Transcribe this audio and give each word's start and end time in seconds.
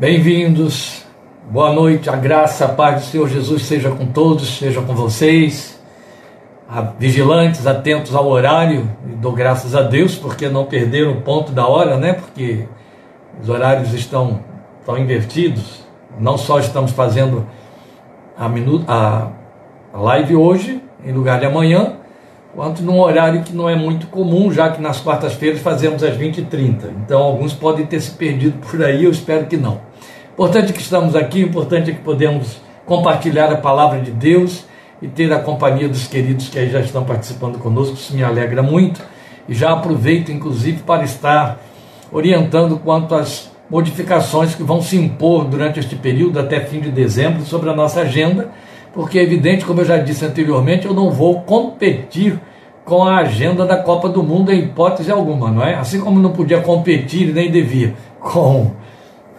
Bem-vindos, 0.00 1.04
boa 1.50 1.74
noite, 1.74 2.08
a 2.08 2.16
graça, 2.16 2.64
a 2.64 2.68
paz 2.70 3.02
do 3.02 3.06
Senhor 3.10 3.28
Jesus 3.28 3.66
seja 3.66 3.90
com 3.90 4.06
todos, 4.06 4.56
seja 4.56 4.80
com 4.80 4.94
vocês, 4.94 5.78
vigilantes, 6.98 7.66
atentos 7.66 8.14
ao 8.14 8.26
horário, 8.26 8.88
e 9.06 9.10
dou 9.16 9.32
graças 9.32 9.74
a 9.74 9.82
Deus 9.82 10.16
porque 10.16 10.48
não 10.48 10.64
perderam 10.64 11.12
o 11.12 11.20
ponto 11.20 11.52
da 11.52 11.66
hora, 11.66 11.98
né? 11.98 12.14
Porque 12.14 12.64
os 13.42 13.50
horários 13.50 13.92
estão, 13.92 14.40
estão 14.80 14.96
invertidos, 14.96 15.84
não 16.18 16.38
só 16.38 16.58
estamos 16.58 16.92
fazendo 16.92 17.46
a, 18.38 18.48
minuto, 18.48 18.86
a 18.88 19.28
live 19.92 20.34
hoje, 20.34 20.82
em 21.04 21.12
lugar 21.12 21.40
de 21.40 21.44
amanhã, 21.44 21.96
quanto 22.54 22.82
num 22.82 22.98
horário 22.98 23.42
que 23.42 23.52
não 23.52 23.68
é 23.68 23.76
muito 23.76 24.06
comum, 24.06 24.50
já 24.50 24.70
que 24.70 24.80
nas 24.80 24.98
quartas-feiras 24.98 25.60
fazemos 25.60 26.02
às 26.02 26.16
20h30. 26.16 26.84
Então 27.04 27.20
alguns 27.20 27.52
podem 27.52 27.84
ter 27.84 28.00
se 28.00 28.12
perdido 28.12 28.66
por 28.66 28.82
aí, 28.82 29.04
eu 29.04 29.10
espero 29.10 29.44
que 29.44 29.58
não. 29.58 29.89
Importante 30.40 30.72
que 30.72 30.80
estamos 30.80 31.14
aqui, 31.14 31.42
importante 31.42 31.90
é 31.90 31.92
que 31.92 32.00
podemos 32.00 32.62
compartilhar 32.86 33.52
a 33.52 33.58
palavra 33.58 34.00
de 34.00 34.10
Deus 34.10 34.64
e 35.02 35.06
ter 35.06 35.30
a 35.30 35.38
companhia 35.38 35.86
dos 35.86 36.06
queridos 36.06 36.48
que 36.48 36.58
aí 36.58 36.70
já 36.70 36.80
estão 36.80 37.04
participando 37.04 37.58
conosco, 37.58 37.92
isso 37.92 38.16
me 38.16 38.24
alegra 38.24 38.62
muito. 38.62 39.02
E 39.46 39.52
já 39.52 39.70
aproveito, 39.70 40.32
inclusive, 40.32 40.78
para 40.78 41.04
estar 41.04 41.60
orientando 42.10 42.78
quanto 42.78 43.14
às 43.14 43.50
modificações 43.68 44.54
que 44.54 44.62
vão 44.62 44.80
se 44.80 44.96
impor 44.96 45.44
durante 45.44 45.78
este 45.78 45.94
período, 45.94 46.40
até 46.40 46.58
fim 46.60 46.80
de 46.80 46.90
dezembro, 46.90 47.42
sobre 47.42 47.68
a 47.68 47.74
nossa 47.74 48.00
agenda, 48.00 48.48
porque 48.94 49.18
é 49.18 49.22
evidente, 49.22 49.66
como 49.66 49.82
eu 49.82 49.84
já 49.84 49.98
disse 49.98 50.24
anteriormente, 50.24 50.86
eu 50.86 50.94
não 50.94 51.10
vou 51.10 51.42
competir 51.42 52.40
com 52.82 53.04
a 53.04 53.18
agenda 53.18 53.66
da 53.66 53.76
Copa 53.76 54.08
do 54.08 54.22
Mundo 54.22 54.50
em 54.50 54.60
hipótese 54.60 55.12
alguma, 55.12 55.50
não 55.50 55.62
é? 55.62 55.74
Assim 55.74 56.00
como 56.00 56.18
não 56.18 56.32
podia 56.32 56.62
competir 56.62 57.30
nem 57.30 57.50
devia 57.50 57.94
com 58.18 58.70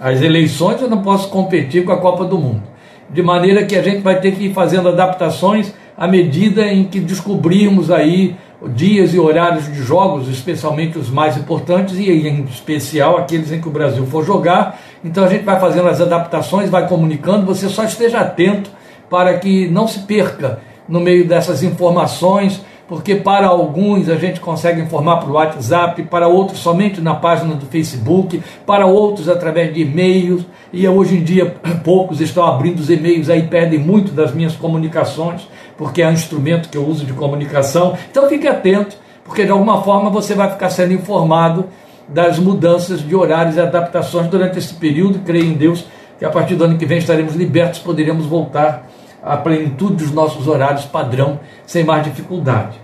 as 0.01 0.19
eleições, 0.19 0.81
eu 0.81 0.89
não 0.89 1.03
posso 1.03 1.29
competir 1.29 1.85
com 1.85 1.91
a 1.91 1.97
Copa 1.97 2.25
do 2.25 2.35
Mundo. 2.35 2.63
De 3.07 3.21
maneira 3.21 3.63
que 3.63 3.75
a 3.75 3.83
gente 3.83 4.01
vai 4.01 4.19
ter 4.19 4.31
que 4.31 4.45
ir 4.45 4.53
fazendo 4.53 4.89
adaptações 4.89 5.71
à 5.95 6.07
medida 6.07 6.65
em 6.65 6.85
que 6.85 6.99
descobrirmos 6.99 7.91
aí 7.91 8.35
dias 8.73 9.13
e 9.13 9.19
horários 9.19 9.65
de 9.65 9.83
jogos, 9.83 10.27
especialmente 10.27 10.97
os 10.97 11.11
mais 11.11 11.37
importantes 11.37 11.99
e 11.99 12.09
em 12.09 12.43
especial 12.45 13.17
aqueles 13.17 13.51
em 13.51 13.61
que 13.61 13.67
o 13.67 13.71
Brasil 13.71 14.03
for 14.07 14.25
jogar. 14.25 14.79
Então 15.03 15.23
a 15.23 15.27
gente 15.27 15.43
vai 15.43 15.59
fazendo 15.59 15.87
as 15.87 16.01
adaptações, 16.01 16.67
vai 16.67 16.87
comunicando, 16.87 17.45
você 17.45 17.69
só 17.69 17.83
esteja 17.83 18.21
atento 18.21 18.71
para 19.07 19.37
que 19.37 19.67
não 19.67 19.87
se 19.87 19.99
perca 19.99 20.61
no 20.89 20.99
meio 20.99 21.27
dessas 21.27 21.61
informações 21.61 22.65
porque 22.91 23.15
para 23.15 23.47
alguns 23.47 24.09
a 24.09 24.17
gente 24.17 24.41
consegue 24.41 24.81
informar 24.81 25.15
para 25.21 25.29
o 25.29 25.35
WhatsApp, 25.35 26.03
para 26.03 26.27
outros 26.27 26.59
somente 26.59 26.99
na 26.99 27.15
página 27.15 27.55
do 27.55 27.65
Facebook, 27.65 28.43
para 28.65 28.85
outros 28.85 29.29
através 29.29 29.73
de 29.73 29.83
e-mails, 29.83 30.45
e 30.73 30.85
hoje 30.85 31.15
em 31.15 31.23
dia 31.23 31.55
poucos 31.85 32.19
estão 32.19 32.45
abrindo 32.45 32.79
os 32.79 32.89
e-mails 32.89 33.29
aí, 33.29 33.43
perdem 33.43 33.79
muito 33.79 34.11
das 34.11 34.33
minhas 34.33 34.57
comunicações, 34.57 35.47
porque 35.77 36.01
é 36.01 36.07
um 36.09 36.11
instrumento 36.11 36.67
que 36.67 36.77
eu 36.77 36.85
uso 36.85 37.05
de 37.05 37.13
comunicação. 37.13 37.97
Então 38.11 38.27
fique 38.27 38.45
atento, 38.45 38.97
porque 39.23 39.45
de 39.45 39.51
alguma 39.51 39.81
forma 39.83 40.09
você 40.09 40.35
vai 40.35 40.51
ficar 40.51 40.69
sendo 40.69 40.91
informado 40.91 41.67
das 42.09 42.37
mudanças 42.39 42.99
de 42.99 43.15
horários 43.15 43.55
e 43.55 43.61
adaptações 43.61 44.27
durante 44.27 44.59
esse 44.59 44.73
período. 44.73 45.19
Creio 45.19 45.45
em 45.45 45.53
Deus 45.53 45.85
que 46.19 46.25
a 46.25 46.29
partir 46.29 46.55
do 46.55 46.65
ano 46.65 46.77
que 46.77 46.85
vem 46.85 46.97
estaremos 46.97 47.35
libertos, 47.35 47.79
poderemos 47.79 48.25
voltar 48.25 48.85
a 49.23 49.37
plenitude 49.37 49.95
dos 49.95 50.11
nossos 50.11 50.45
horários 50.45 50.83
padrão 50.83 51.39
sem 51.65 51.85
mais 51.85 52.03
dificuldade. 52.03 52.80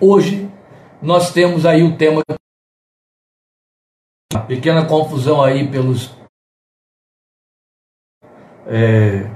Hoje 0.00 0.50
nós 1.00 1.32
temos 1.32 1.64
aí 1.64 1.82
o 1.82 1.96
tema 1.96 2.22
pequena 4.48 4.84
confusão 4.84 5.42
aí 5.42 5.68
pelos 5.68 6.10
é, 8.66 9.30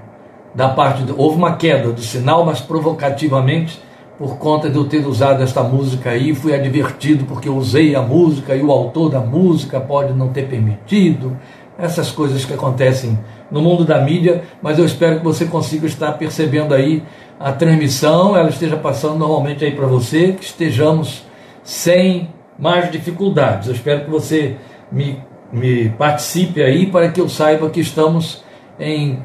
da 0.55 0.71
parte 0.71 1.03
do, 1.03 1.19
houve 1.19 1.37
uma 1.37 1.57
queda 1.57 1.93
do 1.93 2.01
sinal, 2.01 2.45
mas 2.45 2.61
provocativamente 2.61 3.81
por 4.19 4.39
conta 4.39 4.69
de 4.69 4.77
eu 4.77 4.89
ter 4.89 5.07
usado 5.07 5.45
esta 5.45 5.63
música 5.63 6.11
aí, 6.11 6.35
fui 6.35 6.53
advertido 6.53 7.25
porque 7.25 7.49
eu 7.49 7.57
usei 7.57 7.95
a 7.95 8.03
música 8.03 8.57
e 8.57 8.63
o 8.63 8.73
autor 8.73 9.11
da 9.11 9.21
música 9.21 9.81
pode 9.81 10.13
não 10.13 10.33
ter 10.33 10.49
permitido, 10.49 11.39
essas 11.79 12.11
coisas 12.11 12.45
que 12.45 12.53
acontecem 12.53 13.17
no 13.49 13.63
mundo 13.63 13.85
da 13.85 14.01
mídia, 14.01 14.43
mas 14.61 14.77
eu 14.77 14.85
espero 14.85 15.19
que 15.19 15.25
você 15.25 15.47
consiga 15.47 15.87
estar 15.87 16.13
percebendo 16.15 16.75
aí 16.75 17.05
a 17.39 17.53
transmissão, 17.53 18.37
ela 18.37 18.49
esteja 18.49 18.77
passando 18.77 19.17
normalmente 19.17 19.65
aí 19.65 19.75
para 19.75 19.87
você, 19.87 20.33
que 20.33 20.45
estejamos 20.45 21.25
sem 21.63 22.29
mais 22.59 22.91
dificuldades. 22.91 23.69
Eu 23.69 23.75
espero 23.75 24.05
que 24.05 24.11
você 24.11 24.57
me, 24.91 25.23
me 25.53 25.91
participe 25.91 26.63
aí 26.63 26.87
para 26.87 27.11
que 27.11 27.21
eu 27.21 27.29
saiba 27.29 27.71
que 27.71 27.81
estamos 27.81 28.43
em 28.79 29.25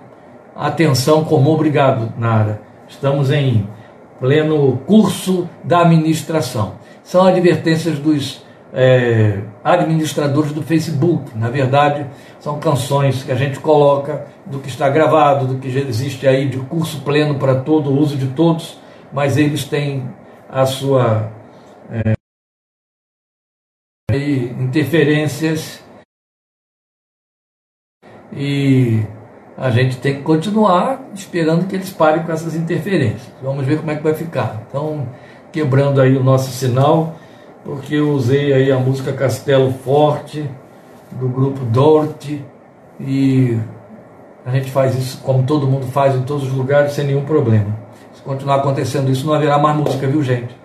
atenção 0.56 1.24
comum. 1.24 1.52
Obrigado, 1.52 2.14
Nara. 2.18 2.62
Estamos 2.88 3.32
em 3.32 3.68
pleno 4.20 4.78
curso 4.86 5.50
da 5.64 5.82
administração. 5.82 6.74
São 7.04 7.26
advertências 7.26 7.98
dos 7.98 8.44
é, 8.74 9.40
administradores 9.64 10.52
do 10.52 10.62
Facebook. 10.62 11.38
Na 11.38 11.50
verdade, 11.50 12.06
são 12.44 12.60
canções 12.60 13.24
que 13.24 13.32
a 13.32 13.36
gente 13.36 13.58
coloca 13.62 14.28
do 14.46 14.60
que 14.60 14.68
está 14.68 14.90
gravado, 14.90 15.48
do 15.48 15.60
que 15.60 15.70
já 15.70 15.80
existe 15.80 16.28
aí 16.28 16.50
de 16.50 16.58
curso 16.60 17.00
pleno 17.00 17.40
para 17.40 17.62
todo 17.62 17.90
o 17.90 17.98
uso 17.98 18.18
de 18.18 18.28
todos, 18.34 18.78
mas 19.14 19.38
eles 19.38 19.64
têm 19.64 20.14
a 20.50 20.66
sua 20.66 21.32
é, 21.90 22.16
interferências 24.60 25.82
e 28.34 29.02
a 29.58 29.70
gente 29.70 29.96
tem 30.02 30.18
que 30.18 30.24
continuar 30.24 31.02
esperando 31.14 31.66
que 31.66 31.78
eles 31.78 31.92
parem 31.92 32.26
com 32.26 32.32
essas 32.34 32.56
interferências. 32.56 33.32
Vamos 33.42 33.66
ver 33.66 33.78
como 33.78 33.90
é 33.90 33.96
que 33.96 34.04
vai 34.04 34.16
ficar. 34.16 34.66
Então, 34.68 35.08
quebrando 35.50 36.02
aí 36.02 36.18
o 36.18 36.24
nosso 36.24 36.52
sinal 36.52 37.16
porque 37.64 37.96
eu 37.96 38.12
usei 38.12 38.52
aí 38.52 38.70
a 38.70 38.78
música 38.78 39.14
Castelo 39.14 39.72
Forte, 39.72 40.50
do 41.20 41.28
grupo 41.28 41.64
Dorte, 41.66 42.44
e 43.00 43.58
a 44.46 44.52
gente 44.52 44.70
faz 44.72 44.98
isso 44.98 45.22
como 45.24 45.44
todo 45.44 45.68
mundo 45.68 45.86
faz 45.88 46.16
em 46.16 46.22
todos 46.24 46.44
os 46.44 46.54
lugares, 46.54 46.94
sem 46.94 47.06
nenhum 47.06 47.24
problema. 47.24 47.78
Se 48.14 48.22
continuar 48.22 48.56
acontecendo 48.56 49.10
isso, 49.12 49.26
não 49.26 49.34
haverá 49.34 49.58
mais 49.58 49.76
música, 49.78 50.08
viu 50.08 50.22
gente? 50.22 50.56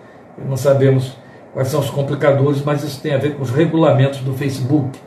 Não 0.48 0.56
sabemos 0.56 1.16
quais 1.52 1.68
são 1.68 1.80
os 1.80 1.90
complicadores, 1.90 2.62
mas 2.62 2.82
isso 2.82 3.00
tem 3.00 3.14
a 3.14 3.18
ver 3.18 3.36
com 3.36 3.42
os 3.42 3.50
regulamentos 3.50 4.20
do 4.20 4.32
Facebook, 4.32 4.98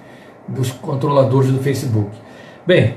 dos 0.47 0.71
controladores 0.71 1.51
do 1.51 1.59
Facebook. 1.59 2.09
Bem, 2.65 2.95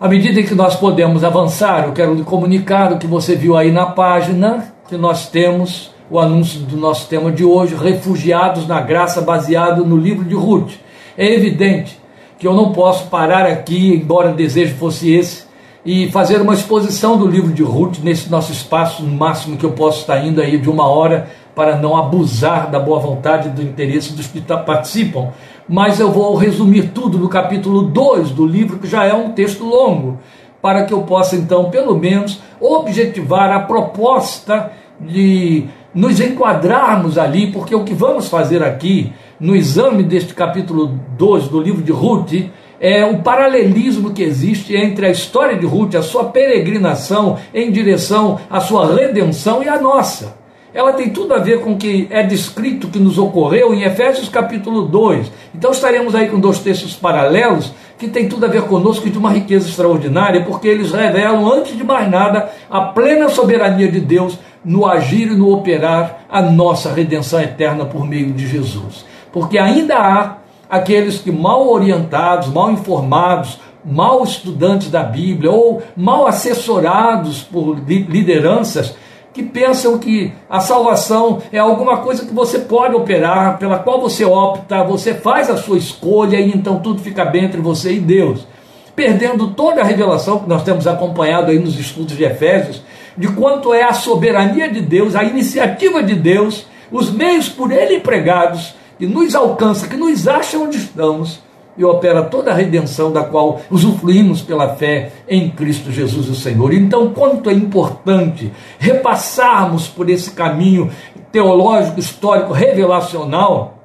à 0.00 0.08
medida 0.08 0.42
que 0.42 0.54
nós 0.54 0.74
podemos 0.76 1.22
avançar, 1.22 1.84
eu 1.86 1.92
quero 1.92 2.14
lhe 2.14 2.24
comunicar 2.24 2.92
o 2.92 2.98
que 2.98 3.06
você 3.06 3.36
viu 3.36 3.56
aí 3.56 3.70
na 3.70 3.86
página, 3.86 4.72
que 4.88 4.96
nós 4.96 5.28
temos 5.28 5.92
o 6.10 6.18
anúncio 6.18 6.60
do 6.60 6.76
nosso 6.76 7.08
tema 7.08 7.32
de 7.32 7.44
hoje, 7.44 7.74
refugiados 7.74 8.66
na 8.66 8.80
graça, 8.80 9.20
baseado 9.20 9.84
no 9.84 9.96
livro 9.96 10.24
de 10.24 10.34
Ruth. 10.34 10.72
É 11.16 11.32
evidente 11.32 12.00
que 12.38 12.46
eu 12.46 12.54
não 12.54 12.72
posso 12.72 13.06
parar 13.08 13.46
aqui, 13.46 13.94
embora 13.94 14.30
o 14.30 14.34
desejo 14.34 14.74
fosse 14.76 15.12
esse, 15.12 15.44
e 15.84 16.10
fazer 16.10 16.40
uma 16.40 16.54
exposição 16.54 17.16
do 17.16 17.26
livro 17.26 17.52
de 17.52 17.62
Ruth 17.62 17.98
nesse 18.02 18.30
nosso 18.30 18.52
espaço, 18.52 19.02
no 19.02 19.16
máximo 19.16 19.56
que 19.56 19.64
eu 19.64 19.72
posso 19.72 20.00
estar 20.00 20.24
indo 20.24 20.40
aí 20.40 20.58
de 20.58 20.70
uma 20.70 20.86
hora, 20.86 21.28
para 21.54 21.76
não 21.76 21.96
abusar 21.96 22.70
da 22.70 22.80
boa 22.80 22.98
vontade 22.98 23.48
e 23.48 23.50
do 23.50 23.62
interesse 23.62 24.12
dos 24.12 24.26
que 24.26 24.40
participam. 24.40 25.28
Mas 25.68 26.00
eu 26.00 26.10
vou 26.10 26.34
resumir 26.34 26.90
tudo 26.94 27.18
no 27.18 27.28
capítulo 27.28 27.82
2 27.82 28.30
do 28.30 28.46
livro, 28.46 28.78
que 28.78 28.86
já 28.86 29.04
é 29.04 29.12
um 29.12 29.32
texto 29.32 29.64
longo, 29.64 30.18
para 30.62 30.84
que 30.84 30.94
eu 30.94 31.02
possa 31.02 31.36
então, 31.36 31.70
pelo 31.70 31.96
menos, 31.96 32.40
objetivar 32.60 33.50
a 33.50 33.60
proposta 33.60 34.72
de 35.00 35.66
nos 35.94 36.20
enquadrarmos 36.20 37.18
ali, 37.18 37.52
porque 37.52 37.74
o 37.74 37.84
que 37.84 37.94
vamos 37.94 38.28
fazer 38.28 38.62
aqui, 38.62 39.12
no 39.38 39.54
exame 39.54 40.02
deste 40.02 40.34
capítulo 40.34 40.98
12 41.18 41.50
do 41.50 41.60
livro 41.60 41.82
de 41.82 41.92
Ruth, 41.92 42.32
é 42.80 43.04
o 43.04 43.22
paralelismo 43.22 44.12
que 44.12 44.22
existe 44.22 44.74
entre 44.74 45.06
a 45.06 45.10
história 45.10 45.56
de 45.56 45.64
Ruth, 45.64 45.94
a 45.94 46.02
sua 46.02 46.24
peregrinação 46.24 47.38
em 47.54 47.70
direção 47.70 48.40
à 48.50 48.58
sua 48.58 48.94
redenção 48.94 49.62
e 49.62 49.68
a 49.68 49.80
nossa. 49.80 50.41
Ela 50.74 50.94
tem 50.94 51.10
tudo 51.10 51.34
a 51.34 51.38
ver 51.38 51.60
com 51.60 51.72
o 51.72 51.76
que 51.76 52.06
é 52.10 52.22
descrito 52.22 52.88
que 52.88 52.98
nos 52.98 53.18
ocorreu 53.18 53.74
em 53.74 53.82
Efésios 53.82 54.30
capítulo 54.30 54.82
2. 54.82 55.30
Então 55.54 55.70
estaremos 55.70 56.14
aí 56.14 56.30
com 56.30 56.40
dois 56.40 56.60
textos 56.60 56.94
paralelos 56.94 57.72
que 57.98 58.08
tem 58.08 58.26
tudo 58.26 58.46
a 58.46 58.48
ver 58.48 58.62
conosco 58.62 59.06
e 59.06 59.10
de 59.10 59.18
uma 59.18 59.30
riqueza 59.30 59.68
extraordinária, 59.68 60.42
porque 60.44 60.66
eles 60.66 60.90
revelam, 60.90 61.46
antes 61.52 61.76
de 61.76 61.84
mais 61.84 62.10
nada, 62.10 62.50
a 62.70 62.80
plena 62.80 63.28
soberania 63.28 63.90
de 63.90 64.00
Deus 64.00 64.38
no 64.64 64.86
agir 64.86 65.28
e 65.28 65.36
no 65.36 65.52
operar 65.52 66.24
a 66.28 66.40
nossa 66.40 66.92
redenção 66.92 67.40
eterna 67.40 67.84
por 67.84 68.06
meio 68.06 68.32
de 68.32 68.48
Jesus. 68.48 69.04
Porque 69.30 69.58
ainda 69.58 69.98
há 69.98 70.36
aqueles 70.70 71.18
que 71.18 71.30
mal 71.30 71.68
orientados, 71.68 72.48
mal 72.48 72.72
informados, 72.72 73.60
mal 73.84 74.24
estudantes 74.24 74.90
da 74.90 75.02
Bíblia 75.02 75.50
ou 75.50 75.82
mal 75.94 76.26
assessorados 76.26 77.42
por 77.42 77.78
lideranças 77.86 78.96
que 79.32 79.42
pensam 79.42 79.98
que 79.98 80.32
a 80.48 80.60
salvação 80.60 81.40
é 81.50 81.58
alguma 81.58 81.98
coisa 81.98 82.24
que 82.26 82.34
você 82.34 82.58
pode 82.58 82.94
operar, 82.94 83.58
pela 83.58 83.78
qual 83.78 84.00
você 84.00 84.24
opta, 84.24 84.84
você 84.84 85.14
faz 85.14 85.48
a 85.48 85.56
sua 85.56 85.78
escolha 85.78 86.38
e 86.38 86.50
então 86.50 86.80
tudo 86.80 87.00
fica 87.00 87.24
bem 87.24 87.44
entre 87.44 87.60
você 87.60 87.92
e 87.94 88.00
Deus. 88.00 88.46
perdendo 88.94 89.54
toda 89.54 89.80
a 89.80 89.84
revelação 89.84 90.40
que 90.40 90.48
nós 90.48 90.62
temos 90.62 90.86
acompanhado 90.86 91.50
aí 91.50 91.58
nos 91.58 91.78
estudos 91.78 92.14
de 92.14 92.24
Efésios, 92.24 92.82
de 93.16 93.26
quanto 93.28 93.72
é 93.72 93.82
a 93.82 93.94
soberania 93.94 94.70
de 94.70 94.82
Deus, 94.82 95.16
a 95.16 95.24
iniciativa 95.24 96.02
de 96.02 96.14
Deus, 96.14 96.66
os 96.90 97.10
meios 97.10 97.48
por 97.48 97.72
Ele 97.72 97.96
empregados, 97.96 98.74
que 98.98 99.06
nos 99.06 99.34
alcança, 99.34 99.88
que 99.88 99.96
nos 99.96 100.28
acha 100.28 100.58
onde 100.58 100.76
estamos 100.76 101.40
e 101.76 101.84
opera 101.84 102.22
toda 102.24 102.50
a 102.50 102.54
redenção 102.54 103.10
da 103.10 103.24
qual 103.24 103.60
usufruímos 103.70 104.42
pela 104.42 104.74
fé 104.76 105.12
em 105.28 105.50
Cristo 105.50 105.90
Jesus 105.90 106.28
o 106.28 106.34
Senhor. 106.34 106.72
Então, 106.72 107.12
quanto 107.12 107.48
é 107.48 107.52
importante 107.52 108.52
repassarmos 108.78 109.88
por 109.88 110.10
esse 110.10 110.32
caminho 110.32 110.90
teológico, 111.30 111.98
histórico, 111.98 112.52
revelacional, 112.52 113.78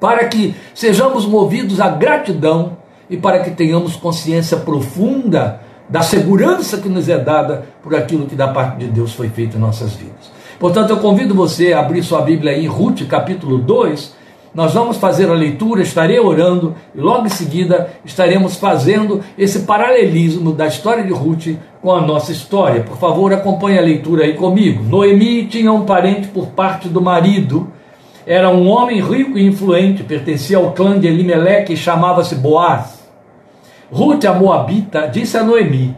para 0.00 0.24
que 0.28 0.54
sejamos 0.74 1.26
movidos 1.26 1.80
à 1.80 1.88
gratidão 1.88 2.78
e 3.08 3.16
para 3.16 3.40
que 3.40 3.50
tenhamos 3.50 3.96
consciência 3.96 4.56
profunda 4.56 5.60
da 5.88 6.00
segurança 6.00 6.78
que 6.78 6.88
nos 6.88 7.08
é 7.08 7.18
dada 7.18 7.66
por 7.82 7.94
aquilo 7.94 8.26
que 8.26 8.34
da 8.34 8.48
parte 8.48 8.78
de 8.78 8.86
Deus 8.86 9.12
foi 9.12 9.28
feito 9.28 9.56
em 9.56 9.60
nossas 9.60 9.92
vidas. 9.92 10.32
Portanto, 10.58 10.90
eu 10.90 10.96
convido 10.98 11.34
você 11.34 11.72
a 11.72 11.80
abrir 11.80 12.02
sua 12.02 12.22
Bíblia 12.22 12.56
em 12.56 12.66
Ruth, 12.66 13.06
capítulo 13.06 13.58
2, 13.58 14.14
nós 14.54 14.72
vamos 14.72 14.98
fazer 14.98 15.28
a 15.28 15.34
leitura, 15.34 15.82
estarei 15.82 16.20
orando 16.20 16.76
e 16.94 17.00
logo 17.00 17.26
em 17.26 17.30
seguida 17.30 17.90
estaremos 18.04 18.56
fazendo 18.56 19.20
esse 19.36 19.60
paralelismo 19.60 20.52
da 20.52 20.68
história 20.68 21.02
de 21.02 21.12
Ruth 21.12 21.56
com 21.82 21.92
a 21.92 22.00
nossa 22.00 22.30
história. 22.30 22.82
Por 22.82 22.96
favor, 22.96 23.32
acompanhe 23.32 23.78
a 23.78 23.82
leitura 23.82 24.24
aí 24.24 24.34
comigo. 24.34 24.84
Noemi 24.84 25.46
tinha 25.46 25.72
um 25.72 25.84
parente 25.84 26.28
por 26.28 26.46
parte 26.48 26.88
do 26.88 27.00
marido, 27.00 27.68
era 28.24 28.48
um 28.48 28.68
homem 28.68 29.02
rico 29.02 29.36
e 29.36 29.44
influente, 29.44 30.04
pertencia 30.04 30.56
ao 30.56 30.70
clã 30.70 31.00
de 31.00 31.08
Elimelech 31.08 31.72
e 31.72 31.76
chamava-se 31.76 32.36
Boaz. 32.36 33.02
Ruth, 33.90 34.24
a 34.24 34.32
Moabita, 34.32 35.08
disse 35.08 35.36
a 35.36 35.42
Noemi: 35.42 35.96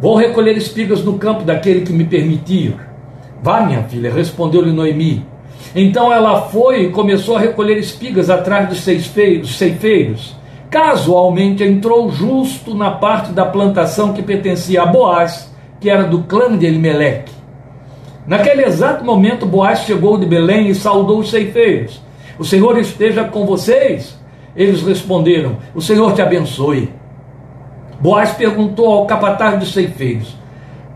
Vou 0.00 0.16
recolher 0.16 0.56
espigas 0.56 1.04
no 1.04 1.18
campo 1.18 1.44
daquele 1.44 1.82
que 1.82 1.92
me 1.92 2.04
permitiu. 2.04 2.74
Vá, 3.40 3.60
minha 3.60 3.84
filha, 3.84 4.12
respondeu-lhe 4.12 4.72
Noemi. 4.72 5.31
Então 5.74 6.12
ela 6.12 6.42
foi 6.42 6.84
e 6.84 6.90
começou 6.90 7.36
a 7.36 7.40
recolher 7.40 7.78
espigas 7.78 8.28
atrás 8.28 8.68
dos 8.68 8.80
ceifeiros. 8.80 10.36
Casualmente 10.70 11.62
entrou 11.62 12.10
justo 12.10 12.74
na 12.74 12.90
parte 12.90 13.32
da 13.32 13.44
plantação 13.44 14.12
que 14.12 14.22
pertencia 14.22 14.82
a 14.82 14.86
Boaz, 14.86 15.52
que 15.80 15.88
era 15.88 16.04
do 16.04 16.22
clã 16.22 16.56
de 16.56 16.66
Elimeleque. 16.66 17.32
Naquele 18.26 18.64
exato 18.64 19.04
momento, 19.04 19.46
Boaz 19.46 19.80
chegou 19.80 20.16
de 20.16 20.26
Belém 20.26 20.68
e 20.68 20.74
saudou 20.74 21.18
os 21.18 21.30
ceifeiros. 21.30 22.00
O 22.38 22.44
Senhor 22.44 22.78
esteja 22.78 23.24
com 23.24 23.44
vocês. 23.44 24.18
Eles 24.54 24.82
responderam: 24.82 25.56
O 25.74 25.80
Senhor 25.80 26.14
te 26.14 26.22
abençoe. 26.22 26.90
Boaz 28.00 28.32
perguntou 28.32 28.92
ao 28.92 29.06
capataz 29.06 29.58
dos 29.58 29.72
ceifeiros: 29.72 30.36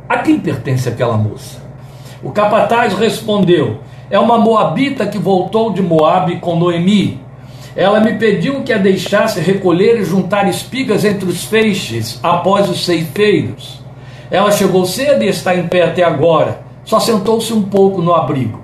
A 0.09 0.19
quem 0.19 0.39
pertence 0.39 0.89
aquela 0.89 1.17
moça? 1.17 1.61
O 2.23 2.31
capataz 2.31 2.95
respondeu: 2.95 3.79
é 4.11 4.19
uma 4.19 4.39
moabita 4.39 5.07
que 5.07 5.19
voltou 5.19 5.73
de 5.73 5.83
Moabe 5.83 6.37
com 6.37 6.57
Noemi. 6.57 7.21
Ela 7.75 8.01
me 8.01 8.15
pediu 8.15 8.63
que 8.63 8.73
a 8.73 8.79
deixasse 8.79 9.41
recolher 9.41 10.01
e 10.01 10.05
juntar 10.05 10.49
espigas 10.49 11.05
entre 11.05 11.29
os 11.29 11.45
feixes 11.45 12.19
após 12.23 12.71
os 12.71 12.85
ceifeiros. 12.85 13.81
Ela 14.31 14.51
chegou 14.51 14.87
cedo 14.87 15.23
e 15.23 15.29
está 15.29 15.55
em 15.55 15.67
pé 15.67 15.83
até 15.83 16.03
agora. 16.03 16.61
Só 16.85 17.01
sentou-se 17.01 17.53
um 17.53 17.63
pouco 17.63 18.01
no 18.01 18.15
abrigo. 18.15 18.61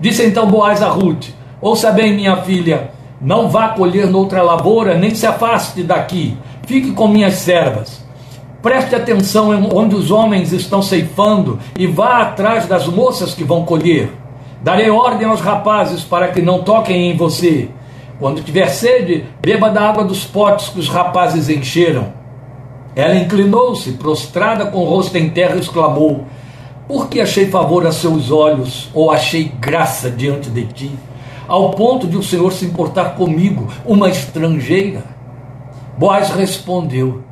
Disse 0.00 0.24
então 0.24 0.46
Boaz 0.46 0.82
a 0.82 0.88
Ruth: 0.88 1.28
Ouça 1.60 1.90
bem, 1.90 2.12
minha 2.12 2.36
filha, 2.38 2.90
não 3.20 3.48
vá 3.48 3.68
colher 3.68 4.08
noutra 4.08 4.42
lavoura, 4.42 4.94
nem 4.94 5.14
se 5.14 5.26
afaste 5.26 5.82
daqui. 5.82 6.36
Fique 6.66 6.92
com 6.92 7.08
minhas 7.08 7.34
servas. 7.34 8.04
Preste 8.60 8.94
atenção 8.94 9.50
onde 9.74 9.94
os 9.94 10.10
homens 10.10 10.52
estão 10.52 10.82
ceifando 10.82 11.58
e 11.78 11.86
vá 11.86 12.22
atrás 12.22 12.66
das 12.66 12.86
moças 12.86 13.34
que 13.34 13.44
vão 13.44 13.64
colher. 13.64 14.10
Darei 14.64 14.88
ordem 14.88 15.28
aos 15.28 15.42
rapazes 15.42 16.04
para 16.04 16.28
que 16.28 16.40
não 16.40 16.62
toquem 16.62 17.10
em 17.10 17.16
você. 17.18 17.68
Quando 18.18 18.42
tiver 18.42 18.68
sede, 18.68 19.26
beba 19.42 19.68
da 19.68 19.90
água 19.90 20.04
dos 20.04 20.24
potes 20.24 20.70
que 20.70 20.80
os 20.80 20.88
rapazes 20.88 21.50
encheram. 21.50 22.14
Ela 22.96 23.14
inclinou-se, 23.14 23.92
prostrada 23.92 24.64
com 24.64 24.78
o 24.78 24.84
rosto 24.88 25.18
em 25.18 25.28
terra, 25.28 25.56
e 25.56 25.60
exclamou: 25.60 26.24
Por 26.88 27.10
que 27.10 27.20
achei 27.20 27.50
favor 27.50 27.86
a 27.86 27.92
seus 27.92 28.30
olhos, 28.30 28.88
ou 28.94 29.10
achei 29.10 29.52
graça 29.60 30.10
diante 30.10 30.48
de 30.48 30.64
ti, 30.64 30.90
ao 31.46 31.72
ponto 31.72 32.06
de 32.06 32.16
o 32.16 32.22
Senhor 32.22 32.50
se 32.50 32.64
importar 32.64 33.16
comigo, 33.16 33.68
uma 33.84 34.08
estrangeira? 34.08 35.04
Boaz 35.98 36.30
respondeu: 36.30 37.22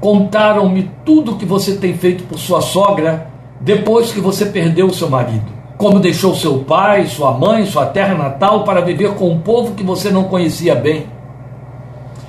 Contaram-me 0.00 0.90
tudo 1.04 1.32
o 1.32 1.36
que 1.36 1.44
você 1.44 1.76
tem 1.76 1.92
feito 1.92 2.24
por 2.24 2.38
sua 2.38 2.62
sogra 2.62 3.31
depois 3.62 4.12
que 4.12 4.20
você 4.20 4.46
perdeu 4.46 4.86
o 4.86 4.94
seu 4.94 5.08
marido? 5.08 5.46
Como 5.78 6.00
deixou 6.00 6.34
seu 6.34 6.58
pai, 6.58 7.06
sua 7.06 7.32
mãe, 7.32 7.64
sua 7.64 7.86
terra 7.86 8.14
natal 8.14 8.64
para 8.64 8.80
viver 8.80 9.14
com 9.14 9.30
um 9.30 9.38
povo 9.38 9.74
que 9.74 9.82
você 9.82 10.10
não 10.10 10.24
conhecia 10.24 10.74
bem? 10.74 11.06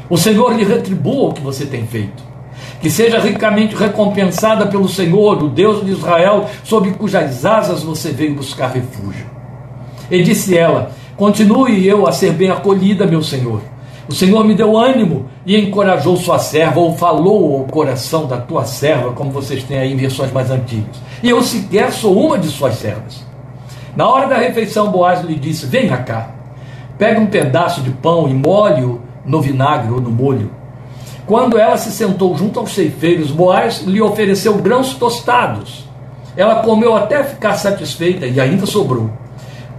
O 0.09 0.17
Senhor 0.17 0.53
lhe 0.53 0.63
retribua 0.63 1.29
o 1.29 1.33
que 1.33 1.41
você 1.41 1.65
tem 1.65 1.87
feito. 1.87 2.23
Que 2.79 2.89
seja 2.89 3.19
ricamente 3.19 3.75
recompensada 3.75 4.67
pelo 4.67 4.87
Senhor, 4.87 5.41
o 5.41 5.49
Deus 5.49 5.83
de 5.83 5.91
Israel, 5.91 6.45
sob 6.63 6.91
cujas 6.91 7.45
asas 7.45 7.81
você 7.81 8.11
veio 8.11 8.35
buscar 8.35 8.67
refúgio. 8.67 9.25
E 10.11 10.21
disse 10.21 10.55
ela: 10.55 10.91
Continue 11.17 11.87
eu 11.87 12.05
a 12.07 12.11
ser 12.11 12.33
bem 12.33 12.51
acolhida, 12.51 13.07
meu 13.07 13.23
Senhor 13.23 13.72
o 14.07 14.13
Senhor 14.13 14.43
me 14.43 14.53
deu 14.53 14.77
ânimo 14.77 15.27
e 15.45 15.57
encorajou 15.57 16.17
sua 16.17 16.37
serva, 16.37 16.79
ou 16.79 16.95
falou 16.97 17.59
ao 17.59 17.63
coração 17.65 18.25
da 18.25 18.37
tua 18.37 18.65
serva, 18.65 19.11
como 19.11 19.31
vocês 19.31 19.63
têm 19.63 19.77
aí 19.77 19.93
em 19.93 19.97
versões 19.97 20.31
mais 20.31 20.51
antigas. 20.51 21.01
E 21.21 21.29
eu 21.29 21.41
sequer 21.41 21.91
sou 21.91 22.17
uma 22.17 22.37
de 22.37 22.49
suas 22.49 22.75
servas. 22.75 23.25
Na 23.95 24.07
hora 24.07 24.27
da 24.27 24.37
refeição, 24.37 24.91
Boaz 24.91 25.21
lhe 25.21 25.35
disse: 25.35 25.65
Venha 25.67 25.97
cá, 25.97 26.31
pega 26.97 27.19
um 27.19 27.27
pedaço 27.27 27.81
de 27.81 27.91
pão 27.91 28.27
e 28.27 28.33
molhe-o 28.33 29.01
no 29.25 29.41
vinagre 29.41 29.93
ou 29.93 30.01
no 30.01 30.09
molho. 30.09 30.51
Quando 31.25 31.57
ela 31.57 31.77
se 31.77 31.91
sentou 31.91 32.35
junto 32.35 32.59
aos 32.59 32.73
ceifeiros, 32.73 33.31
Boaz 33.31 33.83
lhe 33.83 34.01
ofereceu 34.01 34.55
grãos 34.55 34.95
tostados. 34.95 35.85
Ela 36.35 36.55
comeu 36.55 36.93
até 36.95 37.23
ficar 37.23 37.53
satisfeita 37.53 38.25
e 38.25 38.41
ainda 38.41 38.65
sobrou. 38.65 39.09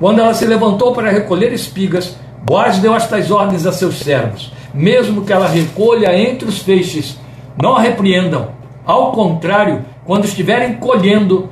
Quando 0.00 0.20
ela 0.20 0.32
se 0.32 0.46
levantou 0.46 0.92
para 0.92 1.10
recolher 1.10 1.52
espigas, 1.52 2.16
Boaz 2.44 2.78
deu 2.78 2.94
estas 2.94 3.30
ordens 3.30 3.66
a 3.66 3.72
seus 3.72 4.00
servos: 4.00 4.52
mesmo 4.72 5.24
que 5.24 5.32
ela 5.32 5.48
recolha 5.48 6.16
entre 6.16 6.46
os 6.46 6.58
feixes, 6.58 7.18
não 7.60 7.74
a 7.74 7.80
repreendam. 7.80 8.48
Ao 8.84 9.12
contrário, 9.12 9.82
quando 10.04 10.26
estiverem 10.26 10.74
colhendo, 10.74 11.48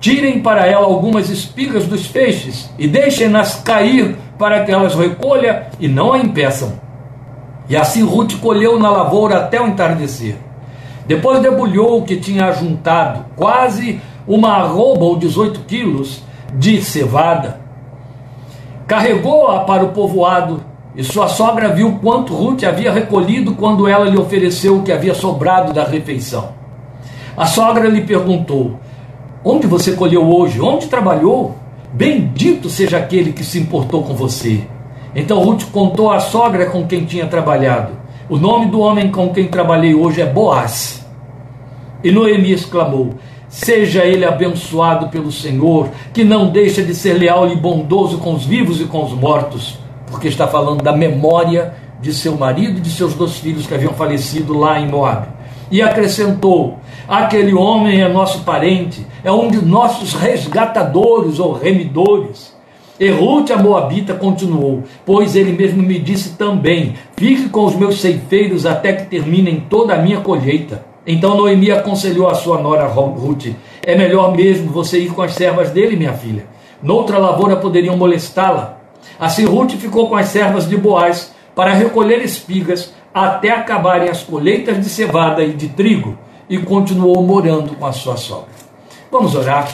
tirem 0.00 0.40
para 0.40 0.66
ela 0.66 0.86
algumas 0.86 1.30
espigas 1.30 1.86
dos 1.86 2.06
feixes 2.06 2.68
e 2.76 2.88
deixem-nas 2.88 3.62
cair 3.62 4.16
para 4.36 4.64
que 4.64 4.72
elas 4.72 4.96
recolha 4.96 5.68
e 5.78 5.86
não 5.86 6.12
a 6.12 6.18
impeçam. 6.18 6.72
E 7.68 7.76
assim 7.76 8.02
Ruth 8.02 8.34
colheu 8.40 8.78
na 8.78 8.90
lavoura 8.90 9.38
até 9.38 9.60
o 9.60 9.68
entardecer. 9.68 10.36
Depois 11.06 11.40
debulhou 11.40 12.00
o 12.00 12.04
que 12.04 12.16
tinha 12.16 12.46
ajuntado, 12.46 13.26
quase 13.36 14.00
uma 14.26 14.54
arroba 14.54 15.04
ou 15.04 15.16
18 15.16 15.60
quilos 15.60 16.22
de 16.52 16.82
cevada 16.82 17.63
carregou-a 18.86 19.60
para 19.60 19.84
o 19.84 19.88
povoado, 19.88 20.62
e 20.96 21.02
sua 21.02 21.28
sogra 21.28 21.70
viu 21.70 21.98
quanto 22.00 22.34
Ruth 22.34 22.62
havia 22.62 22.92
recolhido 22.92 23.54
quando 23.54 23.88
ela 23.88 24.04
lhe 24.04 24.16
ofereceu 24.16 24.76
o 24.76 24.82
que 24.82 24.92
havia 24.92 25.14
sobrado 25.14 25.72
da 25.72 25.84
refeição. 25.84 26.50
A 27.36 27.46
sogra 27.46 27.88
lhe 27.88 28.02
perguntou: 28.02 28.78
Onde 29.44 29.66
você 29.66 29.92
colheu 29.92 30.22
hoje? 30.22 30.60
Onde 30.60 30.86
trabalhou? 30.86 31.56
Bendito 31.92 32.68
seja 32.68 32.98
aquele 32.98 33.32
que 33.32 33.42
se 33.42 33.58
importou 33.58 34.02
com 34.02 34.14
você. 34.14 34.64
Então 35.14 35.42
Ruth 35.42 35.64
contou 35.72 36.10
à 36.10 36.20
sogra 36.20 36.66
com 36.66 36.86
quem 36.86 37.04
tinha 37.04 37.26
trabalhado: 37.26 37.92
O 38.28 38.36
nome 38.36 38.66
do 38.66 38.80
homem 38.80 39.10
com 39.10 39.30
quem 39.30 39.48
trabalhei 39.48 39.94
hoje 39.94 40.20
é 40.20 40.26
Boaz. 40.26 41.04
E 42.04 42.12
Noemi 42.12 42.52
exclamou: 42.52 43.14
Seja 43.54 44.04
ele 44.04 44.24
abençoado 44.24 45.10
pelo 45.10 45.30
Senhor, 45.30 45.88
que 46.12 46.24
não 46.24 46.48
deixa 46.48 46.82
de 46.82 46.92
ser 46.92 47.12
leal 47.12 47.48
e 47.48 47.54
bondoso 47.54 48.18
com 48.18 48.34
os 48.34 48.44
vivos 48.44 48.80
e 48.80 48.84
com 48.84 49.04
os 49.04 49.12
mortos, 49.12 49.78
porque 50.10 50.26
está 50.26 50.48
falando 50.48 50.82
da 50.82 50.92
memória 50.92 51.72
de 52.00 52.12
seu 52.12 52.36
marido 52.36 52.78
e 52.78 52.80
de 52.80 52.90
seus 52.90 53.14
dois 53.14 53.38
filhos 53.38 53.64
que 53.64 53.72
haviam 53.72 53.92
falecido 53.92 54.58
lá 54.58 54.80
em 54.80 54.88
Moab. 54.88 55.28
E 55.70 55.80
acrescentou: 55.80 56.80
aquele 57.06 57.54
homem 57.54 58.02
é 58.02 58.08
nosso 58.08 58.40
parente, 58.40 59.06
é 59.22 59.30
um 59.30 59.48
de 59.48 59.64
nossos 59.64 60.14
resgatadores 60.14 61.38
ou 61.38 61.52
remidores. 61.52 62.52
E 62.98 63.08
Ruth, 63.08 63.52
a 63.52 63.56
Moabita, 63.56 64.14
continuou: 64.14 64.82
Pois 65.06 65.36
ele 65.36 65.52
mesmo 65.52 65.80
me 65.80 66.00
disse 66.00 66.30
também: 66.30 66.94
Fique 67.16 67.48
com 67.50 67.66
os 67.66 67.76
meus 67.76 68.00
ceifeiros 68.00 68.66
até 68.66 68.94
que 68.94 69.06
terminem 69.06 69.64
toda 69.70 69.94
a 69.94 69.98
minha 69.98 70.20
colheita. 70.20 70.92
Então 71.06 71.36
Noemi 71.36 71.70
aconselhou 71.70 72.28
a 72.28 72.34
sua 72.34 72.60
nora 72.60 72.86
Ruth: 72.86 73.46
É 73.82 73.96
melhor 73.96 74.34
mesmo 74.34 74.70
você 74.70 74.98
ir 74.98 75.10
com 75.10 75.22
as 75.22 75.34
servas 75.34 75.70
dele, 75.70 75.96
minha 75.96 76.14
filha. 76.14 76.46
Noutra 76.82 77.18
lavoura 77.18 77.56
poderiam 77.56 77.96
molestá-la. 77.96 78.78
Assim 79.18 79.44
Ruth 79.44 79.72
ficou 79.72 80.08
com 80.08 80.16
as 80.16 80.28
servas 80.28 80.68
de 80.68 80.76
Boaz 80.76 81.34
para 81.54 81.72
recolher 81.72 82.22
espigas, 82.22 82.92
até 83.12 83.50
acabarem 83.50 84.08
as 84.08 84.22
colheitas 84.22 84.76
de 84.78 84.88
cevada 84.88 85.44
e 85.44 85.52
de 85.52 85.68
trigo, 85.68 86.18
e 86.48 86.58
continuou 86.58 87.22
morando 87.22 87.76
com 87.76 87.86
a 87.86 87.92
sua 87.92 88.16
sogra. 88.16 88.48
Vamos 89.10 89.34
orar. 89.34 89.68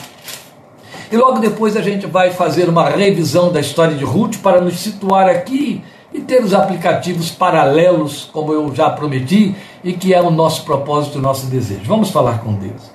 E 1.11 1.17
logo 1.17 1.39
depois 1.39 1.75
a 1.75 1.81
gente 1.81 2.05
vai 2.05 2.31
fazer 2.31 2.69
uma 2.69 2.89
revisão 2.89 3.51
da 3.51 3.59
história 3.59 3.95
de 3.95 4.05
Ruth 4.05 4.37
para 4.37 4.61
nos 4.61 4.79
situar 4.79 5.27
aqui 5.27 5.83
e 6.13 6.19
ter 6.21 6.43
os 6.43 6.53
aplicativos 6.53 7.31
paralelos, 7.31 8.29
como 8.31 8.53
eu 8.53 8.73
já 8.73 8.89
prometi, 8.89 9.55
e 9.83 9.93
que 9.93 10.13
é 10.13 10.21
o 10.21 10.31
nosso 10.31 10.63
propósito, 10.63 11.17
o 11.17 11.21
nosso 11.21 11.47
desejo. 11.47 11.85
Vamos 11.85 12.09
falar 12.09 12.39
com 12.39 12.53
Deus. 12.53 12.91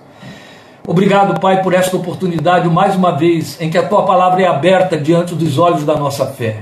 Obrigado, 0.87 1.41
Pai, 1.41 1.63
por 1.63 1.75
esta 1.75 1.97
oportunidade, 1.97 2.69
mais 2.69 2.95
uma 2.95 3.11
vez, 3.11 3.61
em 3.61 3.69
que 3.69 3.77
a 3.77 3.87
tua 3.87 4.05
palavra 4.05 4.43
é 4.43 4.47
aberta 4.47 4.97
diante 4.97 5.35
dos 5.35 5.59
olhos 5.59 5.85
da 5.85 5.97
nossa 5.97 6.27
fé. 6.27 6.61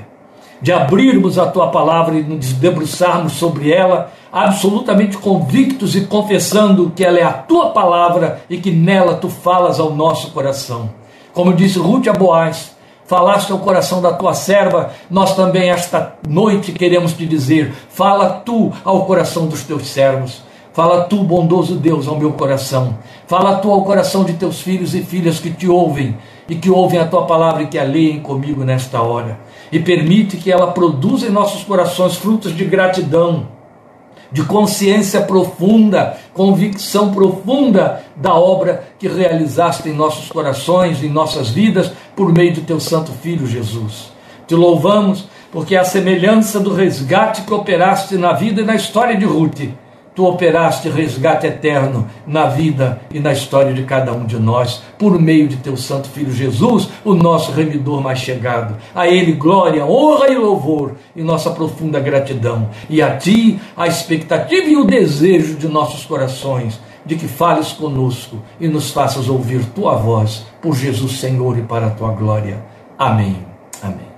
De 0.62 0.72
abrirmos 0.72 1.38
a 1.38 1.46
tua 1.46 1.68
palavra 1.68 2.14
e 2.14 2.22
nos 2.22 2.54
debruçarmos 2.54 3.34
sobre 3.34 3.70
ela, 3.70 4.10
absolutamente 4.32 5.18
convictos 5.18 5.94
e 5.94 6.06
confessando 6.06 6.90
que 6.96 7.04
ela 7.04 7.18
é 7.18 7.22
a 7.22 7.32
tua 7.32 7.70
palavra 7.70 8.42
e 8.48 8.56
que 8.56 8.70
nela 8.70 9.14
tu 9.14 9.28
falas 9.28 9.78
ao 9.78 9.94
nosso 9.94 10.30
coração. 10.30 10.88
Como 11.34 11.52
disse 11.52 11.78
Ruth 11.78 12.08
a 12.08 12.12
Boaz, 12.12 12.73
falaste 13.06 13.52
ao 13.52 13.58
coração 13.58 14.00
da 14.00 14.12
tua 14.12 14.34
serva, 14.34 14.90
nós 15.10 15.34
também 15.34 15.70
esta 15.70 16.14
noite 16.28 16.72
queremos 16.72 17.12
te 17.12 17.26
dizer: 17.26 17.72
fala 17.88 18.42
tu 18.44 18.72
ao 18.84 19.04
coração 19.04 19.46
dos 19.46 19.62
teus 19.62 19.86
servos. 19.88 20.42
Fala 20.74 21.04
tu, 21.04 21.22
bondoso 21.22 21.76
Deus, 21.76 22.08
ao 22.08 22.18
meu 22.18 22.32
coração. 22.32 22.98
Fala 23.28 23.58
tu 23.58 23.70
ao 23.70 23.84
coração 23.84 24.24
de 24.24 24.32
teus 24.32 24.60
filhos 24.60 24.92
e 24.92 25.02
filhas 25.02 25.38
que 25.38 25.48
te 25.48 25.68
ouvem 25.68 26.18
e 26.48 26.56
que 26.56 26.68
ouvem 26.68 26.98
a 26.98 27.06
tua 27.06 27.26
palavra 27.26 27.62
e 27.62 27.68
que 27.68 27.78
a 27.78 27.84
leem 27.84 28.18
comigo 28.18 28.64
nesta 28.64 29.00
hora. 29.00 29.38
E 29.70 29.78
permite 29.78 30.36
que 30.36 30.50
ela 30.50 30.72
produza 30.72 31.28
em 31.28 31.30
nossos 31.30 31.62
corações 31.62 32.16
frutos 32.16 32.56
de 32.56 32.64
gratidão 32.64 33.53
de 34.34 34.42
consciência 34.42 35.20
profunda, 35.20 36.18
convicção 36.34 37.14
profunda 37.14 38.02
da 38.16 38.34
obra 38.34 38.82
que 38.98 39.06
realizaste 39.06 39.88
em 39.88 39.92
nossos 39.92 40.28
corações, 40.28 41.04
em 41.04 41.08
nossas 41.08 41.50
vidas, 41.50 41.92
por 42.16 42.32
meio 42.32 42.52
do 42.52 42.62
teu 42.62 42.80
Santo 42.80 43.12
Filho 43.12 43.46
Jesus. 43.46 44.12
Te 44.48 44.56
louvamos 44.56 45.28
porque 45.52 45.76
a 45.76 45.84
semelhança 45.84 46.58
do 46.58 46.74
resgate 46.74 47.42
que 47.42 47.54
operaste 47.54 48.16
na 48.16 48.32
vida 48.32 48.60
e 48.60 48.64
na 48.64 48.74
história 48.74 49.16
de 49.16 49.24
Ruth 49.24 49.60
tu 50.14 50.24
operaste 50.26 50.88
resgate 50.88 51.46
eterno 51.46 52.06
na 52.26 52.46
vida 52.46 53.00
e 53.12 53.18
na 53.18 53.32
história 53.32 53.72
de 53.74 53.82
cada 53.82 54.12
um 54.12 54.24
de 54.24 54.38
nós, 54.38 54.82
por 54.98 55.20
meio 55.20 55.48
de 55.48 55.56
teu 55.56 55.76
Santo 55.76 56.08
Filho 56.08 56.32
Jesus, 56.32 56.88
o 57.04 57.14
nosso 57.14 57.50
remidor 57.52 58.00
mais 58.00 58.20
chegado. 58.20 58.76
A 58.94 59.08
Ele 59.08 59.32
glória, 59.32 59.84
honra 59.84 60.28
e 60.28 60.36
louvor 60.36 60.92
e 61.16 61.22
nossa 61.22 61.50
profunda 61.50 61.98
gratidão. 61.98 62.70
E 62.88 63.02
a 63.02 63.16
Ti 63.16 63.60
a 63.76 63.88
expectativa 63.88 64.68
e 64.68 64.76
o 64.76 64.84
desejo 64.84 65.56
de 65.56 65.66
nossos 65.66 66.04
corações 66.04 66.78
de 67.04 67.16
que 67.16 67.28
fales 67.28 67.72
conosco 67.72 68.38
e 68.60 68.68
nos 68.68 68.90
faças 68.90 69.28
ouvir 69.28 69.64
Tua 69.74 69.96
voz, 69.96 70.46
por 70.62 70.74
Jesus 70.74 71.18
Senhor 71.18 71.58
e 71.58 71.62
para 71.62 71.88
a 71.88 71.90
Tua 71.90 72.12
glória. 72.12 72.64
Amém. 72.98 73.36
Amém. 73.82 74.14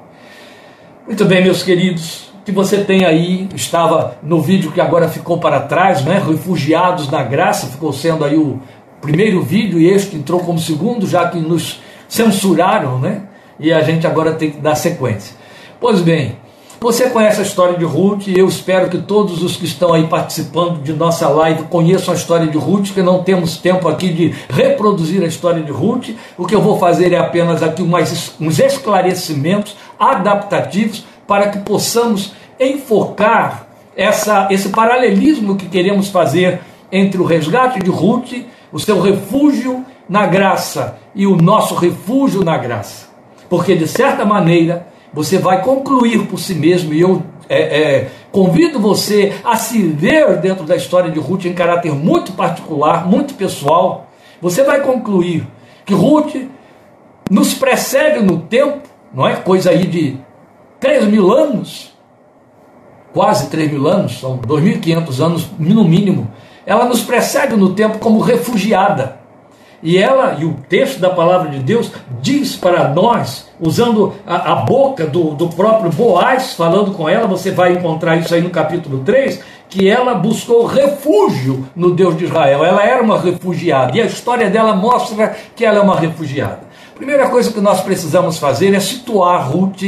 Muito 1.06 1.24
bem, 1.24 1.42
meus 1.42 1.62
queridos 1.62 2.25
que 2.46 2.52
você 2.52 2.84
tem 2.84 3.04
aí, 3.04 3.48
estava 3.56 4.18
no 4.22 4.40
vídeo 4.40 4.70
que 4.70 4.80
agora 4.80 5.08
ficou 5.08 5.38
para 5.38 5.62
trás, 5.62 6.04
né? 6.04 6.22
Refugiados 6.24 7.10
na 7.10 7.24
Graça, 7.24 7.66
ficou 7.66 7.92
sendo 7.92 8.24
aí 8.24 8.36
o 8.36 8.60
primeiro 9.00 9.42
vídeo 9.42 9.80
e 9.80 9.90
este 9.90 10.14
entrou 10.14 10.38
como 10.38 10.56
segundo, 10.56 11.08
já 11.08 11.28
que 11.28 11.38
nos 11.38 11.80
censuraram, 12.08 13.00
né? 13.00 13.22
E 13.58 13.72
a 13.72 13.80
gente 13.80 14.06
agora 14.06 14.32
tem 14.34 14.52
que 14.52 14.58
dar 14.58 14.76
sequência. 14.76 15.34
Pois 15.80 16.00
bem, 16.00 16.36
você 16.80 17.10
conhece 17.10 17.40
a 17.40 17.42
história 17.42 17.76
de 17.76 17.84
Ruth 17.84 18.28
e 18.28 18.38
eu 18.38 18.46
espero 18.46 18.88
que 18.88 18.98
todos 18.98 19.42
os 19.42 19.56
que 19.56 19.64
estão 19.64 19.92
aí 19.92 20.06
participando 20.06 20.80
de 20.80 20.92
nossa 20.92 21.28
live 21.28 21.64
conheçam 21.64 22.14
a 22.14 22.16
história 22.16 22.46
de 22.46 22.56
Ruth, 22.56 22.92
que 22.94 23.02
não 23.02 23.24
temos 23.24 23.56
tempo 23.56 23.88
aqui 23.88 24.12
de 24.12 24.32
reproduzir 24.48 25.20
a 25.20 25.26
história 25.26 25.64
de 25.64 25.72
Ruth. 25.72 26.10
O 26.38 26.46
que 26.46 26.54
eu 26.54 26.62
vou 26.62 26.78
fazer 26.78 27.12
é 27.12 27.18
apenas 27.18 27.60
aqui 27.60 27.82
umas, 27.82 28.34
uns 28.40 28.60
esclarecimentos 28.60 29.74
adaptativos 29.98 31.04
para 31.26 31.48
que 31.48 31.58
possamos 31.58 32.32
enfocar 32.58 33.66
essa, 33.96 34.48
esse 34.50 34.68
paralelismo 34.68 35.56
que 35.56 35.66
queremos 35.66 36.08
fazer 36.08 36.60
entre 36.92 37.20
o 37.20 37.24
resgate 37.24 37.80
de 37.80 37.90
Ruth, 37.90 38.32
o 38.72 38.78
seu 38.78 39.00
refúgio 39.00 39.84
na 40.08 40.26
graça 40.26 40.98
e 41.14 41.26
o 41.26 41.36
nosso 41.36 41.74
refúgio 41.74 42.44
na 42.44 42.56
graça. 42.56 43.08
Porque, 43.48 43.74
de 43.74 43.88
certa 43.88 44.24
maneira, 44.24 44.86
você 45.12 45.38
vai 45.38 45.62
concluir 45.62 46.26
por 46.26 46.38
si 46.38 46.54
mesmo, 46.54 46.92
e 46.92 47.00
eu 47.00 47.22
é, 47.48 47.80
é, 47.80 48.10
convido 48.30 48.78
você 48.78 49.34
a 49.44 49.56
se 49.56 49.82
ver 49.82 50.38
dentro 50.38 50.64
da 50.64 50.76
história 50.76 51.10
de 51.10 51.18
Ruth 51.18 51.46
em 51.46 51.54
caráter 51.54 51.92
muito 51.92 52.32
particular, 52.32 53.06
muito 53.06 53.34
pessoal. 53.34 54.10
Você 54.42 54.62
vai 54.62 54.80
concluir 54.80 55.46
que 55.84 55.94
Ruth 55.94 56.34
nos 57.30 57.54
precede 57.54 58.24
no 58.24 58.40
tempo, 58.40 58.82
não 59.12 59.26
é? 59.26 59.36
Coisa 59.36 59.70
aí 59.70 59.86
de 59.86 60.18
3 60.80 61.06
mil 61.06 61.32
anos, 61.32 61.92
quase 63.12 63.48
3 63.48 63.70
mil 63.70 63.86
anos, 63.86 64.20
são 64.20 64.38
2.500 64.38 65.24
anos 65.24 65.50
no 65.58 65.84
mínimo, 65.84 66.30
ela 66.66 66.84
nos 66.84 67.02
precede 67.02 67.56
no 67.56 67.74
tempo 67.74 67.98
como 67.98 68.20
refugiada. 68.20 69.26
E 69.82 69.98
ela, 69.98 70.36
e 70.40 70.44
o 70.44 70.54
texto 70.68 70.98
da 70.98 71.10
palavra 71.10 71.50
de 71.50 71.58
Deus, 71.58 71.92
diz 72.20 72.56
para 72.56 72.88
nós, 72.88 73.46
usando 73.60 74.14
a, 74.26 74.52
a 74.52 74.54
boca 74.56 75.06
do, 75.06 75.34
do 75.34 75.48
próprio 75.48 75.92
Boaz, 75.92 76.54
falando 76.54 76.92
com 76.92 77.08
ela, 77.08 77.26
você 77.26 77.50
vai 77.50 77.74
encontrar 77.74 78.16
isso 78.16 78.34
aí 78.34 78.40
no 78.40 78.50
capítulo 78.50 79.04
3, 79.04 79.40
que 79.68 79.88
ela 79.88 80.14
buscou 80.14 80.66
refúgio 80.66 81.68
no 81.76 81.94
Deus 81.94 82.16
de 82.16 82.24
Israel. 82.24 82.64
Ela 82.64 82.84
era 82.84 83.02
uma 83.02 83.20
refugiada. 83.20 83.96
E 83.96 84.00
a 84.00 84.06
história 84.06 84.48
dela 84.48 84.74
mostra 84.74 85.36
que 85.54 85.64
ela 85.64 85.78
é 85.78 85.80
uma 85.80 85.98
refugiada. 85.98 86.60
Primeira 86.94 87.28
coisa 87.28 87.52
que 87.52 87.60
nós 87.60 87.80
precisamos 87.82 88.38
fazer 88.38 88.74
é 88.74 88.80
situar 88.80 89.50
Ruth 89.50 89.82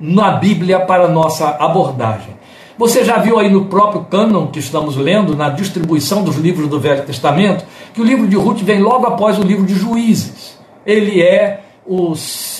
na 0.00 0.32
Bíblia 0.32 0.80
para 0.80 1.08
nossa 1.08 1.48
abordagem. 1.48 2.34
Você 2.78 3.04
já 3.04 3.18
viu 3.18 3.38
aí 3.38 3.50
no 3.50 3.66
próprio 3.66 4.04
cânon 4.04 4.46
que 4.46 4.58
estamos 4.58 4.96
lendo, 4.96 5.36
na 5.36 5.50
distribuição 5.50 6.24
dos 6.24 6.36
livros 6.36 6.68
do 6.68 6.80
Velho 6.80 7.04
Testamento, 7.04 7.64
que 7.92 8.00
o 8.00 8.04
livro 8.04 8.26
de 8.26 8.36
Ruth 8.36 8.60
vem 8.62 8.80
logo 8.80 9.06
após 9.06 9.38
o 9.38 9.42
livro 9.42 9.64
de 9.64 9.74
Juízes. 9.74 10.58
Ele 10.84 11.22
é 11.22 11.60
o 11.86 12.14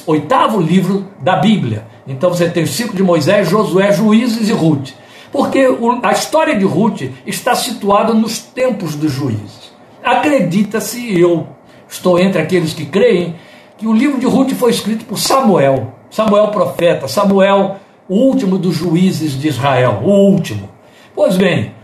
oitavo 0.07 0.61
livro 0.61 1.07
da 1.21 1.37
Bíblia. 1.37 1.87
Então 2.07 2.31
você 2.31 2.49
tem 2.49 2.65
o 2.65 2.69
ciclo 2.69 2.95
de 2.95 3.03
Moisés, 3.03 3.49
Josué, 3.49 3.93
Juízes 3.93 4.49
e 4.49 4.53
Ruth. 4.53 4.91
Porque 5.33 5.67
a 6.03 6.13
história 6.13 6.55
de 6.57 6.65
Ruth 6.65 7.03
está 7.27 7.55
situada 7.55 8.13
nos 8.13 8.39
tempos 8.39 8.95
dos 8.95 9.11
juízes. 9.11 9.73
Acredita-se, 10.05 11.19
eu 11.19 11.47
estou 11.89 12.19
entre 12.19 12.43
aqueles 12.43 12.75
que 12.75 12.85
creem, 12.85 13.37
que 13.79 13.87
o 13.87 13.93
livro 13.93 14.21
de 14.21 14.27
Ruth 14.27 14.51
foi 14.51 14.71
escrito 14.71 15.05
por 15.05 15.19
Samuel. 15.19 15.95
Samuel 16.13 16.49
profeta, 16.49 17.09
Samuel, 17.09 17.77
o 18.07 18.17
último 18.17 18.59
dos 18.59 18.75
juízes 18.77 19.33
de 19.33 19.49
Israel, 19.49 20.03
o 20.05 20.11
último. 20.11 20.69
Pois 21.15 21.39
bem, 21.39 21.75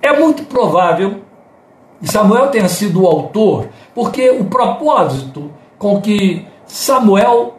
é 0.00 0.16
muito 0.16 0.44
provável 0.44 1.22
que 2.00 2.06
Samuel 2.06 2.50
tenha 2.50 2.68
sido 2.68 3.02
o 3.02 3.06
autor, 3.08 3.66
porque 3.92 4.30
o 4.30 4.44
propósito 4.44 5.50
com 5.76 6.00
que 6.00 6.46
Samuel 6.64 7.56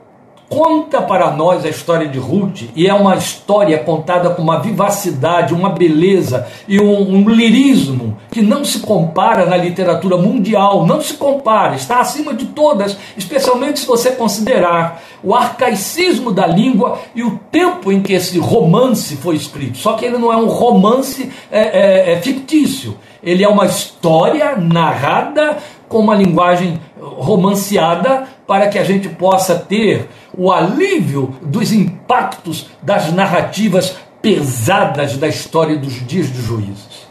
conta 0.50 1.02
para 1.02 1.32
nós 1.32 1.66
a 1.66 1.70
história 1.70 2.08
de 2.08 2.20
Ruth 2.20 2.64
e 2.76 2.88
é 2.88 2.94
uma 2.94 3.16
história 3.16 3.78
contada 3.80 4.30
com 4.30 4.42
uma 4.42 4.60
vivacidade, 4.60 5.54
uma 5.54 5.70
beleza 5.70 6.48
e 6.68 6.80
um, 6.80 7.16
um, 7.16 7.30
lirismo 7.30 8.18
que 8.32 8.42
não 8.42 8.64
se 8.64 8.80
compara 8.80 9.46
na 9.46 9.58
literatura 9.58 10.18
mundial, 10.18 10.86
não 10.86 11.02
se 11.02 11.16
compara, 11.16 11.76
está 11.76 12.00
acima 12.00 12.34
de 12.34 12.46
todas, 12.46 12.96
especialmente 13.18 13.80
se 13.80 13.88
você 13.88 14.12
considerar 14.12 15.02
o 15.24 15.34
arcaicismo 15.34 16.32
da 16.32 16.46
língua 16.46 17.00
e 17.16 17.24
o 17.24 17.40
tempo 17.52 17.92
em 17.92 18.02
que 18.02 18.14
esse 18.14 18.38
romance 18.38 19.16
foi 19.18 19.36
escrito. 19.36 19.78
Só 19.78 19.94
que 19.94 20.06
ele 20.06 20.18
não 20.18 20.32
é 20.32 20.38
um 20.38 20.48
romance 20.48 21.32
é, 21.52 22.12
é, 22.12 22.14
é 22.14 22.22
fictício, 22.22 22.98
ele 23.24 23.44
é 23.44 23.50
uma 23.50 23.66
história 23.66 24.56
narrada 24.56 25.58
com 25.90 26.00
uma 26.00 26.16
linguagem 26.16 26.80
romanceada 27.00 28.28
para 28.48 28.68
que 28.68 28.78
a 28.78 28.84
gente 28.84 29.10
possa 29.10 29.56
ter 29.56 30.08
o 30.38 30.52
alívio 30.52 31.36
dos 31.42 31.72
impactos 31.72 32.68
das 32.82 33.12
narrativas 33.12 33.96
pesadas 34.22 35.18
da 35.18 35.28
história 35.28 35.78
dos 35.78 36.06
dias 36.06 36.30
dos 36.30 36.44
juízes. 36.44 37.06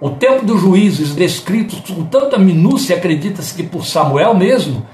O 0.00 0.10
tempo 0.10 0.44
dos 0.44 0.60
juízes, 0.60 1.14
descrito 1.14 1.76
com 1.92 2.04
tanta 2.04 2.38
minúcia, 2.38 2.96
acredita-se 2.96 3.54
que 3.54 3.64
por 3.64 3.84
Samuel 3.84 4.34
mesmo, 4.34 4.86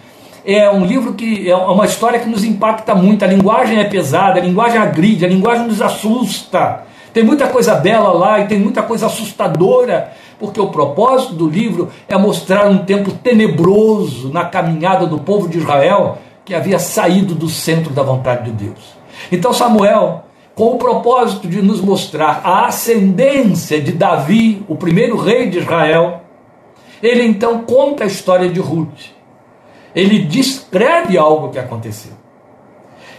é 0.45 0.71
um 0.71 0.85
livro 0.85 1.15
que 1.15 1.51
é 1.51 1.57
uma 1.57 1.87
história 1.87 2.19
que 2.19 2.29
nos 2.29 2.45
impacta 2.45 2.95
muito. 2.95 3.25
A 3.25 3.29
linguagem 3.29 3.79
é 3.79 3.85
pesada, 3.85 4.41
a 4.41 4.43
linguagem 4.43 4.79
agride, 4.79 5.25
a 5.25 5.29
linguagem 5.29 5.67
nos 5.67 5.81
assusta. 5.81 6.83
Tem 7.13 7.23
muita 7.23 7.49
coisa 7.49 7.75
bela 7.75 8.13
lá 8.13 8.41
e 8.41 8.47
tem 8.47 8.59
muita 8.59 8.83
coisa 8.83 9.07
assustadora 9.07 10.13
porque 10.45 10.61
o 10.61 10.69
propósito 10.69 11.35
do 11.35 11.49
livro 11.49 11.89
é 12.07 12.19
mostrar 12.19 12.69
um 12.69 12.79
tempo 12.85 13.11
tenebroso 13.13 14.29
na 14.29 14.45
caminhada 14.45 15.07
do 15.07 15.19
povo 15.19 15.49
de 15.49 15.59
Israel 15.59 16.19
que 16.45 16.55
havia 16.55 16.79
saído 16.79 17.35
do 17.35 17.49
centro 17.49 17.95
da 17.95 18.03
vontade 18.03 18.51
de 18.51 18.65
Deus. 18.65 18.95
Então 19.33 19.53
Samuel 19.53 20.25
com 20.55 20.75
o 20.75 20.79
propósito 20.79 21.49
de 21.49 21.61
nos 21.61 21.81
mostrar 21.81 22.43
a 22.45 22.67
ascendência 22.67 23.81
de 23.81 23.91
Davi, 23.91 24.65
o 24.69 24.77
primeiro 24.77 25.17
rei 25.17 25.49
de 25.49 25.59
Israel, 25.59 26.21
ele 27.03 27.25
então 27.25 27.63
conta 27.65 28.05
a 28.05 28.07
história 28.07 28.49
de 28.49 28.61
Ruth. 28.61 29.13
Ele 29.95 30.21
descreve 30.21 31.19
algo 31.19 31.49
que 31.49 31.59
aconteceu. 31.59 32.13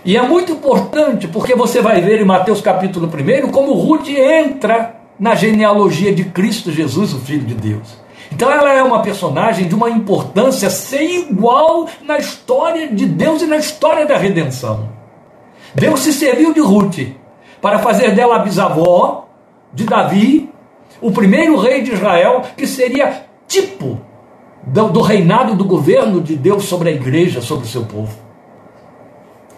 E 0.05 0.15
é 0.15 0.21
muito 0.21 0.53
importante 0.53 1.27
porque 1.27 1.55
você 1.55 1.81
vai 1.81 1.99
ver 1.99 2.21
em 2.21 2.25
Mateus 2.25 2.61
capítulo 2.61 3.07
1 3.07 3.49
como 3.49 3.73
Ruth 3.73 4.07
entra 4.07 4.94
na 5.19 5.35
genealogia 5.35 6.13
de 6.13 6.25
Cristo 6.25 6.71
Jesus, 6.71 7.13
o 7.13 7.19
Filho 7.19 7.45
de 7.45 7.53
Deus. 7.53 8.05
Então 8.31 8.51
ela 8.51 8.73
é 8.73 8.83
uma 8.83 9.01
personagem 9.01 9.67
de 9.67 9.75
uma 9.75 9.89
importância 9.89 10.69
sem 10.69 11.29
igual 11.29 11.87
na 12.03 12.17
história 12.17 12.87
de 12.87 13.05
Deus 13.05 13.41
e 13.41 13.45
na 13.45 13.57
história 13.57 14.05
da 14.05 14.17
redenção. 14.17 14.89
Deus 15.73 16.01
se 16.01 16.13
serviu 16.13 16.53
de 16.53 16.59
Ruth 16.59 16.99
para 17.61 17.79
fazer 17.79 18.11
dela 18.11 18.37
a 18.37 18.39
bisavó 18.39 19.27
de 19.73 19.85
Davi, 19.85 20.49
o 21.01 21.11
primeiro 21.11 21.57
rei 21.57 21.81
de 21.81 21.91
Israel, 21.91 22.41
que 22.55 22.65
seria 22.65 23.25
tipo 23.47 23.99
do, 24.63 24.89
do 24.89 25.01
reinado 25.01 25.55
do 25.55 25.65
governo 25.65 26.21
de 26.21 26.35
Deus 26.35 26.65
sobre 26.65 26.89
a 26.89 26.91
igreja, 26.91 27.41
sobre 27.41 27.65
o 27.65 27.69
seu 27.69 27.83
povo. 27.83 28.17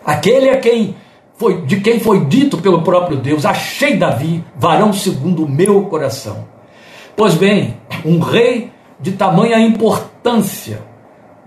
Aquele 0.05 0.49
a 0.49 0.57
quem 0.57 0.95
foi, 1.37 1.61
de 1.61 1.79
quem 1.79 1.99
foi 1.99 2.25
dito 2.25 2.57
pelo 2.57 2.81
próprio 2.81 3.17
Deus: 3.17 3.45
Achei 3.45 3.95
Davi, 3.95 4.43
varão 4.55 4.91
segundo 4.91 5.45
o 5.45 5.49
meu 5.49 5.85
coração. 5.85 6.45
Pois 7.15 7.35
bem, 7.35 7.77
um 8.03 8.19
rei 8.19 8.71
de 8.99 9.11
tamanha 9.11 9.59
importância, 9.59 10.81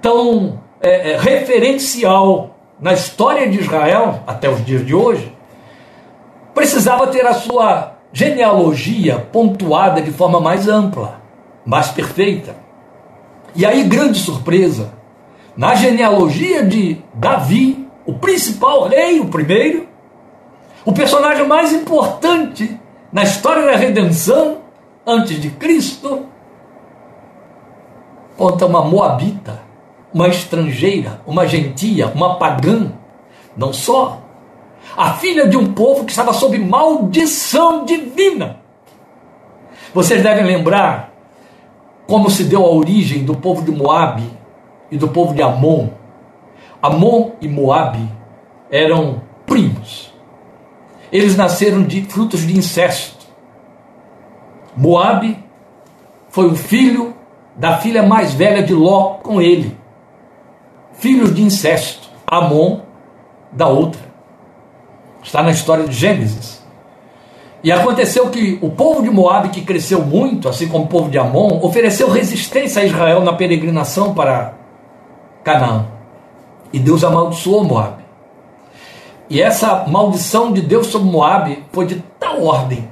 tão 0.00 0.60
é, 0.80 1.12
é, 1.12 1.18
referencial 1.18 2.56
na 2.80 2.92
história 2.92 3.48
de 3.48 3.60
Israel 3.60 4.20
até 4.26 4.48
os 4.48 4.64
dias 4.64 4.86
de 4.86 4.94
hoje, 4.94 5.34
precisava 6.54 7.08
ter 7.08 7.26
a 7.26 7.34
sua 7.34 7.96
genealogia 8.12 9.18
pontuada 9.32 10.00
de 10.00 10.10
forma 10.10 10.40
mais 10.40 10.68
ampla, 10.68 11.20
mais 11.64 11.88
perfeita. 11.88 12.56
E 13.54 13.66
aí, 13.66 13.82
grande 13.84 14.18
surpresa, 14.18 14.92
na 15.56 15.74
genealogia 15.74 16.64
de 16.64 16.98
Davi, 17.12 17.79
o 18.06 18.14
principal 18.14 18.88
rei, 18.88 19.20
o 19.20 19.26
primeiro, 19.26 19.88
o 20.84 20.92
personagem 20.92 21.46
mais 21.46 21.72
importante 21.72 22.78
na 23.12 23.22
história 23.22 23.66
da 23.66 23.76
redenção 23.76 24.58
antes 25.06 25.40
de 25.40 25.50
Cristo, 25.50 26.26
conta 28.36 28.66
uma 28.66 28.82
moabita, 28.82 29.60
uma 30.12 30.28
estrangeira, 30.28 31.20
uma 31.26 31.46
gentia, 31.46 32.08
uma 32.08 32.36
pagã, 32.36 32.92
não 33.56 33.72
só, 33.72 34.22
a 34.96 35.12
filha 35.14 35.46
de 35.46 35.56
um 35.56 35.72
povo 35.72 36.04
que 36.04 36.10
estava 36.10 36.32
sob 36.32 36.58
maldição 36.58 37.84
divina. 37.84 38.60
Vocês 39.92 40.22
devem 40.22 40.44
lembrar 40.44 41.12
como 42.06 42.30
se 42.30 42.44
deu 42.44 42.64
a 42.64 42.70
origem 42.70 43.24
do 43.24 43.36
povo 43.36 43.62
de 43.62 43.70
Moabe 43.70 44.28
e 44.90 44.96
do 44.96 45.08
povo 45.08 45.34
de 45.34 45.42
Amon. 45.42 45.88
Amon 46.82 47.32
e 47.40 47.48
Moabe 47.48 48.08
eram 48.70 49.22
primos. 49.46 50.12
Eles 51.12 51.36
nasceram 51.36 51.82
de 51.82 52.02
frutos 52.02 52.46
de 52.46 52.56
incesto. 52.56 53.26
Moabe 54.76 55.42
foi 56.28 56.46
o 56.46 56.54
filho 56.54 57.14
da 57.56 57.78
filha 57.78 58.02
mais 58.02 58.32
velha 58.32 58.62
de 58.62 58.72
Ló 58.72 59.14
com 59.22 59.42
ele. 59.42 59.76
Filhos 60.92 61.34
de 61.34 61.42
incesto. 61.42 62.08
Amon 62.26 62.80
da 63.52 63.66
outra. 63.66 64.00
Está 65.22 65.42
na 65.42 65.50
história 65.50 65.86
de 65.86 65.92
Gênesis. 65.94 66.60
E 67.62 67.70
aconteceu 67.70 68.30
que 68.30 68.58
o 68.62 68.70
povo 68.70 69.02
de 69.02 69.10
Moabe, 69.10 69.50
que 69.50 69.60
cresceu 69.60 70.02
muito, 70.02 70.48
assim 70.48 70.66
como 70.68 70.84
o 70.84 70.88
povo 70.88 71.10
de 71.10 71.18
Amon, 71.18 71.60
ofereceu 71.62 72.08
resistência 72.08 72.80
a 72.80 72.84
Israel 72.86 73.20
na 73.20 73.34
peregrinação 73.34 74.14
para 74.14 74.54
Canaã. 75.44 75.99
E 76.72 76.78
Deus 76.78 77.02
amaldiçoou 77.02 77.64
Moabe. 77.64 78.04
E 79.28 79.40
essa 79.40 79.86
maldição 79.86 80.52
de 80.52 80.60
Deus 80.60 80.88
sobre 80.88 81.10
Moabe 81.10 81.64
foi 81.72 81.86
de 81.86 82.02
tal 82.18 82.44
ordem 82.44 82.88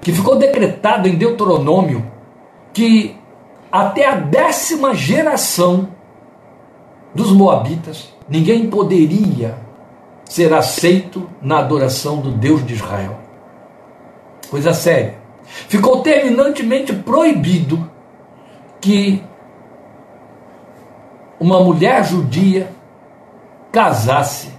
que 0.00 0.12
ficou 0.12 0.36
decretado 0.36 1.08
em 1.08 1.14
Deuteronômio 1.14 2.04
que 2.72 3.16
até 3.70 4.06
a 4.06 4.16
décima 4.16 4.94
geração 4.94 5.88
dos 7.14 7.32
Moabitas 7.32 8.12
ninguém 8.28 8.68
poderia 8.68 9.56
ser 10.24 10.52
aceito 10.52 11.28
na 11.40 11.58
adoração 11.58 12.20
do 12.20 12.30
Deus 12.30 12.66
de 12.66 12.74
Israel. 12.74 13.18
Coisa 14.50 14.74
séria. 14.74 15.14
Ficou 15.68 16.02
terminantemente 16.02 16.92
proibido 16.92 17.88
que 18.80 19.22
uma 21.38 21.60
mulher 21.60 22.04
judia 22.04 22.70
casasse 23.74 24.50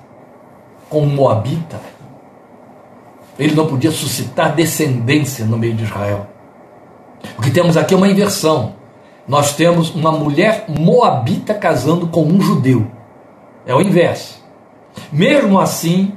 com 0.89 1.03
um 1.03 1.07
moabita. 1.07 1.79
Ele 3.39 3.55
não 3.55 3.65
podia 3.65 3.89
suscitar 3.89 4.53
descendência 4.53 5.45
no 5.45 5.57
meio 5.57 5.73
de 5.73 5.85
Israel. 5.85 6.27
O 7.37 7.41
que 7.41 7.49
temos 7.49 7.77
aqui 7.77 7.93
é 7.93 7.97
uma 7.97 8.09
inversão. 8.09 8.73
Nós 9.25 9.55
temos 9.55 9.95
uma 9.95 10.11
mulher 10.11 10.65
moabita 10.67 11.53
casando 11.53 12.07
com 12.07 12.23
um 12.23 12.41
judeu. 12.41 12.91
É 13.65 13.73
o 13.73 13.79
inverso. 13.79 14.43
Mesmo 15.13 15.59
assim, 15.59 16.11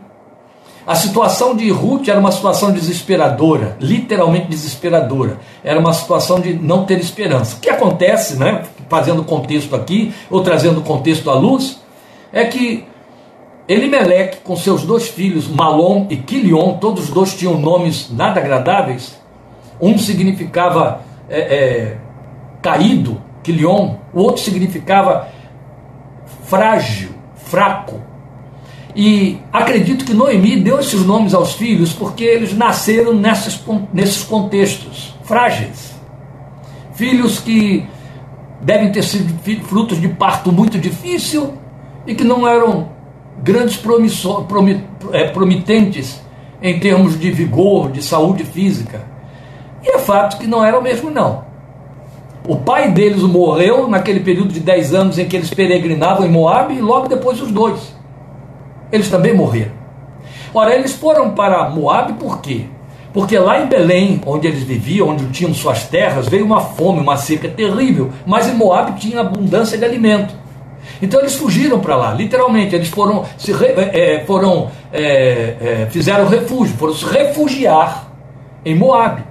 a 0.85 0.97
situação 0.97 1.55
de 1.55 1.71
Ruth 1.71 2.09
era 2.09 2.19
uma 2.19 2.33
situação 2.33 2.73
desesperadora, 2.73 3.77
literalmente 3.81 4.49
desesperadora. 4.49 5.39
Era 5.63 5.79
uma 5.79 5.93
situação 5.93 6.41
de 6.41 6.53
não 6.53 6.85
ter 6.85 6.99
esperança. 6.99 7.57
O 7.57 7.61
que 7.61 7.71
acontece, 7.71 8.37
né, 8.37 8.65
fazendo 8.89 9.23
contexto 9.23 9.77
aqui, 9.77 10.13
ou 10.29 10.43
trazendo 10.43 10.83
contexto 10.83 11.31
à 11.31 11.35
luz, 11.35 11.79
é 12.33 12.45
que 12.45 12.87
Elimeleque, 13.69 14.39
com 14.39 14.57
seus 14.57 14.83
dois 14.83 15.09
filhos, 15.09 15.47
Malom 15.47 16.07
e 16.09 16.17
Quilion, 16.17 16.79
todos 16.79 17.05
os 17.05 17.11
dois 17.11 17.35
tinham 17.35 17.61
nomes 17.61 18.11
nada 18.11 18.41
agradáveis. 18.41 19.21
Um 19.79 19.99
significava 19.99 21.03
é, 21.29 21.41
é, 21.41 21.97
caído, 22.63 23.21
Quilion, 23.43 23.97
o 24.15 24.23
outro 24.23 24.43
significava 24.43 25.29
frágil, 26.45 27.11
fraco. 27.37 28.01
E 28.97 29.39
acredito 29.53 30.07
que 30.07 30.15
Noemi 30.15 30.61
deu 30.61 30.81
esses 30.81 31.05
nomes 31.05 31.35
aos 31.35 31.53
filhos 31.53 31.93
porque 31.93 32.25
eles 32.25 32.55
nasceram 32.55 33.13
nessas, 33.13 33.63
nesses 33.93 34.25
contextos 34.25 35.15
frágeis. 35.25 35.95
Filhos 36.95 37.39
que 37.39 37.87
devem 38.63 38.91
ter 38.91 39.05
sido 39.05 39.39
frutos 39.65 40.01
de 40.01 40.09
parto 40.09 40.51
muito 40.51 40.79
difícil 40.79 41.53
e 42.09 42.15
que 42.15 42.25
não 42.25 42.49
eram 42.49 42.89
grandes 43.43 43.77
promissor, 43.77 44.47
é, 45.13 45.29
promitentes 45.29 46.21
em 46.61 46.81
termos 46.81 47.21
de 47.21 47.31
vigor, 47.31 47.93
de 47.93 48.03
saúde 48.03 48.45
física. 48.45 49.03
E 49.85 49.91
é 49.91 49.99
fato 49.99 50.39
que 50.39 50.47
não 50.47 50.65
eram 50.65 50.81
mesmo, 50.81 51.11
não. 51.11 51.47
O 52.49 52.57
pai 52.57 52.91
deles 52.91 53.23
morreu 53.23 53.87
naquele 53.89 54.21
período 54.21 54.55
de 54.55 54.61
10 54.61 54.95
anos 54.95 55.19
em 55.19 55.29
que 55.29 55.37
eles 55.37 55.53
peregrinavam 55.53 56.27
em 56.27 56.31
Moab 56.31 56.75
e 56.75 56.81
logo 56.81 57.09
depois 57.09 57.43
os 57.43 57.53
dois. 57.53 57.95
Eles 58.91 59.11
também 59.11 59.35
morreram. 59.35 59.73
Ora, 60.55 60.75
eles 60.75 60.95
foram 60.95 61.33
para 61.33 61.69
Moab 61.69 62.15
por 62.15 62.41
quê? 62.41 62.65
Porque 63.13 63.39
lá 63.39 63.61
em 63.61 63.67
Belém, 63.67 64.21
onde 64.25 64.47
eles 64.47 64.63
viviam, 64.63 65.09
onde 65.09 65.27
tinham 65.27 65.53
suas 65.53 65.85
terras, 65.85 66.27
veio 66.27 66.47
uma 66.47 66.61
fome, 66.61 67.01
uma 67.01 67.19
seca 67.19 67.49
terrível, 67.49 68.11
mas 68.27 68.49
em 68.49 68.55
Moab 68.55 68.99
tinha 68.99 69.21
abundância 69.21 69.77
de 69.77 69.85
alimento. 69.85 70.48
Então 71.01 71.21
eles 71.21 71.37
fugiram 71.37 71.79
para 71.81 71.97
lá, 71.97 72.13
literalmente, 72.13 72.75
eles 72.75 72.89
foram, 72.89 73.25
se 73.37 73.53
é, 73.53 74.25
foram 74.27 74.71
é, 74.93 75.57
é, 75.61 75.89
fizeram 75.91 76.27
refúgio, 76.27 76.77
foram 76.77 76.95
se 76.95 77.05
refugiar 77.05 78.09
em 78.65 78.75
Moab. 78.75 79.23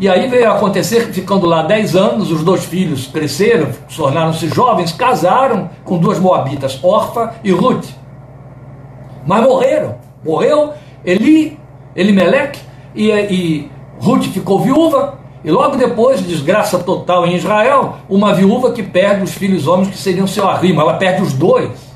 E 0.00 0.08
aí 0.08 0.28
veio 0.28 0.50
acontecer 0.52 1.06
que, 1.06 1.12
ficando 1.12 1.44
lá 1.44 1.62
10 1.62 1.96
anos, 1.96 2.30
os 2.30 2.44
dois 2.44 2.64
filhos 2.64 3.08
cresceram, 3.08 3.68
tornaram-se 3.96 4.46
jovens, 4.48 4.92
casaram 4.92 5.68
com 5.84 5.98
duas 5.98 6.20
moabitas, 6.20 6.78
Orfa 6.84 7.34
e 7.42 7.50
Ruth. 7.50 7.88
Mas 9.26 9.42
morreram. 9.42 9.96
Morreu 10.24 10.72
Eli, 11.04 11.58
Elimeleque 11.96 12.60
e, 12.94 13.10
e 13.10 13.70
Ruth 14.00 14.24
ficou 14.26 14.60
viúva. 14.60 15.17
E 15.44 15.50
logo 15.50 15.76
depois, 15.76 16.20
desgraça 16.20 16.78
total 16.78 17.26
em 17.26 17.36
Israel, 17.36 17.96
uma 18.08 18.34
viúva 18.34 18.72
que 18.72 18.82
perde 18.82 19.22
os 19.22 19.32
filhos 19.32 19.68
homens 19.68 19.88
que 19.88 19.98
seriam 19.98 20.26
seu 20.26 20.48
arrimo. 20.48 20.80
Ela 20.80 20.94
perde 20.94 21.22
os 21.22 21.32
dois. 21.32 21.88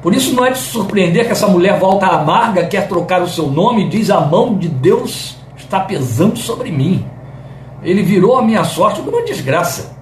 Por 0.00 0.14
isso 0.14 0.34
não 0.34 0.46
é 0.46 0.50
de 0.50 0.58
surpreender 0.58 1.26
que 1.26 1.32
essa 1.32 1.46
mulher 1.46 1.78
volta 1.78 2.06
amarga, 2.06 2.66
quer 2.66 2.88
trocar 2.88 3.20
o 3.20 3.28
seu 3.28 3.48
nome 3.48 3.86
e 3.86 3.88
diz: 3.88 4.10
A 4.10 4.20
mão 4.20 4.56
de 4.56 4.68
Deus 4.68 5.36
está 5.56 5.80
pesando 5.80 6.38
sobre 6.38 6.70
mim. 6.70 7.04
Ele 7.82 8.02
virou 8.02 8.36
a 8.36 8.42
minha 8.42 8.64
sorte 8.64 9.00
uma 9.00 9.22
desgraça. 9.22 9.98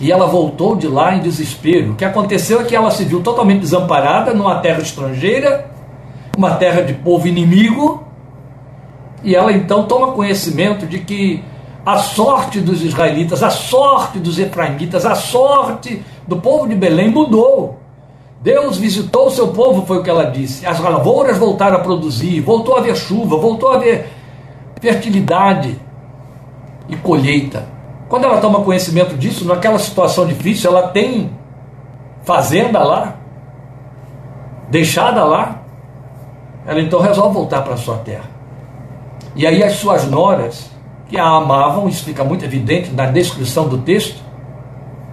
E 0.00 0.12
ela 0.12 0.26
voltou 0.26 0.76
de 0.76 0.86
lá 0.86 1.14
em 1.14 1.20
desespero. 1.20 1.92
O 1.92 1.94
que 1.94 2.04
aconteceu 2.04 2.60
é 2.60 2.64
que 2.64 2.76
ela 2.76 2.90
se 2.90 3.04
viu 3.04 3.22
totalmente 3.22 3.60
desamparada 3.60 4.34
numa 4.34 4.56
terra 4.56 4.80
estrangeira, 4.80 5.70
uma 6.36 6.56
terra 6.56 6.82
de 6.82 6.92
povo 6.92 7.26
inimigo, 7.26 8.05
e 9.22 9.34
ela 9.34 9.52
então 9.52 9.84
toma 9.84 10.12
conhecimento 10.12 10.86
de 10.86 11.00
que 11.00 11.42
a 11.84 11.98
sorte 11.98 12.60
dos 12.60 12.82
israelitas, 12.82 13.42
a 13.42 13.50
sorte 13.50 14.18
dos 14.18 14.38
efraimitas, 14.38 15.06
a 15.06 15.14
sorte 15.14 16.02
do 16.26 16.36
povo 16.36 16.68
de 16.68 16.74
Belém 16.74 17.10
mudou. 17.10 17.78
Deus 18.42 18.76
visitou 18.76 19.28
o 19.28 19.30
seu 19.30 19.48
povo, 19.48 19.86
foi 19.86 19.98
o 19.98 20.02
que 20.02 20.10
ela 20.10 20.24
disse. 20.24 20.66
As 20.66 20.78
lavouras 20.80 21.38
voltaram 21.38 21.76
a 21.76 21.80
produzir, 21.80 22.40
voltou 22.40 22.76
a 22.76 22.80
haver 22.80 22.96
chuva, 22.96 23.36
voltou 23.36 23.70
a 23.70 23.76
haver 23.76 24.08
fertilidade 24.80 25.80
e 26.88 26.96
colheita. 26.96 27.66
Quando 28.08 28.24
ela 28.24 28.40
toma 28.40 28.60
conhecimento 28.60 29.16
disso, 29.16 29.44
naquela 29.44 29.78
situação 29.78 30.26
difícil, 30.26 30.70
ela 30.70 30.88
tem 30.88 31.30
fazenda 32.22 32.82
lá, 32.82 33.16
deixada 34.68 35.24
lá, 35.24 35.62
ela 36.66 36.80
então 36.80 37.00
resolve 37.00 37.34
voltar 37.34 37.62
para 37.62 37.76
sua 37.76 37.96
terra. 37.98 38.35
E 39.36 39.46
aí 39.46 39.62
as 39.62 39.74
suas 39.74 40.10
noras, 40.10 40.70
que 41.08 41.18
a 41.18 41.24
amavam, 41.24 41.88
isso 41.88 42.02
fica 42.02 42.24
muito 42.24 42.44
evidente 42.44 42.90
na 42.90 43.04
descrição 43.06 43.68
do 43.68 43.78
texto, 43.78 44.20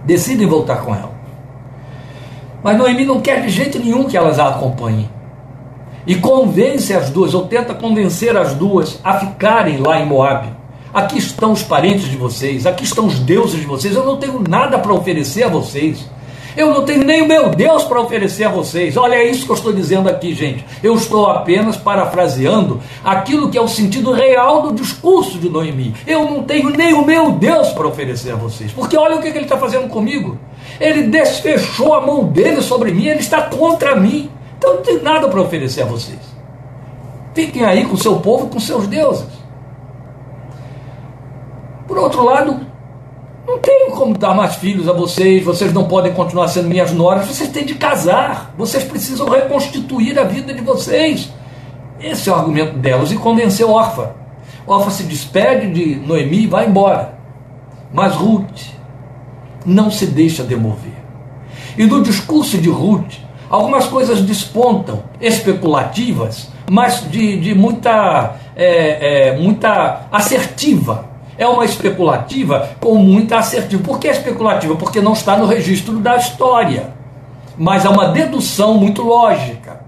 decidem 0.05 0.47
voltar 0.47 0.77
com 0.77 0.95
ela. 0.95 1.11
Mas 2.63 2.77
Noemi 2.77 3.03
não 3.03 3.19
quer 3.19 3.41
de 3.41 3.49
jeito 3.49 3.77
nenhum 3.77 4.05
que 4.05 4.15
elas 4.15 4.39
a 4.39 4.47
acompanhem. 4.47 5.09
E 6.07 6.15
convence 6.15 6.93
as 6.93 7.09
duas, 7.09 7.33
ou 7.33 7.47
tenta 7.47 7.73
convencer 7.73 8.35
as 8.37 8.53
duas 8.53 8.97
a 9.03 9.19
ficarem 9.19 9.77
lá 9.77 9.99
em 9.99 10.05
Moab. 10.05 10.47
Aqui 10.93 11.17
estão 11.17 11.51
os 11.51 11.63
parentes 11.63 12.05
de 12.05 12.15
vocês, 12.15 12.65
aqui 12.65 12.85
estão 12.85 13.07
os 13.07 13.19
deuses 13.19 13.59
de 13.59 13.65
vocês, 13.65 13.93
eu 13.93 14.05
não 14.05 14.15
tenho 14.15 14.41
nada 14.47 14.79
para 14.79 14.93
oferecer 14.93 15.43
a 15.43 15.49
vocês. 15.49 16.09
Eu 16.55 16.73
não 16.73 16.85
tenho 16.85 17.03
nem 17.03 17.21
o 17.21 17.27
meu 17.27 17.49
Deus 17.49 17.83
para 17.83 18.01
oferecer 18.01 18.43
a 18.43 18.49
vocês. 18.49 18.95
Olha, 18.95 19.15
é 19.15 19.29
isso 19.29 19.45
que 19.45 19.51
eu 19.51 19.55
estou 19.55 19.73
dizendo 19.73 20.09
aqui, 20.09 20.33
gente. 20.33 20.65
Eu 20.81 20.95
estou 20.95 21.27
apenas 21.27 21.75
parafraseando 21.75 22.79
aquilo 23.03 23.49
que 23.49 23.57
é 23.57 23.61
o 23.61 23.67
sentido 23.67 24.11
real 24.11 24.61
do 24.61 24.73
discurso 24.73 25.37
de 25.39 25.49
Noemi. 25.49 25.95
Eu 26.05 26.25
não 26.25 26.43
tenho 26.43 26.69
nem 26.69 26.93
o 26.93 27.05
meu 27.05 27.31
Deus 27.31 27.69
para 27.69 27.87
oferecer 27.87 28.31
a 28.31 28.35
vocês. 28.35 28.71
Porque 28.71 28.97
olha 28.97 29.15
o 29.15 29.21
que 29.21 29.27
ele 29.27 29.41
está 29.41 29.57
fazendo 29.57 29.89
comigo. 29.89 30.37
Ele 30.79 31.03
desfechou 31.03 31.93
a 31.93 32.01
mão 32.01 32.25
dele 32.25 32.61
sobre 32.61 32.91
mim, 32.91 33.07
ele 33.07 33.19
está 33.19 33.43
contra 33.43 33.95
mim. 33.95 34.29
Então 34.57 34.75
não 34.75 34.81
tenho 34.81 35.03
nada 35.03 35.27
para 35.27 35.41
oferecer 35.41 35.81
a 35.81 35.85
vocês. 35.85 36.19
Fiquem 37.33 37.65
aí 37.65 37.85
com 37.85 37.95
o 37.95 37.97
seu 37.97 38.17
povo, 38.17 38.47
com 38.47 38.59
seus 38.59 38.87
deuses. 38.87 39.25
Por 41.87 41.97
outro 41.97 42.23
lado, 42.23 42.72
não 43.45 43.59
tenho 43.59 43.91
como 43.91 44.17
dar 44.17 44.33
mais 44.33 44.55
filhos 44.55 44.87
a 44.87 44.93
vocês, 44.93 45.43
vocês 45.43 45.73
não 45.73 45.85
podem 45.85 46.13
continuar 46.13 46.47
sendo 46.47 46.69
minhas 46.69 46.91
noras, 46.91 47.27
vocês 47.27 47.49
têm 47.49 47.65
de 47.65 47.75
casar, 47.75 48.53
vocês 48.57 48.83
precisam 48.83 49.27
reconstituir 49.29 50.17
a 50.17 50.23
vida 50.23 50.53
de 50.53 50.61
vocês. 50.61 51.29
Esse 51.99 52.29
é 52.29 52.31
o 52.31 52.35
argumento 52.35 52.77
delas 52.77 53.11
e 53.11 53.17
convenceu 53.17 53.69
Orfa. 53.69 54.15
Orfa 54.65 54.91
se 54.91 55.03
despede 55.03 55.71
de 55.71 55.95
Noemi 55.95 56.43
e 56.43 56.47
vai 56.47 56.67
embora. 56.67 57.15
Mas 57.93 58.15
Ruth 58.15 58.61
não 59.65 59.91
se 59.91 60.05
deixa 60.05 60.43
demover. 60.43 60.93
E 61.77 61.85
no 61.85 62.01
discurso 62.01 62.57
de 62.57 62.69
Ruth, 62.69 63.15
algumas 63.49 63.87
coisas 63.87 64.21
despontam, 64.21 65.03
especulativas, 65.19 66.49
mas 66.69 67.09
de, 67.09 67.39
de 67.39 67.53
muita, 67.53 68.35
é, 68.55 69.29
é, 69.29 69.37
muita 69.37 70.07
assertiva 70.11 71.12
é 71.37 71.47
uma 71.47 71.65
especulativa 71.65 72.69
com 72.79 72.95
muita 72.95 73.37
assertiva. 73.37 73.83
Por 73.83 73.99
que 73.99 74.07
especulativa? 74.07 74.75
Porque 74.75 75.01
não 75.01 75.13
está 75.13 75.37
no 75.37 75.45
registro 75.45 75.99
da 75.99 76.15
história. 76.15 76.93
Mas 77.57 77.85
é 77.85 77.89
uma 77.89 78.09
dedução 78.09 78.75
muito 78.75 79.03
lógica. 79.03 79.83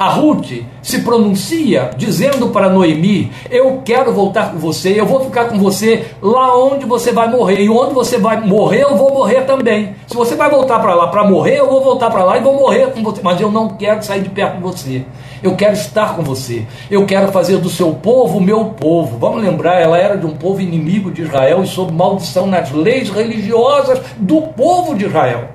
A 0.00 0.08
Ruth 0.08 0.64
se 0.82 1.02
pronuncia 1.02 1.90
dizendo 1.94 2.48
para 2.48 2.70
Noemi: 2.70 3.30
Eu 3.50 3.82
quero 3.84 4.14
voltar 4.14 4.50
com 4.50 4.58
você, 4.58 4.98
eu 4.98 5.04
vou 5.04 5.26
ficar 5.26 5.44
com 5.44 5.58
você 5.58 6.06
lá 6.22 6.56
onde 6.56 6.86
você 6.86 7.12
vai 7.12 7.28
morrer. 7.28 7.62
E 7.62 7.68
onde 7.68 7.92
você 7.92 8.16
vai 8.16 8.40
morrer, 8.40 8.84
eu 8.84 8.96
vou 8.96 9.12
morrer 9.12 9.42
também. 9.42 9.94
Se 10.06 10.16
você 10.16 10.34
vai 10.34 10.48
voltar 10.48 10.78
para 10.78 10.94
lá 10.94 11.08
para 11.08 11.24
morrer, 11.24 11.58
eu 11.58 11.68
vou 11.68 11.84
voltar 11.84 12.10
para 12.10 12.24
lá 12.24 12.38
e 12.38 12.40
vou 12.40 12.54
morrer 12.54 12.86
com 12.92 13.02
você. 13.02 13.20
Mas 13.22 13.38
eu 13.42 13.52
não 13.52 13.68
quero 13.68 14.02
sair 14.02 14.22
de 14.22 14.30
perto 14.30 14.56
de 14.56 14.62
você. 14.62 15.04
Eu 15.42 15.56
quero 15.56 15.72
estar 15.72 16.16
com 16.16 16.22
você. 16.22 16.66
Eu 16.90 17.06
quero 17.06 17.32
fazer 17.32 17.58
do 17.58 17.70
seu 17.70 17.94
povo 17.94 18.40
meu 18.40 18.66
povo. 18.66 19.18
Vamos 19.18 19.42
lembrar, 19.42 19.80
ela 19.80 19.98
era 19.98 20.16
de 20.16 20.26
um 20.26 20.36
povo 20.36 20.60
inimigo 20.60 21.10
de 21.10 21.22
Israel 21.22 21.62
e 21.62 21.66
sob 21.66 21.92
maldição 21.92 22.46
nas 22.46 22.70
leis 22.70 23.10
religiosas 23.10 24.00
do 24.18 24.42
povo 24.42 24.94
de 24.94 25.06
Israel. 25.06 25.48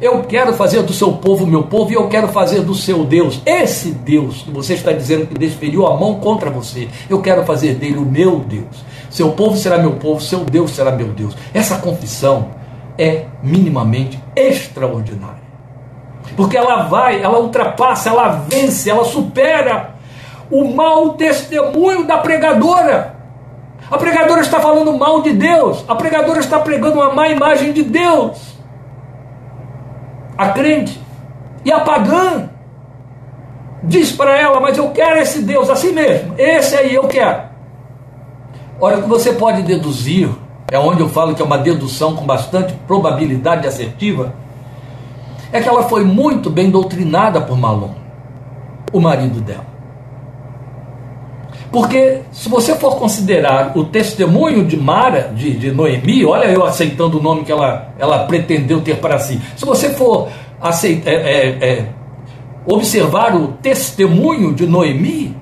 Eu 0.00 0.22
quero 0.24 0.52
fazer 0.54 0.82
do 0.82 0.92
seu 0.92 1.12
povo 1.12 1.46
meu 1.46 1.62
povo 1.62 1.92
e 1.92 1.94
eu 1.94 2.08
quero 2.08 2.28
fazer 2.28 2.60
do 2.62 2.74
seu 2.74 3.04
Deus, 3.04 3.40
esse 3.46 3.92
Deus 3.92 4.42
que 4.42 4.50
você 4.50 4.74
está 4.74 4.92
dizendo 4.92 5.26
que 5.26 5.38
desferiu 5.38 5.86
a 5.86 5.96
mão 5.96 6.16
contra 6.16 6.50
você, 6.50 6.88
eu 7.08 7.22
quero 7.22 7.44
fazer 7.44 7.74
dele 7.74 7.98
o 7.98 8.04
meu 8.04 8.40
Deus. 8.40 8.84
Seu 9.08 9.30
povo 9.30 9.56
será 9.56 9.78
meu 9.78 9.92
povo, 9.92 10.20
seu 10.20 10.40
Deus 10.40 10.72
será 10.72 10.90
meu 10.90 11.08
Deus. 11.08 11.36
Essa 11.54 11.78
confissão 11.78 12.48
é 12.98 13.26
minimamente 13.42 14.18
extraordinária. 14.34 15.43
Porque 16.36 16.56
ela 16.56 16.84
vai, 16.84 17.22
ela 17.22 17.38
ultrapassa, 17.38 18.10
ela 18.10 18.28
vence, 18.48 18.90
ela 18.90 19.04
supera 19.04 19.94
o 20.50 20.64
mau 20.64 21.10
testemunho 21.10 22.04
da 22.04 22.18
pregadora. 22.18 23.14
A 23.90 23.98
pregadora 23.98 24.40
está 24.40 24.60
falando 24.60 24.96
mal 24.96 25.22
de 25.22 25.32
Deus, 25.32 25.84
a 25.86 25.94
pregadora 25.94 26.40
está 26.40 26.58
pregando 26.58 26.96
uma 26.96 27.12
má 27.12 27.28
imagem 27.28 27.72
de 27.72 27.82
Deus. 27.82 28.54
A 30.36 30.48
crente 30.48 31.00
e 31.64 31.70
a 31.70 31.80
pagã 31.80 32.48
diz 33.82 34.10
para 34.10 34.36
ela: 34.36 34.58
Mas 34.58 34.78
eu 34.78 34.90
quero 34.90 35.18
esse 35.18 35.42
Deus 35.42 35.70
assim 35.70 35.92
mesmo, 35.92 36.34
esse 36.38 36.74
aí 36.74 36.94
eu 36.94 37.06
quero. 37.06 37.42
Olha, 38.80 38.98
o 38.98 39.02
que 39.02 39.08
você 39.08 39.32
pode 39.32 39.62
deduzir, 39.62 40.28
é 40.70 40.78
onde 40.78 41.00
eu 41.00 41.08
falo 41.08 41.34
que 41.34 41.42
é 41.42 41.44
uma 41.44 41.58
dedução 41.58 42.16
com 42.16 42.24
bastante 42.24 42.72
probabilidade 42.86 43.66
assertiva 43.66 44.34
é 45.54 45.60
que 45.60 45.68
ela 45.68 45.84
foi 45.84 46.02
muito 46.02 46.50
bem 46.50 46.68
doutrinada 46.68 47.40
por 47.40 47.56
Malom, 47.56 47.94
o 48.92 49.00
marido 49.00 49.40
dela. 49.40 49.64
Porque 51.70 52.22
se 52.32 52.48
você 52.48 52.74
for 52.74 52.96
considerar 52.96 53.70
o 53.78 53.84
testemunho 53.84 54.64
de 54.64 54.76
Mara, 54.76 55.32
de, 55.32 55.52
de 55.56 55.70
Noemi, 55.70 56.24
olha 56.24 56.46
eu 56.46 56.64
aceitando 56.64 57.20
o 57.20 57.22
nome 57.22 57.44
que 57.44 57.52
ela, 57.52 57.94
ela 58.00 58.26
pretendeu 58.26 58.80
ter 58.80 58.96
para 58.96 59.16
si. 59.20 59.40
Se 59.56 59.64
você 59.64 59.90
for 59.90 60.28
aceitar, 60.60 61.12
é, 61.12 61.14
é, 61.14 61.68
é, 61.70 61.88
observar 62.66 63.36
o 63.36 63.52
testemunho 63.62 64.52
de 64.52 64.66
Noemi, 64.66 65.36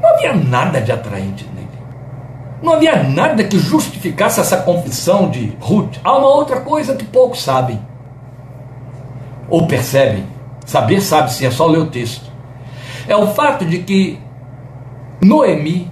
não 0.00 0.08
havia 0.08 0.34
nada 0.34 0.80
de 0.80 0.90
atraente 0.90 1.46
nele. 1.54 1.68
Não 2.62 2.72
havia 2.72 3.02
nada 3.02 3.44
que 3.44 3.58
justificasse 3.58 4.40
essa 4.40 4.56
confissão 4.56 5.28
de 5.28 5.52
Ruth. 5.60 5.98
Há 6.02 6.16
uma 6.16 6.28
outra 6.28 6.60
coisa 6.60 6.94
que 6.94 7.04
poucos 7.04 7.42
sabem 7.42 7.91
ou 9.52 9.66
percebem, 9.66 10.24
saber 10.64 11.02
sabe 11.02 11.30
sim, 11.30 11.44
é 11.44 11.50
só 11.50 11.66
ler 11.66 11.80
o 11.80 11.86
texto. 11.86 12.24
É 13.06 13.14
o 13.14 13.26
fato 13.26 13.66
de 13.66 13.80
que 13.80 14.18
Noemi, 15.20 15.90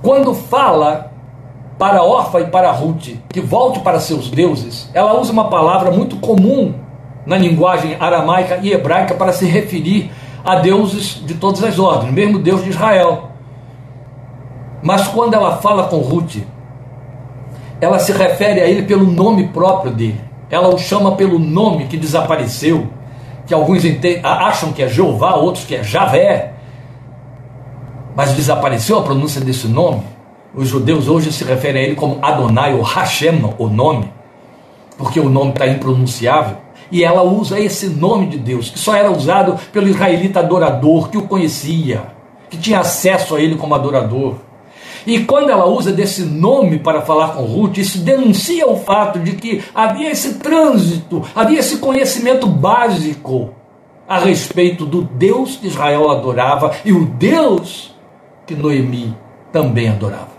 quando 0.00 0.32
fala 0.32 1.12
para 1.78 2.02
Orfa 2.02 2.40
e 2.40 2.46
para 2.46 2.72
Ruth 2.72 3.10
que 3.28 3.42
volte 3.42 3.80
para 3.80 4.00
seus 4.00 4.30
deuses, 4.30 4.88
ela 4.94 5.20
usa 5.20 5.30
uma 5.30 5.50
palavra 5.50 5.90
muito 5.90 6.16
comum 6.16 6.72
na 7.26 7.36
linguagem 7.36 7.98
aramaica 8.00 8.60
e 8.62 8.72
hebraica 8.72 9.14
para 9.14 9.34
se 9.34 9.44
referir 9.44 10.10
a 10.42 10.54
deuses 10.54 11.22
de 11.26 11.34
todas 11.34 11.62
as 11.62 11.78
ordens, 11.78 12.14
mesmo 12.14 12.38
Deus 12.38 12.64
de 12.64 12.70
Israel. 12.70 13.28
Mas 14.82 15.06
quando 15.08 15.34
ela 15.34 15.58
fala 15.58 15.86
com 15.88 15.98
Ruth, 15.98 16.36
ela 17.78 17.98
se 17.98 18.10
refere 18.10 18.62
a 18.62 18.66
ele 18.66 18.84
pelo 18.84 19.04
nome 19.04 19.48
próprio 19.48 19.92
dele 19.92 20.27
ela 20.50 20.68
o 20.68 20.78
chama 20.78 21.12
pelo 21.12 21.38
nome 21.38 21.86
que 21.86 21.96
desapareceu, 21.96 22.88
que 23.46 23.54
alguns 23.54 23.82
acham 24.22 24.72
que 24.72 24.82
é 24.82 24.88
Jeová, 24.88 25.34
outros 25.34 25.64
que 25.64 25.74
é 25.74 25.82
Javé, 25.82 26.52
mas 28.14 28.32
desapareceu 28.32 28.98
a 28.98 29.02
pronúncia 29.02 29.40
desse 29.40 29.68
nome. 29.68 30.02
Os 30.54 30.68
judeus 30.68 31.08
hoje 31.08 31.32
se 31.32 31.44
referem 31.44 31.82
a 31.82 31.84
ele 31.86 31.94
como 31.94 32.18
Adonai 32.20 32.74
ou 32.74 32.82
Hashem, 32.82 33.54
o 33.58 33.68
nome, 33.68 34.12
porque 34.96 35.20
o 35.20 35.28
nome 35.28 35.50
está 35.50 35.66
impronunciável. 35.66 36.56
E 36.90 37.04
ela 37.04 37.22
usa 37.22 37.60
esse 37.60 37.88
nome 37.88 38.26
de 38.26 38.38
Deus, 38.38 38.70
que 38.70 38.78
só 38.78 38.96
era 38.96 39.10
usado 39.10 39.56
pelo 39.72 39.88
israelita 39.88 40.40
adorador, 40.40 41.10
que 41.10 41.18
o 41.18 41.22
conhecia, 41.22 42.02
que 42.48 42.56
tinha 42.56 42.80
acesso 42.80 43.36
a 43.36 43.40
ele 43.40 43.56
como 43.56 43.74
adorador. 43.74 44.36
E 45.06 45.20
quando 45.24 45.50
ela 45.50 45.66
usa 45.66 45.92
desse 45.92 46.22
nome 46.22 46.78
para 46.78 47.02
falar 47.02 47.28
com 47.28 47.42
Ruth, 47.42 47.78
isso 47.78 47.98
denuncia 47.98 48.66
o 48.68 48.76
fato 48.76 49.18
de 49.18 49.32
que 49.32 49.62
havia 49.74 50.10
esse 50.10 50.34
trânsito, 50.34 51.22
havia 51.34 51.60
esse 51.60 51.78
conhecimento 51.78 52.46
básico 52.46 53.50
a 54.08 54.18
respeito 54.18 54.86
do 54.86 55.02
Deus 55.02 55.56
que 55.56 55.66
Israel 55.66 56.10
adorava 56.10 56.72
e 56.84 56.92
o 56.92 57.04
Deus 57.04 57.94
que 58.46 58.54
Noemi 58.54 59.14
também 59.52 59.88
adorava. 59.88 60.38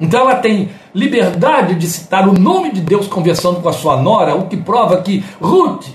Então 0.00 0.22
ela 0.22 0.36
tem 0.36 0.70
liberdade 0.94 1.74
de 1.74 1.86
citar 1.86 2.28
o 2.28 2.32
nome 2.32 2.72
de 2.72 2.80
Deus 2.80 3.06
conversando 3.06 3.60
com 3.60 3.68
a 3.68 3.72
sua 3.72 3.96
nora, 3.96 4.34
o 4.34 4.46
que 4.48 4.56
prova 4.56 5.00
que 5.02 5.24
Ruth 5.40 5.86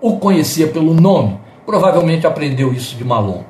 o 0.00 0.16
conhecia 0.16 0.68
pelo 0.68 0.94
nome, 0.94 1.38
provavelmente 1.66 2.26
aprendeu 2.26 2.72
isso 2.72 2.96
de 2.96 3.04
Malom. 3.04 3.42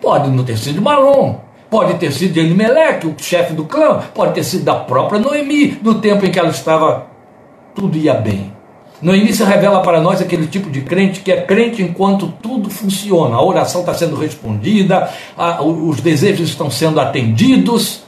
Pode 0.00 0.30
não 0.30 0.44
ter 0.44 0.56
sido 0.56 0.80
Malom, 0.80 1.36
pode 1.70 1.94
ter 1.94 2.12
sido 2.12 2.32
de 2.32 2.40
Elimelech, 2.40 3.06
o 3.06 3.14
chefe 3.18 3.52
do 3.52 3.64
clã, 3.64 4.00
pode 4.14 4.34
ter 4.34 4.44
sido 4.44 4.64
da 4.64 4.74
própria 4.74 5.20
Noemi, 5.20 5.78
no 5.82 5.96
tempo 5.96 6.24
em 6.24 6.30
que 6.30 6.38
ela 6.38 6.48
estava, 6.48 7.06
tudo 7.74 7.96
ia 7.96 8.14
bem. 8.14 8.52
Noemi 9.00 9.32
se 9.32 9.44
revela 9.44 9.80
para 9.80 10.00
nós 10.00 10.20
aquele 10.20 10.46
tipo 10.46 10.68
de 10.70 10.80
crente 10.80 11.20
que 11.20 11.30
é 11.30 11.42
crente 11.42 11.82
enquanto 11.82 12.32
tudo 12.42 12.68
funciona, 12.68 13.36
a 13.36 13.42
oração 13.42 13.82
está 13.82 13.94
sendo 13.94 14.16
respondida, 14.16 15.08
a, 15.36 15.62
os 15.62 16.00
desejos 16.00 16.48
estão 16.48 16.70
sendo 16.70 17.00
atendidos, 17.00 18.02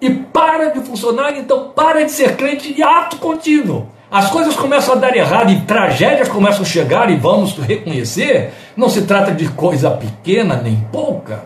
e 0.00 0.10
para 0.10 0.70
de 0.70 0.80
funcionar, 0.80 1.36
então 1.36 1.70
para 1.74 2.04
de 2.04 2.10
ser 2.10 2.36
crente 2.36 2.72
de 2.72 2.82
ato 2.82 3.16
contínuo 3.16 3.86
as 4.10 4.28
coisas 4.28 4.56
começam 4.56 4.94
a 4.94 4.98
dar 4.98 5.16
errado 5.16 5.52
e 5.52 5.60
tragédias 5.60 6.28
começam 6.28 6.62
a 6.62 6.64
chegar 6.64 7.08
e 7.10 7.16
vamos 7.16 7.56
reconhecer, 7.56 8.52
não 8.76 8.88
se 8.88 9.02
trata 9.02 9.30
de 9.30 9.48
coisa 9.50 9.88
pequena 9.88 10.56
nem 10.56 10.76
pouca. 10.90 11.44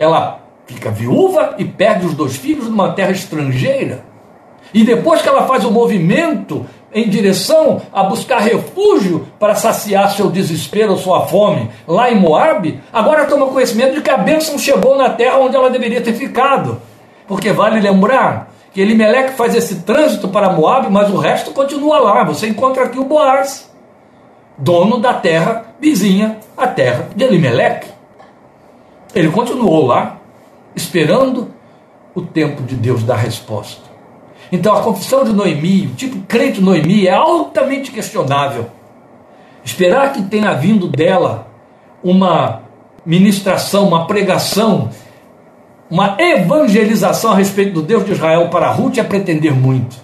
Ela 0.00 0.40
fica 0.64 0.90
viúva 0.90 1.56
e 1.58 1.64
perde 1.66 2.06
os 2.06 2.14
dois 2.14 2.34
filhos 2.34 2.68
numa 2.68 2.92
terra 2.92 3.10
estrangeira. 3.10 4.02
E 4.72 4.82
depois 4.82 5.20
que 5.20 5.28
ela 5.28 5.46
faz 5.46 5.62
o 5.62 5.70
movimento 5.70 6.64
em 6.92 7.06
direção 7.06 7.82
a 7.92 8.04
buscar 8.04 8.38
refúgio 8.38 9.26
para 9.38 9.54
saciar 9.54 10.10
seu 10.10 10.30
desespero, 10.30 10.96
sua 10.96 11.26
fome, 11.26 11.70
lá 11.86 12.10
em 12.10 12.18
Moabe, 12.18 12.80
agora 12.90 13.26
toma 13.26 13.48
conhecimento 13.48 13.96
de 13.96 14.00
que 14.00 14.10
a 14.10 14.16
bênção 14.16 14.58
chegou 14.58 14.96
na 14.96 15.10
terra 15.10 15.38
onde 15.38 15.54
ela 15.54 15.68
deveria 15.68 16.00
ter 16.00 16.14
ficado. 16.14 16.80
Porque 17.28 17.52
vale 17.52 17.78
lembrar 17.78 18.50
que 18.72 18.80
Elimelec 18.80 19.34
faz 19.34 19.54
esse 19.54 19.82
trânsito 19.82 20.28
para 20.28 20.50
Moab, 20.50 20.88
mas 20.90 21.10
o 21.10 21.18
resto 21.18 21.50
continua 21.50 21.98
lá. 21.98 22.24
Você 22.24 22.48
encontra 22.48 22.84
aqui 22.84 22.98
o 22.98 23.04
Boaz, 23.04 23.70
dono 24.56 24.98
da 24.98 25.12
terra 25.12 25.74
vizinha, 25.78 26.38
a 26.56 26.66
terra 26.66 27.08
de 27.14 27.22
Elimelec. 27.22 27.99
Ele 29.14 29.30
continuou 29.30 29.86
lá, 29.86 30.18
esperando 30.74 31.50
o 32.14 32.22
tempo 32.22 32.62
de 32.62 32.74
Deus 32.76 33.02
dar 33.02 33.16
resposta. 33.16 33.90
Então 34.52 34.74
a 34.74 34.82
confissão 34.82 35.24
de 35.24 35.32
Noemi, 35.32 35.86
o 35.86 35.94
tipo 35.94 36.20
crente 36.26 36.60
Noemi, 36.60 37.06
é 37.06 37.14
altamente 37.14 37.90
questionável. 37.90 38.70
Esperar 39.64 40.12
que 40.12 40.22
tenha 40.22 40.52
vindo 40.54 40.88
dela 40.88 41.48
uma 42.02 42.62
ministração, 43.04 43.86
uma 43.86 44.06
pregação 44.06 44.90
uma 45.90 46.16
evangelização 46.20 47.32
a 47.32 47.34
respeito 47.34 47.72
do 47.72 47.82
Deus 47.82 48.04
de 48.04 48.12
Israel 48.12 48.48
para 48.48 48.70
Ruth 48.70 48.98
é 48.98 49.02
pretender 49.02 49.52
muito. 49.52 49.96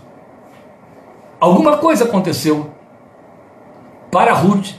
Alguma 1.39 1.77
coisa 1.77 2.05
aconteceu 2.05 2.71
para 4.11 4.33
Ruth 4.33 4.71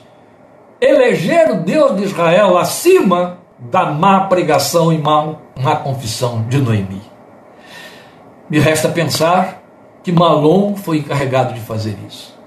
eleger 0.82 1.50
o 1.52 1.62
Deus 1.62 1.96
de 1.96 2.04
Israel 2.04 2.58
acima 2.58 3.38
da 3.60 3.92
má 3.92 4.22
pregação 4.22 4.92
e 4.92 4.98
má, 4.98 5.36
má 5.60 5.76
confissão 5.78 6.44
de 6.48 6.58
Noemi. 6.58 7.02
Me 8.50 8.60
resta 8.60 8.90
pensar 8.90 9.64
que 10.04 10.12
Malom 10.12 10.76
foi 10.76 11.00
encarregado 11.00 11.54
de 11.54 11.60
fazer 11.60 11.98
isso. 12.08 12.38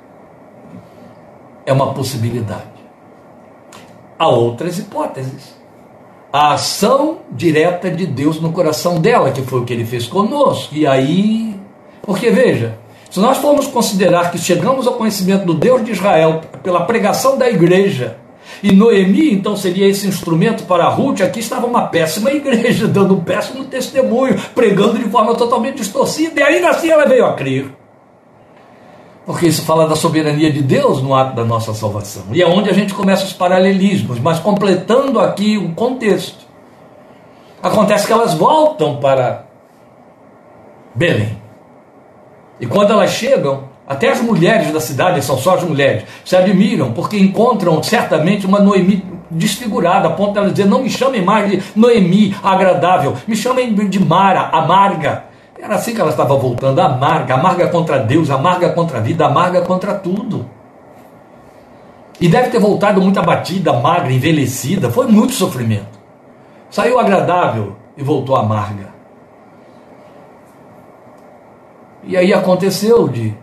É 1.67 1.73
uma 1.73 1.93
possibilidade. 1.93 2.65
Há 4.19 4.29
outras 4.29 4.79
hipóteses 4.79 5.61
a 6.33 6.55
ação 6.55 7.19
direta 7.33 7.91
de 7.91 8.07
Deus 8.07 8.41
no 8.41 8.53
coração 8.53 9.01
dela, 9.01 9.33
que 9.33 9.43
foi 9.43 9.61
o 9.61 9.65
que 9.65 9.73
ele 9.73 9.85
fez 9.85 10.07
conosco. 10.07 10.75
E 10.75 10.87
aí, 10.87 11.59
porque 12.03 12.31
veja, 12.31 12.79
se 13.11 13.19
nós 13.19 13.39
formos 13.39 13.67
considerar 13.67 14.31
que 14.31 14.39
chegamos 14.39 14.87
ao 14.87 14.95
conhecimento 14.95 15.45
do 15.45 15.55
Deus 15.55 15.85
de 15.85 15.91
Israel 15.91 16.41
pela 16.63 16.85
pregação 16.85 17.37
da 17.37 17.51
igreja, 17.51 18.17
e 18.63 18.73
Noemi 18.73 19.33
então 19.33 19.57
seria 19.57 19.89
esse 19.89 20.07
instrumento 20.07 20.65
para 20.65 20.89
Ruth, 20.89 21.21
aqui 21.21 21.41
estava 21.41 21.67
uma 21.67 21.87
péssima 21.89 22.31
igreja, 22.31 22.87
dando 22.89 23.15
um 23.15 23.21
péssimo 23.21 23.65
testemunho, 23.65 24.41
pregando 24.55 24.99
de 24.99 25.09
forma 25.09 25.35
totalmente 25.35 25.77
distorcida, 25.77 26.41
e 26.41 26.43
ainda 26.43 26.71
assim 26.71 26.91
ela 26.91 27.07
veio 27.07 27.27
a 27.27 27.35
crer. 27.35 27.71
Porque 29.25 29.47
isso 29.47 29.63
fala 29.63 29.87
da 29.87 29.95
soberania 29.95 30.53
de 30.53 30.63
Deus 30.63 31.03
no 31.03 31.15
ato 31.15 31.37
da 31.37 31.45
nossa 31.45 31.73
salvação. 31.73 32.25
E 32.33 32.43
é 32.43 32.47
onde 32.47 32.69
a 32.69 32.73
gente 32.73 32.93
começa 32.93 33.25
os 33.25 33.33
paralelismos, 33.33 34.19
mas 34.19 34.39
completando 34.39 35.21
aqui 35.21 35.57
o 35.57 35.73
contexto. 35.75 36.47
Acontece 37.63 38.07
que 38.07 38.13
elas 38.13 38.35
voltam 38.35 38.97
para 38.97 39.47
Belém. 40.95 41.41
E 42.59 42.67
quando 42.67 42.93
elas 42.93 43.11
chegam, 43.11 43.70
até 43.91 44.09
as 44.09 44.21
mulheres 44.21 44.73
da 44.73 44.79
cidade, 44.81 45.21
são 45.21 45.37
só 45.37 45.57
as 45.57 45.65
mulheres, 45.65 46.05
se 46.25 46.37
admiram, 46.37 46.93
porque 46.93 47.19
encontram 47.19 47.83
certamente 47.83 48.47
uma 48.47 48.61
Noemi 48.61 49.05
desfigurada, 49.29 50.07
a 50.07 50.13
ponto 50.13 50.35
de 50.35 50.39
elas 50.39 50.53
dizer: 50.53 50.69
não 50.69 50.85
me 50.85 50.89
chamem 50.89 51.21
mais 51.25 51.51
de 51.51 51.61
Noemi, 51.75 52.33
agradável, 52.41 53.15
me 53.27 53.35
chamem 53.35 53.75
de 53.75 53.99
Mara, 53.99 54.43
amarga. 54.53 55.25
Era 55.61 55.75
assim 55.75 55.93
que 55.93 56.01
ela 56.01 56.11
estava 56.11 56.37
voltando, 56.37 56.79
amarga, 56.79 57.35
amarga 57.35 57.67
contra 57.67 57.99
Deus, 57.99 58.31
amarga 58.31 58.71
contra 58.71 58.99
a 58.99 59.01
vida, 59.01 59.27
amarga 59.27 59.61
contra 59.63 59.93
tudo. 59.95 60.49
E 62.21 62.29
deve 62.29 62.51
ter 62.51 62.61
voltado 62.61 63.03
muito 63.03 63.19
abatida, 63.19 63.73
magra, 63.73 64.13
envelhecida, 64.13 64.89
foi 64.89 65.09
muito 65.09 65.33
sofrimento. 65.33 65.99
Saiu 66.71 66.97
agradável 66.97 67.75
e 67.97 68.05
voltou 68.05 68.37
amarga. 68.37 68.89
E 72.05 72.17
aí 72.17 72.33
aconteceu 72.33 73.09
de 73.09 73.35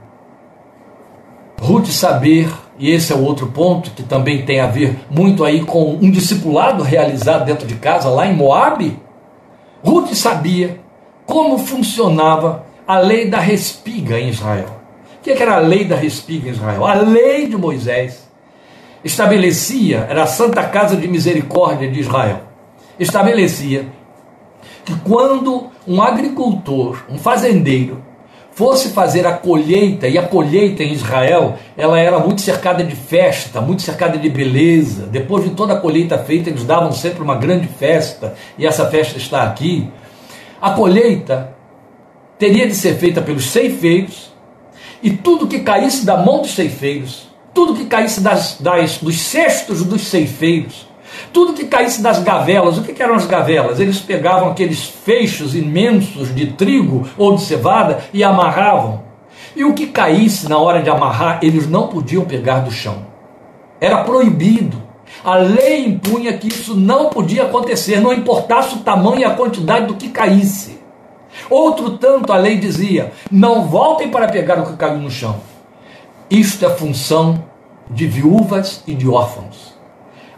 Ruth 1.59 1.87
saber, 1.87 2.49
e 2.77 2.91
esse 2.91 3.11
é 3.11 3.15
o 3.15 3.23
outro 3.23 3.47
ponto 3.47 3.91
que 3.91 4.03
também 4.03 4.45
tem 4.45 4.59
a 4.59 4.67
ver 4.67 4.99
muito 5.09 5.43
aí 5.43 5.63
com 5.63 5.93
um 5.93 6.11
discipulado 6.11 6.83
realizado 6.83 7.45
dentro 7.45 7.67
de 7.67 7.75
casa, 7.75 8.09
lá 8.09 8.27
em 8.27 8.35
Moabe. 8.35 8.99
Ruth 9.83 10.13
sabia 10.13 10.79
como 11.25 11.57
funcionava 11.57 12.65
a 12.87 12.99
lei 12.99 13.29
da 13.29 13.39
respiga 13.39 14.19
em 14.19 14.29
Israel. 14.29 14.77
O 15.19 15.23
que 15.23 15.31
era 15.31 15.55
a 15.55 15.59
lei 15.59 15.83
da 15.83 15.95
respiga 15.95 16.47
em 16.47 16.53
Israel? 16.53 16.85
A 16.85 16.93
lei 16.93 17.47
de 17.47 17.57
Moisés 17.57 18.27
estabelecia, 19.03 20.07
era 20.09 20.23
a 20.23 20.27
Santa 20.27 20.63
Casa 20.63 20.95
de 20.95 21.07
Misericórdia 21.07 21.89
de 21.89 21.99
Israel, 21.99 22.41
estabelecia 22.99 23.87
que 24.85 24.95
quando 25.01 25.67
um 25.85 26.01
agricultor, 26.01 27.03
um 27.09 27.17
fazendeiro, 27.17 28.01
fosse 28.57 28.89
fazer 28.89 29.27
a 29.27 29.33
colheita, 29.33 30.07
e 30.07 30.17
a 30.17 30.23
colheita 30.23 30.81
em 30.81 30.91
Israel, 30.91 31.57
ela 31.77 31.99
era 31.99 32.17
muito 32.17 32.41
cercada 32.41 32.83
de 32.83 32.95
festa, 32.95 33.61
muito 33.61 33.83
cercada 33.83 34.17
de 34.17 34.27
beleza. 34.27 35.05
Depois 35.05 35.43
de 35.43 35.51
toda 35.51 35.75
a 35.75 35.79
colheita 35.79 36.17
feita, 36.17 36.49
eles 36.49 36.63
davam 36.63 36.91
sempre 36.91 37.21
uma 37.21 37.35
grande 37.35 37.67
festa, 37.67 38.33
e 38.57 38.65
essa 38.65 38.87
festa 38.89 39.15
está 39.15 39.43
aqui. 39.43 39.87
A 40.59 40.71
colheita 40.71 41.55
teria 42.39 42.65
de 42.65 42.73
ser 42.73 42.95
feita 42.95 43.21
pelos 43.21 43.45
ceifeiros, 43.45 44.33
e 45.03 45.11
tudo 45.11 45.45
que 45.45 45.59
caísse 45.59 46.03
da 46.03 46.17
mão 46.17 46.41
dos 46.41 46.55
ceifeiros, 46.55 47.27
tudo 47.53 47.75
que 47.75 47.85
caísse 47.85 48.21
das, 48.21 48.57
das, 48.59 48.97
dos 48.97 49.19
cestos 49.19 49.83
dos 49.83 50.01
ceifeiros, 50.07 50.86
tudo 51.31 51.53
que 51.53 51.65
caísse 51.65 52.01
das 52.01 52.19
gavelas, 52.19 52.77
o 52.77 52.83
que, 52.83 52.93
que 52.93 53.03
eram 53.03 53.15
as 53.15 53.25
gavelas? 53.25 53.79
Eles 53.79 53.99
pegavam 53.99 54.49
aqueles 54.49 54.85
feixes 54.85 55.55
imensos 55.55 56.33
de 56.33 56.47
trigo 56.47 57.07
ou 57.17 57.35
de 57.35 57.41
cevada 57.41 57.99
e 58.13 58.23
amarravam. 58.23 59.03
E 59.55 59.63
o 59.63 59.73
que 59.73 59.87
caísse 59.87 60.47
na 60.47 60.57
hora 60.57 60.81
de 60.81 60.89
amarrar, 60.89 61.39
eles 61.41 61.67
não 61.67 61.87
podiam 61.87 62.25
pegar 62.25 62.59
do 62.59 62.71
chão. 62.71 63.05
Era 63.79 64.03
proibido. 64.03 64.81
A 65.23 65.35
lei 65.35 65.85
impunha 65.85 66.37
que 66.37 66.47
isso 66.47 66.75
não 66.75 67.09
podia 67.09 67.43
acontecer, 67.43 67.99
não 67.99 68.13
importasse 68.13 68.75
o 68.75 68.79
tamanho 68.79 69.21
e 69.21 69.25
a 69.25 69.33
quantidade 69.33 69.87
do 69.87 69.95
que 69.95 70.09
caísse. 70.09 70.79
Outro 71.49 71.97
tanto, 71.97 72.33
a 72.33 72.37
lei 72.37 72.57
dizia: 72.57 73.11
não 73.31 73.67
voltem 73.67 74.09
para 74.09 74.27
pegar 74.27 74.59
o 74.59 74.65
que 74.65 74.77
caiu 74.77 74.97
no 74.97 75.09
chão. 75.09 75.37
Isto 76.29 76.65
é 76.65 76.69
função 76.69 77.43
de 77.89 78.05
viúvas 78.05 78.83
e 78.85 78.93
de 78.93 79.07
órfãos. 79.07 79.76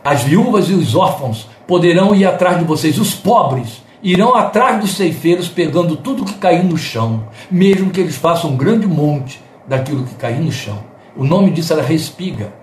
As 0.03 0.23
viúvas 0.23 0.69
e 0.69 0.73
os 0.73 0.95
órfãos 0.95 1.47
poderão 1.67 2.15
ir 2.15 2.25
atrás 2.25 2.57
de 2.57 2.65
vocês, 2.65 2.97
os 2.97 3.13
pobres 3.13 3.81
irão 4.01 4.33
atrás 4.35 4.79
dos 4.79 4.95
ceifeiros 4.95 5.47
pegando 5.47 5.97
tudo 5.97 6.23
que 6.23 6.35
cair 6.35 6.63
no 6.63 6.77
chão, 6.77 7.25
mesmo 7.51 7.91
que 7.91 7.99
eles 7.99 8.15
façam 8.15 8.51
um 8.51 8.57
grande 8.57 8.87
monte 8.87 9.41
daquilo 9.67 10.05
que 10.05 10.15
cair 10.15 10.39
no 10.39 10.51
chão. 10.51 10.79
O 11.15 11.23
nome 11.23 11.51
disso 11.51 11.73
era 11.73 11.81
respiga. 11.81 12.53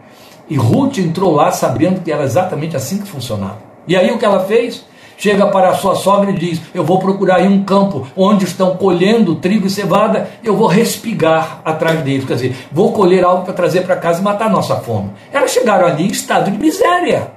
E 0.49 0.57
Ruth 0.57 0.99
entrou 0.99 1.35
lá 1.35 1.51
sabendo 1.51 2.01
que 2.03 2.11
era 2.11 2.25
exatamente 2.25 2.77
assim 2.77 2.99
que 2.99 3.09
funcionava. 3.09 3.59
E 3.87 3.97
aí 3.97 4.11
o 4.11 4.19
que 4.19 4.25
ela 4.25 4.45
fez? 4.45 4.85
Chega 5.19 5.47
para 5.47 5.71
a 5.71 5.75
sua 5.75 5.95
sogra 5.95 6.31
e 6.31 6.35
diz: 6.35 6.61
Eu 6.75 6.85
vou 6.85 6.99
procurar 6.99 7.37
aí 7.37 7.49
um 7.49 7.65
campo 7.65 8.07
onde 8.15 8.45
estão 8.45 8.77
colhendo 8.77 9.37
trigo 9.37 9.67
e 9.67 9.71
cevada, 9.71 10.29
eu 10.45 10.57
vou 10.57 10.67
respigar 10.67 11.61
atrás 11.65 12.01
deles. 12.03 12.27
Quer 12.27 12.35
dizer, 12.35 12.57
vou 12.71 12.93
colher 12.93 13.25
algo 13.25 13.45
para 13.45 13.55
trazer 13.55 13.83
para 13.83 13.97
casa 13.97 14.21
e 14.21 14.25
matar 14.25 14.47
a 14.47 14.51
nossa 14.51 14.77
fome. 14.77 15.11
Elas 15.33 15.53
chegaram 15.53 15.87
ali 15.87 16.05
em 16.05 16.11
estado 16.11 16.51
de 16.51 16.59
miséria. 16.59 17.33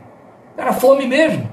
Era 0.58 0.74
fome 0.74 1.08
mesmo. 1.08 1.50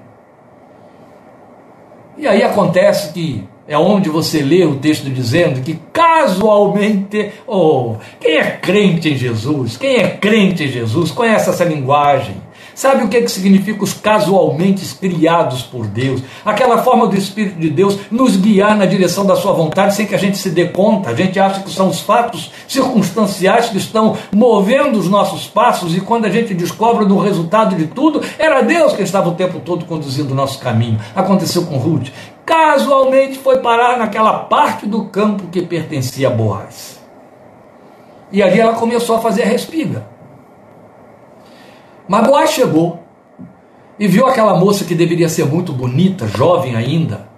E 2.19 2.27
aí 2.27 2.43
acontece 2.43 3.12
que 3.12 3.47
é 3.69 3.77
onde 3.77 4.09
você 4.09 4.41
lê 4.41 4.65
o 4.65 4.77
texto 4.77 5.11
dizendo 5.11 5.61
que 5.61 5.79
casualmente, 5.93 7.33
oh, 7.47 7.97
quem 8.21 8.39
é 8.39 8.51
crente 8.53 9.12
em 9.12 9.17
Jesus, 9.17 9.77
quem 9.77 9.97
é 9.97 10.09
crente 10.09 10.65
em 10.65 10.69
Jesus, 10.69 11.11
conhece 11.11 11.51
essa 11.51 11.65
linguagem. 11.65 12.37
Sabe 12.77 13.05
o 13.05 13.09
que, 13.09 13.23
que 13.23 13.31
significa 13.31 13.83
os 13.83 13.95
casualmente 13.95 14.85
criados 14.97 15.62
por 15.62 15.87
Deus? 15.87 16.21
Aquela 16.45 16.83
forma 16.83 17.07
do 17.07 17.17
Espírito 17.17 17.59
de 17.59 17.71
Deus 17.71 17.99
nos 18.11 18.37
guiar 18.37 18.77
na 18.77 18.85
direção 18.85 19.25
da 19.25 19.35
sua 19.35 19.55
vontade 19.55 19.95
sem 19.95 20.05
que 20.05 20.15
a 20.15 20.19
gente 20.19 20.37
se 20.37 20.51
dê 20.51 20.67
conta. 20.67 21.09
A 21.09 21.15
gente 21.15 21.41
acha 21.41 21.62
que 21.62 21.71
são 21.71 21.89
os 21.89 22.01
fatos 22.01 22.53
circunstanciais 22.69 23.71
que 23.71 23.79
estão 23.79 24.15
movendo 24.31 24.99
os 24.99 25.09
nossos 25.09 25.47
passos 25.47 25.97
e 25.97 26.03
quando 26.03 26.27
a 26.27 26.29
gente 26.29 26.53
descobre 26.53 27.07
no 27.07 27.19
resultado 27.19 27.75
de 27.75 27.87
tudo, 27.87 28.21
era 28.39 28.61
Deus 28.61 28.93
que 28.93 29.03
estava 29.03 29.31
o 29.31 29.35
tempo 29.35 29.59
todo 29.61 29.87
conduzindo 29.87 30.33
o 30.33 30.37
nosso 30.37 30.59
caminho. 30.59 31.01
Aconteceu 31.15 31.65
com 31.65 31.79
Ruth. 31.79 32.09
Casualmente 32.45 33.39
foi 33.39 33.61
parar 33.61 33.97
naquela 33.97 34.41
parte 34.41 34.85
do 34.85 35.07
campo 35.07 35.49
que 35.51 35.62
pertencia 35.62 36.29
a 36.29 36.31
Boaz. 36.31 37.01
E 38.31 38.43
ali 38.43 38.61
ela 38.61 38.75
começou 38.75 39.17
a 39.17 39.21
fazer 39.21 39.45
a 39.45 39.47
respiga. 39.47 40.16
Mas 42.09 42.27
Boaz 42.27 42.51
chegou 42.51 43.01
e 43.99 44.07
viu 44.07 44.27
aquela 44.27 44.57
moça 44.57 44.85
que 44.85 44.95
deveria 44.95 45.29
ser 45.29 45.47
muito 45.47 45.73
bonita, 45.73 46.27
jovem 46.29 46.77
ainda, 46.77 47.29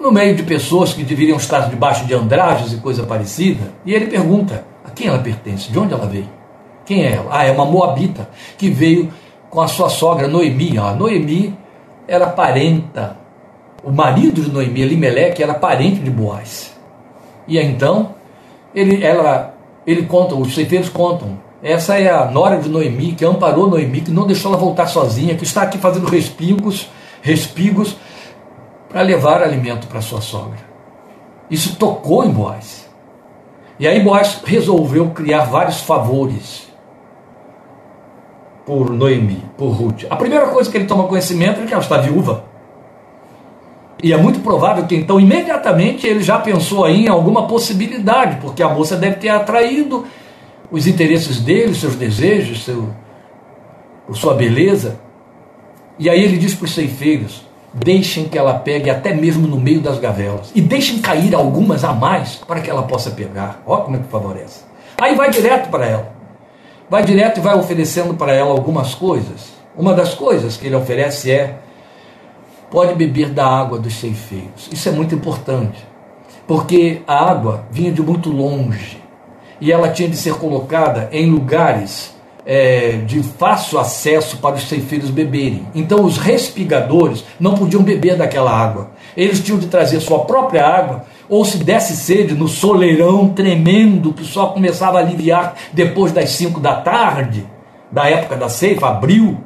no 0.00 0.12
meio 0.12 0.36
de 0.36 0.42
pessoas 0.42 0.92
que 0.92 1.02
deveriam 1.02 1.36
estar 1.36 1.68
debaixo 1.68 2.04
de 2.04 2.14
andrajos 2.14 2.72
e 2.72 2.76
coisa 2.76 3.04
parecida, 3.04 3.72
e 3.84 3.94
ele 3.94 4.06
pergunta: 4.06 4.64
a 4.84 4.90
quem 4.90 5.08
ela 5.08 5.18
pertence? 5.18 5.70
De 5.70 5.78
onde 5.78 5.94
ela 5.94 6.06
veio? 6.06 6.28
Quem 6.84 7.04
é 7.04 7.14
ela? 7.14 7.28
Ah, 7.30 7.44
é 7.44 7.50
uma 7.50 7.64
moabita 7.64 8.28
que 8.58 8.68
veio 8.68 9.10
com 9.48 9.60
a 9.60 9.68
sua 9.68 9.88
sogra 9.88 10.28
Noemi. 10.28 10.76
Ah, 10.76 10.92
Noemi 10.92 11.56
era 12.06 12.26
parenta, 12.26 13.16
o 13.82 13.90
marido 13.90 14.42
de 14.42 14.50
Noemi, 14.50 14.82
Elimeleque, 14.82 15.42
era 15.42 15.54
parente 15.54 16.00
de 16.00 16.10
Boaz. 16.10 16.74
E 17.48 17.58
então, 17.58 18.14
ele, 18.74 19.02
ela, 19.02 19.54
ele 19.86 20.02
conta, 20.02 20.34
os 20.34 20.54
ceifeiros 20.54 20.88
contam 20.88 21.38
essa 21.64 21.98
é 21.98 22.10
a 22.10 22.26
nora 22.26 22.58
de 22.58 22.68
Noemi, 22.68 23.12
que 23.12 23.24
amparou 23.24 23.66
Noemi, 23.66 24.02
que 24.02 24.10
não 24.10 24.26
deixou 24.26 24.52
ela 24.52 24.60
voltar 24.60 24.86
sozinha, 24.86 25.34
que 25.34 25.44
está 25.44 25.62
aqui 25.62 25.78
fazendo 25.78 26.06
respingos, 26.06 26.90
respingos 27.22 27.96
para 28.86 29.00
levar 29.00 29.42
alimento 29.42 29.86
para 29.86 30.02
sua 30.02 30.20
sogra. 30.20 30.58
Isso 31.50 31.76
tocou 31.76 32.22
em 32.22 32.28
Boaz. 32.28 32.86
E 33.80 33.88
aí 33.88 33.98
Boaz 34.00 34.42
resolveu 34.44 35.08
criar 35.12 35.44
vários 35.44 35.80
favores 35.80 36.68
por 38.66 38.90
Noemi, 38.90 39.42
por 39.56 39.70
Ruth. 39.70 40.04
A 40.10 40.16
primeira 40.16 40.48
coisa 40.48 40.70
que 40.70 40.76
ele 40.76 40.86
toma 40.86 41.08
conhecimento 41.08 41.62
é 41.62 41.64
que 41.64 41.72
ela 41.72 41.82
está 41.82 41.96
viúva. 41.96 42.44
E 44.02 44.12
é 44.12 44.18
muito 44.18 44.40
provável 44.40 44.84
que 44.84 44.94
então 44.94 45.18
imediatamente 45.18 46.06
ele 46.06 46.22
já 46.22 46.38
pensou 46.38 46.84
aí 46.84 47.06
em 47.06 47.08
alguma 47.08 47.46
possibilidade, 47.46 48.36
porque 48.42 48.62
a 48.62 48.68
moça 48.68 48.96
deve 48.96 49.16
ter 49.16 49.30
atraído 49.30 50.04
os 50.74 50.88
interesses 50.88 51.38
dele, 51.38 51.72
seus 51.72 51.94
desejos, 51.94 52.64
seu, 52.64 52.88
sua 54.12 54.34
beleza. 54.34 54.98
E 55.96 56.10
aí 56.10 56.20
ele 56.20 56.36
diz 56.36 56.52
para 56.52 56.64
os 56.64 56.74
ceifeiros: 56.74 57.46
deixem 57.72 58.28
que 58.28 58.36
ela 58.36 58.54
pegue 58.54 58.90
até 58.90 59.14
mesmo 59.14 59.46
no 59.46 59.56
meio 59.56 59.80
das 59.80 60.00
gavelas. 60.00 60.50
E 60.52 60.60
deixem 60.60 60.98
cair 60.98 61.32
algumas 61.32 61.84
a 61.84 61.92
mais 61.92 62.36
para 62.44 62.60
que 62.60 62.68
ela 62.68 62.82
possa 62.82 63.12
pegar. 63.12 63.62
Olha 63.64 63.82
como 63.82 63.96
é 63.96 64.00
que 64.00 64.08
favorece. 64.08 64.62
Aí 65.00 65.14
vai 65.14 65.30
direto 65.30 65.70
para 65.70 65.86
ela. 65.86 66.12
Vai 66.90 67.04
direto 67.04 67.38
e 67.38 67.40
vai 67.40 67.56
oferecendo 67.56 68.14
para 68.14 68.32
ela 68.32 68.50
algumas 68.50 68.96
coisas. 68.96 69.52
Uma 69.76 69.94
das 69.94 70.14
coisas 70.14 70.56
que 70.56 70.66
ele 70.66 70.74
oferece 70.74 71.30
é: 71.30 71.60
pode 72.68 72.96
beber 72.96 73.30
da 73.30 73.46
água 73.46 73.78
dos 73.78 73.94
ceifeiros. 73.94 74.68
Isso 74.72 74.88
é 74.88 74.92
muito 74.92 75.14
importante, 75.14 75.86
porque 76.48 77.00
a 77.06 77.30
água 77.30 77.64
vinha 77.70 77.92
de 77.92 78.02
muito 78.02 78.28
longe 78.28 79.03
e 79.64 79.72
ela 79.72 79.88
tinha 79.88 80.10
de 80.10 80.16
ser 80.18 80.34
colocada 80.34 81.08
em 81.10 81.30
lugares 81.30 82.14
é, 82.44 82.98
de 83.06 83.22
fácil 83.22 83.78
acesso 83.78 84.36
para 84.36 84.56
os 84.56 84.68
ceifeiros 84.68 85.08
beberem. 85.08 85.66
Então 85.74 86.04
os 86.04 86.18
respigadores 86.18 87.24
não 87.40 87.54
podiam 87.54 87.82
beber 87.82 88.14
daquela 88.14 88.50
água. 88.50 88.90
Eles 89.16 89.40
tinham 89.40 89.58
de 89.58 89.68
trazer 89.68 90.00
sua 90.00 90.18
própria 90.26 90.66
água, 90.66 91.06
ou 91.30 91.46
se 91.46 91.56
desse 91.56 91.96
sede 91.96 92.34
no 92.34 92.46
soleirão 92.46 93.30
tremendo 93.30 94.12
que 94.12 94.22
só 94.22 94.48
começava 94.48 94.98
a 94.98 95.00
aliviar 95.00 95.54
depois 95.72 96.12
das 96.12 96.28
5 96.28 96.60
da 96.60 96.74
tarde, 96.74 97.46
da 97.90 98.06
época 98.06 98.36
da 98.36 98.50
ceifa, 98.50 98.88
abril, 98.88 99.38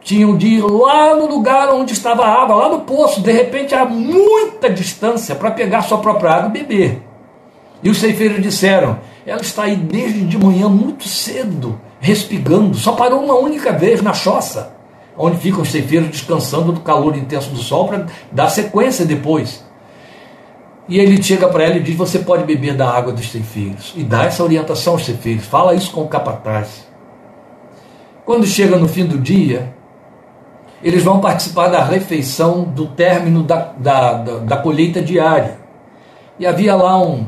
tinham 0.00 0.36
de 0.36 0.46
ir 0.46 0.62
lá 0.62 1.16
no 1.16 1.26
lugar 1.26 1.74
onde 1.74 1.92
estava 1.92 2.22
a 2.22 2.40
água, 2.40 2.54
lá 2.54 2.68
no 2.68 2.82
poço, 2.82 3.20
de 3.20 3.32
repente 3.32 3.74
a 3.74 3.84
muita 3.84 4.70
distância 4.70 5.34
para 5.34 5.50
pegar 5.50 5.82
sua 5.82 5.98
própria 5.98 6.34
água 6.34 6.50
e 6.50 6.52
beber. 6.52 7.10
E 7.82 7.90
os 7.90 7.98
ceifeiros 7.98 8.42
disseram: 8.42 8.98
ela 9.26 9.40
está 9.40 9.64
aí 9.64 9.76
desde 9.76 10.24
de 10.24 10.38
manhã 10.38 10.68
muito 10.68 11.06
cedo, 11.06 11.80
respigando. 12.00 12.76
Só 12.76 12.92
parou 12.92 13.22
uma 13.22 13.34
única 13.34 13.72
vez 13.72 14.00
na 14.02 14.12
choça, 14.12 14.74
onde 15.16 15.36
ficam 15.38 15.62
os 15.62 15.70
ceifeiros 15.70 16.08
descansando 16.08 16.72
do 16.72 16.80
calor 16.80 17.16
intenso 17.16 17.50
do 17.50 17.58
sol 17.58 17.88
para 17.88 18.06
dar 18.32 18.48
sequência 18.48 19.04
depois. 19.04 19.64
E 20.88 20.98
ele 20.98 21.22
chega 21.22 21.46
para 21.48 21.64
ela 21.64 21.76
e 21.76 21.82
diz: 21.82 21.94
Você 21.96 22.18
pode 22.18 22.44
beber 22.44 22.76
da 22.76 22.90
água 22.90 23.12
dos 23.12 23.30
ceifeiros. 23.30 23.92
E 23.96 24.02
dá 24.02 24.24
essa 24.24 24.42
orientação 24.42 24.94
aos 24.94 25.04
ceifeiros. 25.04 25.44
Fala 25.44 25.74
isso 25.74 25.92
com 25.92 26.02
o 26.02 26.08
capataz. 26.08 26.88
Quando 28.24 28.46
chega 28.46 28.76
no 28.76 28.88
fim 28.88 29.06
do 29.06 29.18
dia, 29.18 29.72
eles 30.82 31.02
vão 31.02 31.20
participar 31.20 31.68
da 31.68 31.84
refeição 31.84 32.64
do 32.64 32.86
término 32.88 33.42
da, 33.42 33.72
da, 33.76 34.12
da, 34.14 34.38
da 34.38 34.56
colheita 34.56 35.00
diária. 35.00 35.58
E 36.38 36.46
havia 36.46 36.74
lá 36.74 36.98
um, 36.98 37.26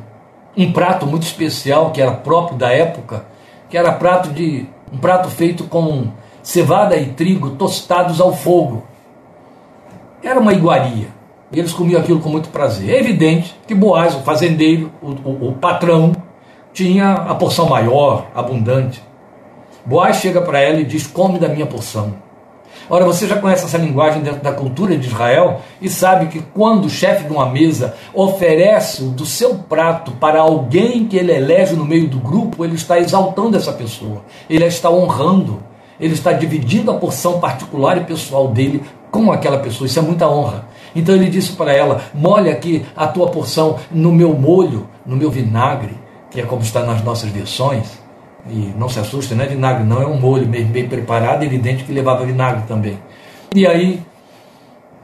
um 0.56 0.72
prato 0.72 1.06
muito 1.06 1.22
especial 1.22 1.90
que 1.90 2.00
era 2.00 2.12
próprio 2.12 2.56
da 2.56 2.70
época, 2.70 3.24
que 3.68 3.76
era 3.76 3.92
prato 3.92 4.30
de 4.30 4.66
um 4.92 4.98
prato 4.98 5.28
feito 5.30 5.64
com 5.64 6.08
cevada 6.42 6.96
e 6.96 7.06
trigo 7.06 7.50
tostados 7.50 8.20
ao 8.20 8.34
fogo. 8.34 8.84
Era 10.22 10.38
uma 10.38 10.52
iguaria. 10.52 11.08
E 11.50 11.58
eles 11.58 11.72
comiam 11.72 12.00
aquilo 12.00 12.20
com 12.20 12.28
muito 12.28 12.48
prazer. 12.48 12.94
É 12.94 12.98
evidente 12.98 13.54
que 13.66 13.74
Boaz, 13.74 14.14
o 14.14 14.20
fazendeiro, 14.20 14.90
o, 15.02 15.10
o, 15.10 15.48
o 15.48 15.52
patrão, 15.52 16.12
tinha 16.72 17.12
a 17.12 17.34
porção 17.34 17.68
maior, 17.68 18.26
abundante. 18.34 19.02
Boaz 19.84 20.16
chega 20.16 20.40
para 20.40 20.60
ela 20.60 20.80
e 20.80 20.84
diz: 20.84 21.06
Come 21.06 21.38
da 21.38 21.48
minha 21.48 21.66
porção. 21.66 22.14
Ora, 22.94 23.06
você 23.06 23.26
já 23.26 23.36
conhece 23.36 23.64
essa 23.64 23.78
linguagem 23.78 24.20
dentro 24.20 24.42
da 24.42 24.52
cultura 24.52 24.94
de 24.98 25.06
Israel 25.06 25.62
e 25.80 25.88
sabe 25.88 26.26
que 26.26 26.40
quando 26.52 26.84
o 26.84 26.90
chefe 26.90 27.24
de 27.24 27.32
uma 27.32 27.46
mesa 27.46 27.94
oferece 28.12 29.02
do 29.04 29.24
seu 29.24 29.54
prato 29.54 30.10
para 30.12 30.42
alguém 30.42 31.06
que 31.06 31.16
ele 31.16 31.32
elege 31.32 31.74
no 31.74 31.86
meio 31.86 32.06
do 32.06 32.18
grupo, 32.18 32.62
ele 32.62 32.74
está 32.74 33.00
exaltando 33.00 33.56
essa 33.56 33.72
pessoa, 33.72 34.20
ele 34.46 34.62
a 34.62 34.66
está 34.66 34.90
honrando, 34.90 35.62
ele 35.98 36.12
está 36.12 36.34
dividindo 36.34 36.90
a 36.90 36.94
porção 36.94 37.40
particular 37.40 37.96
e 37.96 38.04
pessoal 38.04 38.48
dele 38.48 38.82
com 39.10 39.32
aquela 39.32 39.60
pessoa. 39.60 39.86
Isso 39.86 39.98
é 39.98 40.02
muita 40.02 40.28
honra. 40.28 40.66
Então 40.94 41.14
ele 41.14 41.30
disse 41.30 41.52
para 41.52 41.72
ela: 41.72 42.02
molha 42.12 42.52
aqui 42.52 42.84
a 42.94 43.06
tua 43.06 43.28
porção 43.28 43.78
no 43.90 44.12
meu 44.12 44.34
molho, 44.34 44.86
no 45.06 45.16
meu 45.16 45.30
vinagre, 45.30 45.96
que 46.30 46.42
é 46.42 46.44
como 46.44 46.60
está 46.60 46.82
nas 46.82 47.02
nossas 47.02 47.30
versões. 47.30 48.01
E 48.48 48.74
não 48.76 48.88
se 48.88 48.98
assuste, 48.98 49.34
não 49.34 49.44
é 49.44 49.46
vinagre, 49.46 49.84
não, 49.84 50.02
é 50.02 50.06
um 50.06 50.18
molho 50.18 50.46
bem, 50.46 50.64
bem 50.64 50.88
preparado, 50.88 51.44
evidente 51.44 51.84
que 51.84 51.92
levava 51.92 52.26
vinagre 52.26 52.64
também. 52.66 52.98
E 53.54 53.66
aí 53.66 54.02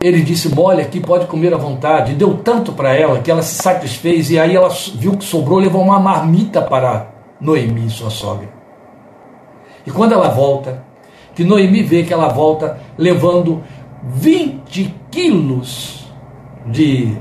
ele 0.00 0.22
disse: 0.22 0.54
Molha 0.54 0.82
aqui, 0.82 1.00
pode 1.00 1.26
comer 1.26 1.54
à 1.54 1.56
vontade. 1.56 2.14
Deu 2.14 2.34
tanto 2.38 2.72
para 2.72 2.94
ela 2.94 3.20
que 3.20 3.30
ela 3.30 3.42
se 3.42 3.54
satisfez, 3.54 4.30
e 4.30 4.38
aí 4.38 4.56
ela 4.56 4.68
viu 4.94 5.16
que 5.16 5.24
sobrou, 5.24 5.58
levou 5.58 5.82
uma 5.82 6.00
marmita 6.00 6.62
para 6.62 7.08
Noemi, 7.40 7.88
sua 7.90 8.10
sogra. 8.10 8.48
E 9.86 9.90
quando 9.90 10.12
ela 10.12 10.28
volta, 10.28 10.82
que 11.34 11.44
Noemi 11.44 11.82
vê 11.82 12.02
que 12.02 12.12
ela 12.12 12.28
volta 12.28 12.78
levando 12.96 13.62
20 14.02 14.94
quilos 15.10 16.12
de 16.66 17.16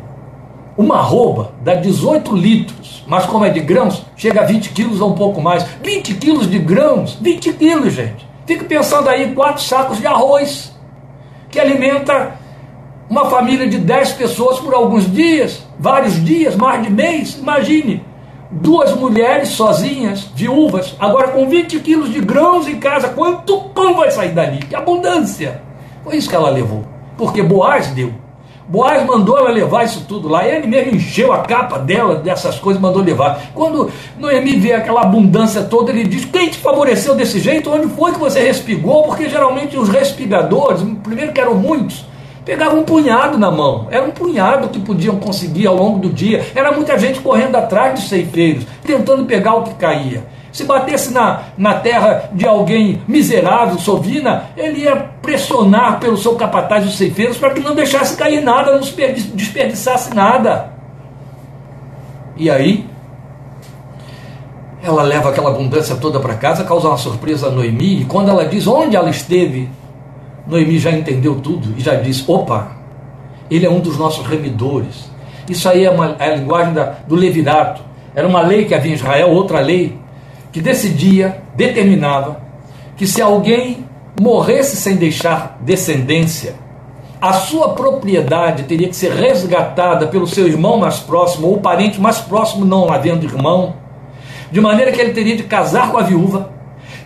uma 0.77 0.97
arroba 0.97 1.53
dá 1.63 1.73
18 1.73 2.35
litros, 2.35 3.03
mas 3.07 3.25
como 3.25 3.43
é 3.43 3.49
de 3.49 3.59
grãos, 3.59 4.05
chega 4.15 4.41
a 4.41 4.45
20 4.45 4.69
quilos 4.69 5.01
ou 5.01 5.09
um 5.09 5.15
pouco 5.15 5.41
mais. 5.41 5.63
20 5.83 6.13
quilos 6.15 6.49
de 6.49 6.59
grãos, 6.59 7.17
20 7.19 7.53
quilos, 7.53 7.93
gente. 7.93 8.27
Fique 8.45 8.63
pensando 8.63 9.09
aí, 9.09 9.33
quatro 9.33 9.63
sacos 9.63 9.97
de 9.97 10.05
arroz, 10.05 10.71
que 11.49 11.59
alimenta 11.59 12.36
uma 13.09 13.25
família 13.30 13.67
de 13.67 13.80
10 13.80 14.13
pessoas 14.13 14.59
por 14.59 14.73
alguns 14.73 15.11
dias, 15.11 15.63
vários 15.80 16.23
dias, 16.23 16.55
mais 16.55 16.84
de 16.84 16.91
mês. 16.91 17.38
Imagine, 17.38 18.05
duas 18.51 18.93
mulheres 18.93 19.49
sozinhas, 19.49 20.30
viúvas, 20.36 20.95
agora 20.99 21.30
com 21.30 21.49
20 21.49 21.80
quilos 21.80 22.11
de 22.11 22.21
grãos 22.21 22.67
em 22.67 22.80
casa, 22.80 23.09
quanto 23.09 23.61
pão 23.69 23.95
vai 23.95 24.11
sair 24.11 24.32
dali? 24.32 24.59
Que 24.59 24.75
abundância! 24.75 25.61
Foi 26.03 26.15
isso 26.17 26.30
que 26.30 26.36
ela 26.36 26.49
levou, 26.49 26.86
porque 27.17 27.41
Boaz 27.41 27.88
deu. 27.88 28.26
Boaz 28.70 29.05
mandou 29.05 29.38
ela 29.38 29.49
levar 29.49 29.86
isso 29.86 30.03
tudo 30.05 30.28
lá. 30.28 30.45
Ele 30.45 30.68
mesmo 30.68 30.95
encheu 30.95 31.32
a 31.32 31.39
capa 31.39 31.80
dela 31.80 32.15
dessas 32.15 32.59
coisas, 32.59 32.82
mandou 32.82 33.01
levar. 33.01 33.51
Quando 33.53 33.89
Noemi 34.20 34.57
vê 34.57 34.74
aquela 34.74 35.03
abundância 35.03 35.63
toda, 35.63 35.89
ele 35.89 36.03
diz: 36.03 36.26
Quem 36.26 36.49
te 36.49 36.57
favoreceu 36.57 37.15
desse 37.15 37.39
jeito? 37.39 37.72
Onde 37.72 37.88
foi 37.88 38.11
que 38.11 38.20
você 38.20 38.41
respigou? 38.41 39.03
Porque 39.03 39.30
geralmente 39.30 39.78
os 39.78 39.88
respigadores, 39.88 40.82
primeiro 41.01 41.32
que 41.32 41.39
eram 41.39 41.55
muitos, 41.55 42.05
pegavam 42.43 42.80
um 42.80 42.84
punhado 42.84 43.38
na 43.38 43.49
mão. 43.49 43.88
Era 43.89 44.03
um 44.03 44.11
punhado 44.11 44.68
que 44.68 44.82
podiam 44.82 45.15
conseguir 45.15 45.68
ao 45.68 45.76
longo 45.76 45.99
do 45.99 46.09
dia. 46.09 46.45
Era 46.53 46.74
muita 46.74 46.99
gente 46.99 47.22
correndo 47.22 47.55
atrás 47.55 47.93
dos 47.93 48.09
ceifeiros, 48.09 48.65
tentando 48.84 49.24
pegar 49.24 49.55
o 49.55 49.63
que 49.63 49.76
caía. 49.76 50.26
Se 50.58 50.64
batesse 50.64 51.14
na, 51.14 51.43
na 51.55 51.76
terra 51.76 52.32
de 52.34 52.47
alguém 52.47 52.99
miserável, 53.08 53.78
sovina, 53.78 54.45
ele 54.58 54.86
ia 54.86 54.95
pressionar 54.95 55.99
pelo 55.99 56.18
seu 56.18 56.34
capataz 56.36 56.84
dos 56.84 56.97
ceifeiros 56.97 57.38
para 57.38 57.51
que 57.51 57.60
não 57.60 57.76
deixasse 57.76 58.18
cair 58.18 58.41
nada, 58.41 58.72
não 58.72 58.80
desperdiçasse 58.80 60.16
nada. 60.16 60.74
E 62.36 62.49
aí, 62.49 62.89
ela 64.82 65.03
leva 65.03 65.30
aquela 65.30 65.51
abundância 65.51 65.95
toda 65.95 66.20
para 66.20 66.34
casa, 66.34 66.64
causa 66.64 66.88
uma 66.88 66.97
surpresa 66.97 67.49
a 67.49 67.51
Noemi, 67.51 68.01
e 68.01 68.05
quando 68.05 68.30
ela 68.30 68.43
diz 68.43 68.66
onde 68.66 68.95
ela 68.95 69.12
esteve, 69.12 69.70
Noemi 70.47 70.80
já 70.80 70.89
entendeu 70.89 71.36
tudo 71.36 71.76
e 71.78 71.82
já 71.82 71.93
diz: 71.93 72.28
opa, 72.28 72.72
ele 73.47 73.64
é 73.64 73.70
um 73.70 73.80
dos 73.80 73.95
nossos 73.95 74.26
remidores. 74.26 75.08
Isso 75.47 75.70
aí 75.70 75.86
é, 75.86 75.91
uma, 75.91 76.16
é 76.18 76.32
a 76.32 76.36
linguagem 76.36 76.74
da, 76.74 76.95
do 77.08 77.14
levirato. 77.14 77.84
Era 78.16 78.28
uma 78.28 78.41
lei 78.41 78.66
que 78.66 78.74
havia 78.74 78.91
em 78.91 78.95
Israel, 78.95 79.30
outra 79.30 79.60
lei, 79.60 80.07
que 80.52 80.62
decidia, 80.62 81.43
determinava, 81.56 82.41
que 82.95 83.06
se 83.06 83.22
alguém 83.22 83.86
morresse 84.20 84.76
sem 84.76 84.95
deixar 84.95 85.60
descendência, 85.62 86.56
a 87.22 87.34
sua 87.34 87.70
propriedade 87.70 88.64
teria 88.64 88.88
que 88.88 88.95
ser 88.95 89.12
resgatada 89.12 90.08
pelo 90.08 90.28
seu 90.28 90.48
irmão 90.48 90.78
mais 90.78 91.00
próximo, 91.00 91.48
ou 91.48 91.58
parente 91.60 92.00
mais 92.00 92.20
próximo, 92.20 92.66
não 92.66 92.91
havendo 92.91 93.26
irmão, 93.26 93.76
de 94.52 94.62
maneira 94.62 94.91
que 94.91 95.02
ele 95.02 95.14
teria 95.14 95.36
de 95.36 95.43
casar 95.43 95.91
com 95.91 95.98
a 95.98 96.04
viúva, 96.04 96.52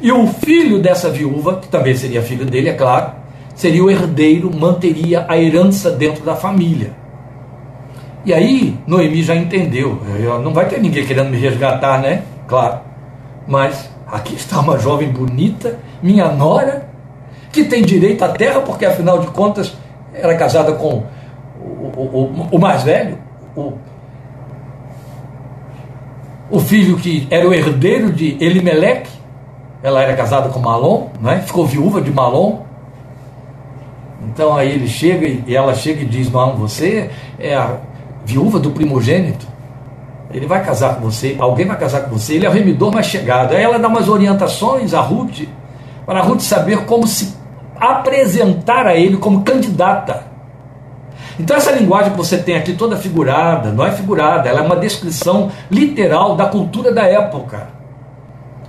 e 0.02 0.12
o 0.12 0.28
filho 0.28 0.80
dessa 0.80 1.10
viúva, 1.10 1.58
que 1.58 1.68
também 1.68 1.96
seria 1.96 2.22
filho 2.22 2.46
dele, 2.46 2.70
é 2.70 2.74
claro, 2.74 3.12
seria 3.56 3.84
o 3.84 3.90
herdeiro, 3.90 4.52
manteria 4.54 5.26
a 5.28 5.38
herança 5.38 5.92
dentro 5.92 6.24
da 6.24 6.36
família. 6.36 6.94
E 8.26 8.34
aí, 8.34 8.78
Noemi 8.86 9.24
já 9.24 9.36
entendeu, 9.36 10.00
não 10.44 10.54
vai 10.54 10.68
ter 10.68 10.80
ninguém 10.80 11.06
querendo 11.06 11.30
me 11.30 11.38
resgatar, 11.38 12.00
né? 12.00 12.24
Claro. 12.48 12.80
Mas 13.48 13.90
aqui 14.08 14.36
está 14.36 14.60
uma 14.60 14.78
jovem 14.78 15.10
bonita, 15.10 15.80
minha 16.02 16.30
nora, 16.30 16.90
que 17.52 17.64
tem 17.64 17.84
direito 17.84 18.24
à 18.24 18.30
terra, 18.30 18.62
porque 18.62 18.86
afinal 18.86 19.20
de 19.20 19.28
contas 19.28 19.76
era 20.14 20.36
casada 20.38 20.74
com 20.74 21.04
o, 21.60 21.92
o, 21.96 22.02
o, 22.02 22.48
o 22.52 22.60
mais 22.60 22.84
velho, 22.84 23.18
o, 23.56 23.74
o 26.50 26.60
filho 26.60 26.98
que 26.98 27.28
era 27.30 27.48
o 27.48 27.54
herdeiro 27.54 28.12
de 28.12 28.38
Elimelech, 28.44 29.10
ela 29.82 30.02
era 30.02 30.16
casada 30.16 30.50
com 30.50 30.60
Malom, 30.60 31.10
né? 31.20 31.42
ficou 31.46 31.66
viúva 31.66 32.02
de 32.02 32.12
Malom. 32.12 32.64
Então 34.28 34.56
aí 34.56 34.72
ele 34.72 34.88
chega 34.88 35.28
e 35.48 35.56
ela 35.56 35.74
chega 35.74 36.02
e 36.04 36.06
diz: 36.06 36.32
Não, 36.32 36.56
você 36.56 37.10
é 37.40 37.56
a 37.56 37.78
viúva 38.24 38.60
do 38.60 38.70
primogênito. 38.72 39.48
Ele 40.34 40.46
vai 40.46 40.64
casar 40.64 40.96
com 40.96 41.02
você, 41.02 41.36
alguém 41.40 41.66
vai 41.66 41.78
casar 41.78 42.02
com 42.02 42.18
você, 42.18 42.36
ele 42.36 42.46
é 42.46 42.50
o 42.50 42.52
remidor 42.52 42.94
mais 42.94 43.06
chegado. 43.06 43.54
Aí 43.54 43.64
ela 43.64 43.78
dá 43.78 43.88
umas 43.88 44.08
orientações 44.08 44.94
a 44.94 45.02
Ruth, 45.02 45.48
para 46.06 46.20
a 46.20 46.24
Ruth 46.24 46.42
saber 46.42 46.86
como 46.86 47.06
se 47.08 47.36
apresentar 47.80 48.86
a 48.88 48.96
ele 48.96 49.18
como 49.18 49.44
candidata. 49.44 50.26
Então 51.40 51.58
essa 51.58 51.72
linguagem 51.72 52.12
que 52.12 52.18
você 52.18 52.38
tem 52.38 52.56
aqui 52.56 52.74
toda 52.74 52.96
figurada, 52.96 53.72
não 53.72 53.86
é 53.86 53.92
figurada, 53.92 54.48
ela 54.48 54.60
é 54.60 54.64
uma 54.64 54.76
descrição 54.76 55.52
literal 55.70 56.36
da 56.36 56.46
cultura 56.46 56.94
da 56.94 57.04
época. 57.04 57.70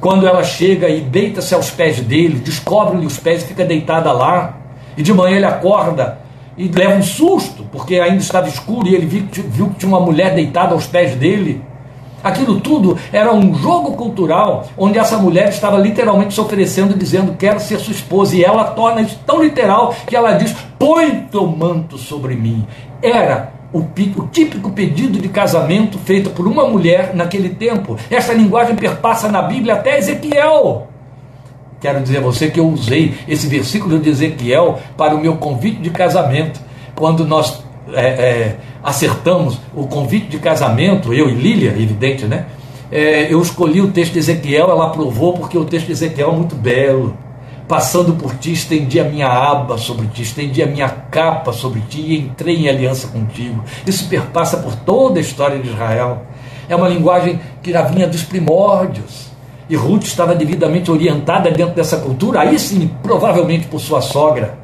Quando 0.00 0.26
ela 0.26 0.42
chega 0.42 0.88
e 0.88 1.00
deita-se 1.00 1.54
aos 1.54 1.70
pés 1.70 2.00
dele, 2.00 2.40
descobre-lhe 2.40 3.06
os 3.06 3.18
pés 3.18 3.42
e 3.42 3.46
fica 3.46 3.64
deitada 3.64 4.10
lá, 4.10 4.56
e 4.96 5.02
de 5.02 5.12
manhã 5.12 5.36
ele 5.36 5.44
acorda 5.44 6.21
e 6.56 6.68
leva 6.68 6.94
um 6.94 7.02
susto, 7.02 7.64
porque 7.72 7.98
ainda 8.00 8.18
estava 8.18 8.48
escuro 8.48 8.86
e 8.88 8.94
ele 8.94 9.06
viu, 9.06 9.26
viu 9.48 9.68
que 9.70 9.76
tinha 9.76 9.88
uma 9.88 10.00
mulher 10.00 10.34
deitada 10.34 10.74
aos 10.74 10.86
pés 10.86 11.14
dele. 11.14 11.62
Aquilo 12.22 12.60
tudo 12.60 12.96
era 13.12 13.32
um 13.34 13.52
jogo 13.54 13.92
cultural 13.92 14.66
onde 14.78 14.98
essa 14.98 15.18
mulher 15.18 15.48
estava 15.48 15.76
literalmente 15.78 16.34
se 16.34 16.40
oferecendo, 16.40 16.96
dizendo: 16.96 17.34
Quero 17.36 17.58
ser 17.58 17.80
sua 17.80 17.92
esposa. 17.92 18.36
E 18.36 18.44
ela 18.44 18.64
torna 18.64 19.02
isso 19.02 19.18
tão 19.26 19.42
literal 19.42 19.94
que 20.06 20.14
ela 20.14 20.32
diz: 20.32 20.54
Põe 20.78 21.26
teu 21.30 21.46
manto 21.46 21.98
sobre 21.98 22.36
mim. 22.36 22.64
Era 23.02 23.52
o, 23.72 23.82
típico 24.30 24.70
pedido 24.70 25.18
de 25.18 25.28
casamento 25.28 25.98
feito 25.98 26.30
por 26.30 26.46
uma 26.46 26.68
mulher 26.68 27.12
naquele 27.14 27.48
tempo. 27.48 27.96
Essa 28.08 28.32
linguagem 28.32 28.76
perpassa 28.76 29.28
na 29.28 29.42
Bíblia 29.42 29.74
até 29.74 29.98
Ezequiel. 29.98 30.91
Quero 31.82 32.00
dizer 32.00 32.18
a 32.18 32.20
você 32.20 32.48
que 32.48 32.60
eu 32.60 32.68
usei 32.68 33.12
esse 33.26 33.48
versículo 33.48 33.98
de 33.98 34.08
Ezequiel 34.08 34.78
para 34.96 35.16
o 35.16 35.20
meu 35.20 35.36
convite 35.36 35.80
de 35.80 35.90
casamento. 35.90 36.60
Quando 36.94 37.26
nós 37.26 37.60
é, 37.92 38.06
é, 38.06 38.56
acertamos 38.84 39.58
o 39.74 39.88
convite 39.88 40.26
de 40.26 40.38
casamento, 40.38 41.12
eu 41.12 41.28
e 41.28 41.34
Lília, 41.34 41.70
evidente, 41.70 42.24
né? 42.24 42.46
É, 42.88 43.32
eu 43.32 43.42
escolhi 43.42 43.80
o 43.80 43.90
texto 43.90 44.12
de 44.12 44.20
Ezequiel, 44.20 44.70
ela 44.70 44.86
aprovou 44.86 45.32
porque 45.32 45.58
o 45.58 45.64
texto 45.64 45.86
de 45.86 45.92
Ezequiel 45.92 46.30
é 46.30 46.36
muito 46.36 46.54
belo. 46.54 47.16
Passando 47.66 48.12
por 48.12 48.36
ti, 48.36 48.52
estendi 48.52 49.00
a 49.00 49.04
minha 49.04 49.26
aba 49.26 49.76
sobre 49.76 50.06
ti, 50.06 50.22
estendi 50.22 50.62
a 50.62 50.66
minha 50.66 50.88
capa 50.88 51.52
sobre 51.52 51.80
ti 51.80 52.00
e 52.00 52.18
entrei 52.18 52.58
em 52.58 52.68
aliança 52.68 53.08
contigo. 53.08 53.64
Isso 53.84 54.08
perpassa 54.08 54.58
por 54.58 54.76
toda 54.76 55.18
a 55.18 55.22
história 55.22 55.58
de 55.58 55.68
Israel. 55.68 56.22
É 56.68 56.76
uma 56.76 56.88
linguagem 56.88 57.40
que 57.60 57.72
já 57.72 57.82
vinha 57.82 58.06
dos 58.06 58.22
primórdios. 58.22 59.31
E 59.72 59.74
Ruth 59.74 60.04
estava 60.04 60.34
devidamente 60.34 60.90
orientada 60.90 61.50
dentro 61.50 61.74
dessa 61.74 61.96
cultura, 61.96 62.40
aí 62.40 62.58
sim, 62.58 62.90
provavelmente 63.02 63.68
por 63.68 63.80
sua 63.80 64.02
sogra. 64.02 64.58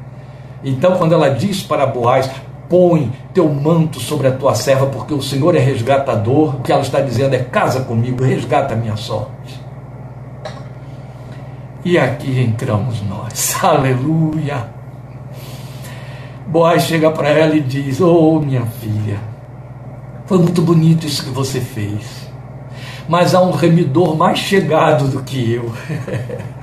Então, 0.63 0.97
quando 0.97 1.13
ela 1.13 1.29
diz 1.29 1.63
para 1.63 1.87
Boaz: 1.87 2.29
põe 2.69 3.11
teu 3.33 3.49
manto 3.49 3.99
sobre 3.99 4.27
a 4.27 4.31
tua 4.31 4.53
serva, 4.53 4.85
porque 4.85 5.11
o 5.11 5.19
Senhor 5.19 5.55
é 5.55 5.59
resgatador. 5.59 6.57
O 6.57 6.61
que 6.61 6.71
ela 6.71 6.83
está 6.83 7.01
dizendo 7.01 7.33
é: 7.33 7.39
casa 7.39 7.81
comigo, 7.85 8.23
resgata 8.23 8.75
a 8.75 8.77
minha 8.77 8.95
sorte. 8.95 9.59
E 11.83 11.97
aqui 11.97 12.39
entramos 12.39 13.01
nós, 13.01 13.55
aleluia. 13.65 14.67
Boaz 16.45 16.83
chega 16.83 17.09
para 17.09 17.29
ela 17.29 17.55
e 17.55 17.61
diz: 17.61 17.99
Oh, 17.99 18.39
minha 18.39 18.67
filha, 18.79 19.17
foi 20.27 20.37
muito 20.37 20.61
bonito 20.61 21.07
isso 21.07 21.23
que 21.23 21.31
você 21.31 21.59
fez, 21.59 22.28
mas 23.09 23.33
há 23.33 23.41
um 23.41 23.51
remidor 23.51 24.15
mais 24.15 24.37
chegado 24.37 25.07
do 25.07 25.23
que 25.23 25.51
eu. 25.51 25.73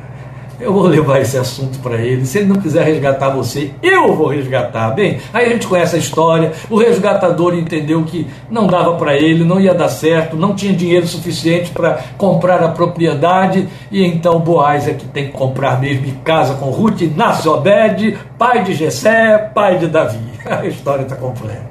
Eu 0.58 0.72
vou 0.72 0.84
levar 0.84 1.20
esse 1.20 1.36
assunto 1.36 1.78
para 1.80 1.96
ele. 1.96 2.24
Se 2.24 2.38
ele 2.38 2.46
não 2.46 2.56
quiser 2.56 2.82
resgatar 2.82 3.28
você, 3.28 3.72
eu 3.82 4.16
vou 4.16 4.28
resgatar. 4.28 4.90
Bem, 4.92 5.18
aí 5.30 5.46
a 5.46 5.48
gente 5.50 5.66
conhece 5.66 5.96
a 5.96 5.98
história. 5.98 6.52
O 6.70 6.78
resgatador 6.78 7.54
entendeu 7.54 8.02
que 8.04 8.26
não 8.50 8.66
dava 8.66 8.94
para 8.94 9.14
ele, 9.14 9.44
não 9.44 9.60
ia 9.60 9.74
dar 9.74 9.90
certo, 9.90 10.34
não 10.34 10.54
tinha 10.54 10.72
dinheiro 10.72 11.06
suficiente 11.06 11.72
para 11.72 12.00
comprar 12.16 12.62
a 12.62 12.68
propriedade. 12.68 13.68
E 13.92 14.02
então 14.02 14.40
Boaz 14.40 14.88
é 14.88 14.94
que 14.94 15.04
tem 15.04 15.26
que 15.26 15.32
comprar 15.32 15.78
mesmo 15.78 16.06
e 16.06 16.12
casa 16.24 16.54
com 16.54 16.70
Ruth, 16.70 17.02
nasce 17.14 17.46
Obed, 17.46 18.18
pai 18.38 18.64
de 18.64 18.72
Jessé, 18.72 19.36
pai 19.54 19.76
de 19.76 19.88
Davi. 19.88 20.24
A 20.46 20.64
história 20.64 21.02
está 21.02 21.16
completa. 21.16 21.66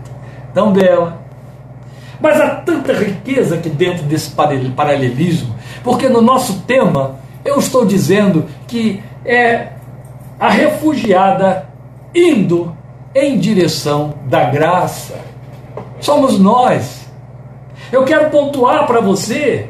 Tão 0.53 0.71
bela. 0.71 1.24
Mas 2.19 2.39
há 2.39 2.49
tanta 2.55 2.93
riqueza 2.93 3.55
aqui 3.55 3.69
dentro 3.69 4.03
desse 4.03 4.31
paralelismo, 4.75 5.55
porque 5.83 6.07
no 6.07 6.21
nosso 6.21 6.61
tema 6.61 7.15
eu 7.43 7.59
estou 7.59 7.85
dizendo 7.85 8.45
que 8.67 9.03
é 9.23 9.69
a 10.39 10.49
refugiada 10.49 11.67
indo 12.13 12.75
em 13.13 13.37
direção 13.37 14.15
da 14.25 14.45
graça. 14.45 15.19
Somos 15.99 16.39
nós. 16.39 17.05
Eu 17.91 18.03
quero 18.03 18.29
pontuar 18.29 18.87
para 18.87 18.99
você 18.99 19.69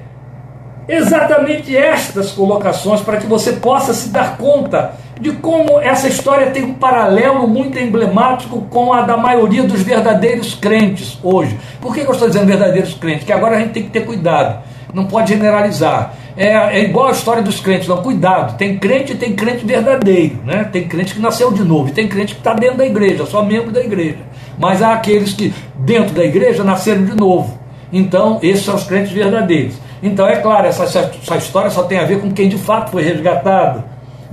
exatamente 0.88 1.76
estas 1.76 2.32
colocações 2.32 3.02
para 3.02 3.18
que 3.18 3.28
você 3.28 3.54
possa 3.54 3.94
se 3.94 4.10
dar 4.10 4.38
conta 4.38 4.94
de 5.20 5.32
como 5.34 5.80
essa 5.80 6.08
história 6.08 6.52
tem 6.52 6.64
um 6.64 6.74
paralelo 6.74 7.48
muito 7.48 7.80
emblemático 7.80 8.62
com 8.70 8.94
a 8.94 9.02
da 9.02 9.16
maioria 9.16 9.64
dos 9.64 9.82
verdadeiros 9.82 10.56
crentes 10.56 11.18
hoje. 11.24 11.58
Por 11.80 11.94
que 11.94 12.02
eu 12.02 12.12
estou 12.12 12.28
dizendo 12.28 12.48
verdadeiros 12.48 12.94
crentes? 12.94 13.26
Que 13.26 13.34
agora 13.34 13.56
a 13.56 13.60
gente 13.60 13.72
tem 13.72 13.84
que 13.84 13.90
ter 13.90 14.06
cuidado, 14.06 14.64
não 14.94 15.06
pode 15.06 15.30
generalizar 15.34 16.14
é, 16.38 16.80
é 16.80 16.84
igual 16.84 17.08
a 17.08 17.12
história 17.12 17.42
dos 17.42 17.60
crentes, 17.62 17.88
não, 17.88 17.98
cuidado, 17.98 18.58
tem 18.58 18.78
crente 18.78 19.14
e 19.14 19.16
tem 19.16 19.34
crente 19.34 19.66
verdadeiro, 19.66 20.38
né? 20.46 20.66
Tem 20.66 20.86
crente 20.86 21.14
que 21.14 21.22
nasceu 21.22 21.52
de 21.52 21.64
novo, 21.64 21.92
tem 21.94 22.08
crente 22.08 22.34
que 22.34 22.42
está 22.42 22.54
dentro 22.54 22.78
da 22.78 22.86
igreja, 22.86 23.26
só 23.26 23.42
membro 23.42 23.72
da 23.72 23.80
igreja. 23.80 24.18
Mas 24.60 24.82
há 24.82 24.94
aqueles 24.94 25.34
que 25.34 25.54
dentro 25.76 26.14
da 26.14 26.26
igreja 26.26 26.64
nasceram 26.64 27.06
de 27.06 27.16
novo. 27.16 27.58
Então, 27.92 28.40
esses 28.42 28.66
são 28.66 28.76
os 28.76 28.84
crentes 28.84 29.12
verdadeiros. 29.12 29.76
Então, 30.04 30.28
é 30.28 30.36
claro, 30.36 30.68
essa, 30.68 30.84
essa 30.84 31.38
história 31.38 31.70
só 31.70 31.84
tem 31.84 32.00
a 32.00 32.04
ver 32.04 32.20
com 32.20 32.32
quem 32.32 32.50
de 32.50 32.58
fato 32.58 32.92
foi 32.92 33.04
resgatado. 33.04 33.84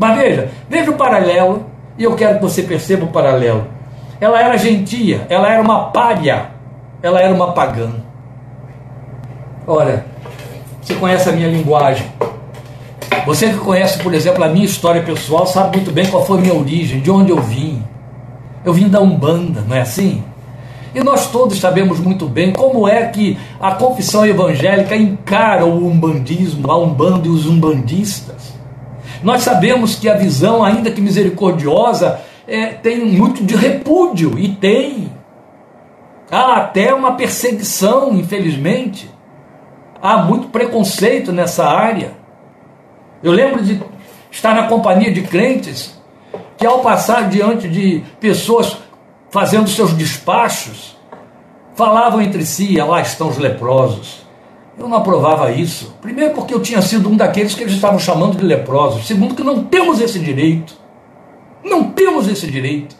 Mas 0.02 0.18
veja, 0.18 0.50
veja 0.68 0.90
o 0.90 0.94
paralelo, 0.94 1.64
e 1.96 2.02
eu 2.02 2.16
quero 2.16 2.34
que 2.34 2.42
você 2.42 2.64
perceba 2.64 3.04
o 3.04 3.12
paralelo. 3.12 3.68
Ela 4.20 4.42
era 4.42 4.58
gentia, 4.58 5.24
ela 5.28 5.48
era 5.48 5.62
uma 5.62 5.90
pária, 5.90 6.46
ela 7.00 7.20
era 7.20 7.32
uma 7.32 7.52
pagã. 7.52 7.88
Olha, 9.64 10.04
você 10.80 10.96
conhece 10.96 11.28
a 11.28 11.32
minha 11.32 11.46
linguagem. 11.46 12.04
Você 13.24 13.50
que 13.50 13.58
conhece, 13.58 14.02
por 14.02 14.12
exemplo, 14.12 14.42
a 14.42 14.48
minha 14.48 14.64
história 14.64 15.04
pessoal, 15.04 15.46
sabe 15.46 15.76
muito 15.76 15.92
bem 15.92 16.06
qual 16.06 16.26
foi 16.26 16.38
a 16.38 16.40
minha 16.40 16.54
origem, 16.54 16.98
de 16.98 17.08
onde 17.08 17.30
eu 17.30 17.40
vim. 17.40 17.80
Eu 18.64 18.74
vim 18.74 18.88
da 18.88 19.00
Umbanda, 19.00 19.60
não 19.60 19.76
é 19.76 19.82
assim? 19.82 20.24
E 20.92 21.00
nós 21.00 21.30
todos 21.30 21.60
sabemos 21.60 22.00
muito 22.00 22.26
bem 22.26 22.52
como 22.52 22.88
é 22.88 23.06
que 23.06 23.38
a 23.60 23.70
confissão 23.76 24.26
evangélica 24.26 24.96
encara 24.96 25.64
o 25.64 25.86
umbandismo, 25.86 26.68
a 26.72 26.76
umbanda 26.76 27.28
e 27.28 27.30
os 27.30 27.46
umbandistas. 27.46 28.61
Nós 29.22 29.42
sabemos 29.42 29.94
que 29.96 30.08
a 30.08 30.14
visão, 30.14 30.64
ainda 30.64 30.90
que 30.90 31.00
misericordiosa, 31.00 32.20
é, 32.46 32.66
tem 32.66 33.04
muito 33.04 33.44
de 33.44 33.54
repúdio, 33.54 34.38
e 34.38 34.48
tem. 34.48 35.12
Há 36.30 36.56
até 36.56 36.92
uma 36.92 37.12
perseguição, 37.12 38.12
infelizmente. 38.14 39.10
Há 40.00 40.18
muito 40.18 40.48
preconceito 40.48 41.32
nessa 41.32 41.68
área. 41.68 42.12
Eu 43.22 43.30
lembro 43.30 43.62
de 43.62 43.80
estar 44.30 44.54
na 44.54 44.66
companhia 44.66 45.12
de 45.12 45.22
crentes 45.22 45.96
que, 46.56 46.66
ao 46.66 46.80
passar 46.80 47.28
diante 47.28 47.68
de 47.68 48.02
pessoas 48.18 48.78
fazendo 49.30 49.68
seus 49.68 49.92
despachos, 49.92 50.96
falavam 51.74 52.20
entre 52.20 52.44
si: 52.44 52.80
ah, 52.80 52.84
lá 52.84 53.00
estão 53.00 53.28
os 53.28 53.38
leprosos. 53.38 54.26
Eu 54.78 54.88
não 54.88 54.96
aprovava 54.96 55.50
isso. 55.50 55.94
Primeiro, 56.00 56.34
porque 56.34 56.54
eu 56.54 56.60
tinha 56.60 56.80
sido 56.80 57.08
um 57.08 57.16
daqueles 57.16 57.54
que 57.54 57.62
eles 57.62 57.74
estavam 57.74 57.98
chamando 57.98 58.36
de 58.38 58.44
leprosos. 58.44 59.06
Segundo, 59.06 59.34
que 59.34 59.44
não 59.44 59.64
temos 59.64 60.00
esse 60.00 60.18
direito. 60.18 60.74
Não 61.62 61.84
temos 61.90 62.26
esse 62.26 62.46
direito. 62.50 62.96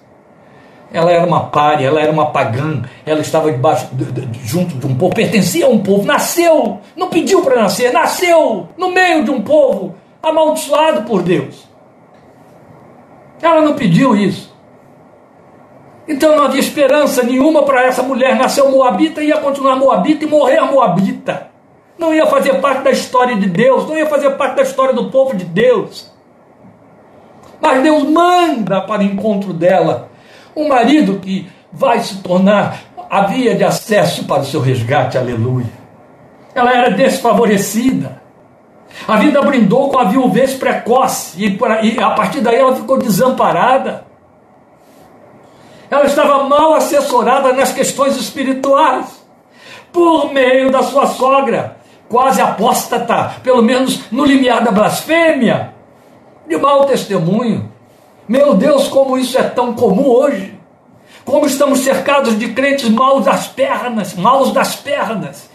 Ela 0.93 1.11
era 1.11 1.27
uma 1.27 1.45
párea, 1.45 1.87
ela 1.87 2.01
era 2.01 2.13
uma 2.13 2.27
pagã, 2.27 2.83
ela 3.07 3.21
estava 3.21 3.51
debaixo, 3.51 3.89
de, 3.93 4.05
de, 4.13 4.47
junto 4.47 4.75
de 4.75 4.87
um 4.87 4.95
povo, 4.95 5.15
pertencia 5.15 5.65
a 5.65 5.69
um 5.71 5.79
povo, 5.79 6.05
nasceu, 6.05 6.81
não 6.95 7.09
pediu 7.09 7.41
para 7.41 7.63
nascer, 7.63 7.91
nasceu 7.91 8.69
no 8.77 8.91
meio 8.91 9.25
de 9.25 9.31
um 9.31 9.41
povo 9.41 9.95
amaldiçoado 10.23 11.05
por 11.05 11.23
Deus. 11.23 11.67
Ela 13.41 13.63
não 13.63 13.75
pediu 13.75 14.15
isso. 14.15 14.55
Então 16.07 16.37
não 16.37 16.45
havia 16.45 16.61
esperança 16.61 17.23
nenhuma 17.23 17.63
para 17.63 17.85
essa 17.85 18.03
mulher. 18.03 18.37
Nasceu 18.37 18.71
Moabita, 18.71 19.23
ia 19.23 19.39
continuar 19.39 19.77
Moabita 19.77 20.25
e 20.25 20.29
morrer 20.29 20.61
Moabita. 20.61 21.52
Não 22.03 22.13
ia 22.13 22.27
fazer 22.27 22.55
parte 22.55 22.83
da 22.83 22.91
história 22.91 23.37
de 23.37 23.49
Deus, 23.49 23.87
não 23.87 23.97
ia 23.97 24.07
fazer 24.07 24.31
parte 24.31 24.57
da 24.57 24.63
história 24.63 24.93
do 24.93 25.09
povo 25.09 25.37
de 25.37 25.45
Deus. 25.45 26.11
Mas 27.61 27.81
Deus 27.81 28.03
manda 28.03 28.81
para 28.81 29.03
o 29.03 29.05
encontro 29.05 29.53
dela 29.53 30.11
um 30.57 30.67
marido 30.67 31.21
que 31.21 31.49
vai 31.73 32.01
se 32.01 32.17
tornar 32.17 32.81
a 33.09 33.23
via 33.27 33.55
de 33.55 33.63
acesso 33.63 34.25
para 34.25 34.43
o 34.43 34.45
seu 34.45 34.61
resgate, 34.61 35.17
aleluia. 35.17 35.71
Ela 36.53 36.73
era 36.77 36.91
desfavorecida. 36.91 38.21
A 39.07 39.17
vida 39.19 39.41
brindou 39.41 39.89
com 39.89 39.99
a 39.99 40.05
viuvez 40.05 40.55
precoce 40.55 41.41
e, 41.41 41.57
a 42.03 42.11
partir 42.11 42.41
daí 42.41 42.57
ela 42.57 42.75
ficou 42.75 42.99
desamparada. 42.99 44.05
Ela 45.89 46.07
estava 46.07 46.43
mal 46.49 46.75
assessorada 46.75 47.53
nas 47.53 47.73
questões 47.73 48.17
espirituais, 48.17 49.25
por 49.93 50.33
meio 50.33 50.69
da 50.69 50.83
sua 50.83 51.07
sogra, 51.07 51.81
quase 52.13 52.43
apóstata, 52.43 53.37
pelo 53.43 53.63
menos 53.63 54.03
no 54.13 54.27
limiar 54.27 54.63
da 54.63 54.71
blasfêmia, 54.71 55.73
de 56.47 56.59
mau 56.59 56.85
testemunho. 56.85 57.73
Meu 58.29 58.53
Deus, 58.53 58.87
como 58.87 59.17
isso 59.17 59.39
é 59.39 59.43
tão 59.43 59.73
comum 59.73 60.07
hoje. 60.07 60.55
Como 61.25 61.47
estamos 61.47 61.79
cercados 61.79 62.39
de 62.39 62.49
crentes 62.49 62.91
maus 62.91 63.25
das 63.25 63.47
pernas, 63.47 64.13
maus 64.13 64.53
das 64.53 64.77
pernas, 64.77 65.49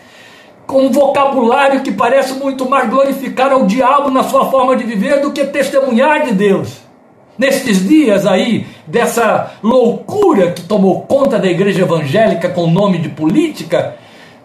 com 0.66 0.88
um 0.88 0.92
vocabulário 0.92 1.82
que 1.82 1.92
parece 1.92 2.34
muito 2.34 2.68
mais 2.68 2.90
glorificar 2.90 3.52
ao 3.52 3.68
diabo 3.68 4.10
na 4.10 4.24
sua 4.24 4.50
forma 4.50 4.76
de 4.76 4.84
viver 4.84 5.22
do 5.22 5.32
que 5.32 5.46
testemunhar 5.46 6.26
de 6.26 6.32
Deus. 6.32 6.80
Nestes 7.38 7.88
dias 7.88 8.26
aí, 8.26 8.66
dessa 8.88 9.52
loucura 9.62 10.54
que 10.54 10.64
tomou 10.64 11.02
conta 11.02 11.38
da 11.38 11.48
igreja 11.48 11.84
evangélica 11.84 12.50
com 12.50 12.64
o 12.64 12.72
nome 12.72 12.98
de 12.98 13.10
política, 13.10 13.96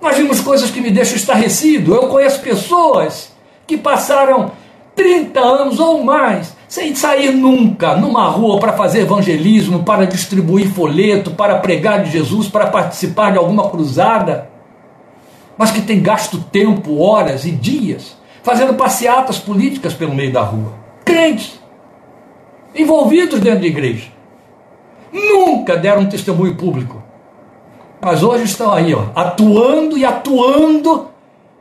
nós 0.03 0.17
vimos 0.17 0.41
coisas 0.41 0.71
que 0.71 0.81
me 0.81 0.91
deixam 0.91 1.17
estarrecido. 1.17 1.95
Eu 1.95 2.09
conheço 2.09 2.41
pessoas 2.41 3.33
que 3.67 3.79
passaram 3.79 4.53
30 4.95 5.41
anos 5.41 5.81
ou 5.81 6.05
mais 6.05 6.55
sem 6.69 6.95
sair 6.95 7.33
nunca 7.33 7.97
numa 7.97 8.29
rua 8.29 8.59
para 8.59 8.75
fazer 8.75 9.01
evangelismo, 9.01 9.85
para 9.85 10.07
distribuir 10.07 10.71
folheto, 10.71 11.31
para 11.31 11.59
pregar 11.59 12.03
de 12.03 12.11
Jesus, 12.11 12.49
para 12.49 12.67
participar 12.67 13.33
de 13.33 13.39
alguma 13.39 13.71
cruzada 13.71 14.53
mas 15.57 15.71
que 15.71 15.83
tem 15.83 16.03
gasto 16.03 16.39
tempo, 16.39 16.99
horas 17.01 17.45
e 17.45 17.51
dias 17.51 18.17
fazendo 18.43 18.75
passeatas 18.75 19.39
políticas 19.39 19.95
pelo 19.95 20.15
meio 20.15 20.33
da 20.33 20.43
rua. 20.43 20.73
Crentes, 21.05 21.61
envolvidos 22.75 23.39
dentro 23.39 23.61
da 23.61 23.67
igreja, 23.67 24.09
nunca 25.13 25.77
deram 25.77 26.03
um 26.03 26.09
testemunho 26.09 26.57
público, 26.57 27.02
mas 28.03 28.23
hoje 28.23 28.45
estão 28.45 28.73
aí, 28.73 28.93
ó, 28.95 29.05
atuando 29.15 29.97
e 29.97 30.05
atuando 30.05 31.09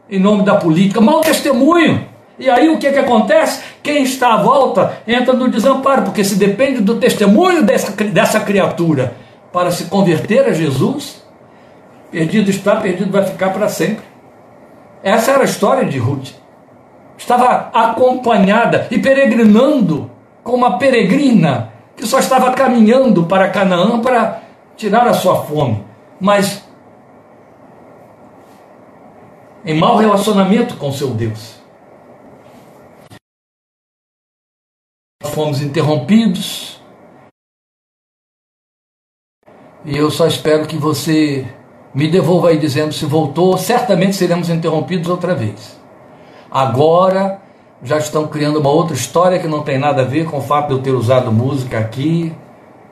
em 0.09 0.19
nome 0.19 0.43
da 0.43 0.55
política, 0.55 0.99
mau 0.99 1.21
testemunho. 1.21 2.05
E 2.37 2.49
aí 2.49 2.67
o 2.69 2.79
que, 2.79 2.91
que 2.91 2.99
acontece? 2.99 3.61
Quem 3.83 4.03
está 4.03 4.33
à 4.33 4.41
volta 4.41 4.99
entra 5.07 5.33
no 5.33 5.47
desamparo, 5.47 6.01
porque 6.03 6.23
se 6.23 6.35
depende 6.35 6.81
do 6.81 6.95
testemunho 6.95 7.63
dessa, 7.63 7.91
dessa 7.91 8.39
criatura 8.39 9.15
para 9.53 9.71
se 9.71 9.85
converter 9.85 10.45
a 10.47 10.51
Jesus, 10.51 11.21
Perdido 12.11 12.49
está, 12.49 12.75
perdido 12.75 13.09
vai 13.09 13.23
ficar 13.23 13.51
para 13.51 13.69
sempre. 13.69 14.03
Essa 15.01 15.31
era 15.31 15.41
a 15.41 15.45
história 15.45 15.85
de 15.85 15.97
Ruth. 15.97 16.31
Estava 17.17 17.69
acompanhada 17.73 18.87
e 18.91 18.99
peregrinando 18.99 20.11
com 20.43 20.53
uma 20.53 20.77
peregrina 20.77 21.71
que 21.95 22.05
só 22.05 22.19
estava 22.19 22.51
caminhando 22.51 23.23
para 23.23 23.47
Canaã 23.47 24.01
para 24.01 24.41
tirar 24.75 25.07
a 25.07 25.13
sua 25.13 25.43
fome. 25.43 25.85
Mas 26.21 26.63
em 29.65 29.79
mau 29.79 29.97
relacionamento 29.97 30.77
com 30.77 30.91
seu 30.91 31.09
Deus. 31.09 31.59
Fomos 35.23 35.61
interrompidos. 35.61 36.79
E 39.83 39.97
eu 39.97 40.11
só 40.11 40.27
espero 40.27 40.67
que 40.67 40.77
você 40.77 41.47
me 41.93 42.07
devolva 42.07 42.49
aí 42.49 42.59
dizendo 42.59 42.93
se 42.93 43.05
voltou, 43.05 43.57
certamente 43.57 44.15
seremos 44.15 44.47
interrompidos 44.47 45.09
outra 45.09 45.33
vez. 45.33 45.79
Agora 46.51 47.41
já 47.81 47.97
estão 47.97 48.27
criando 48.27 48.59
uma 48.59 48.69
outra 48.69 48.95
história 48.95 49.39
que 49.39 49.47
não 49.47 49.63
tem 49.63 49.79
nada 49.79 50.03
a 50.03 50.05
ver 50.05 50.29
com 50.29 50.37
o 50.37 50.41
fato 50.41 50.67
de 50.67 50.73
eu 50.73 50.83
ter 50.83 50.91
usado 50.91 51.31
música 51.31 51.79
aqui. 51.79 52.31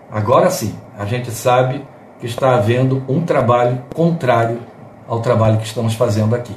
Agora 0.09 0.49
sim, 0.49 0.75
a 0.97 1.05
gente 1.05 1.29
sabe 1.29 1.85
que 2.19 2.25
está 2.25 2.55
havendo 2.55 3.03
um 3.07 3.21
trabalho 3.21 3.83
contrário 3.93 4.59
ao 5.07 5.19
trabalho 5.21 5.57
que 5.57 5.65
estamos 5.65 5.93
fazendo 5.93 6.35
aqui. 6.35 6.55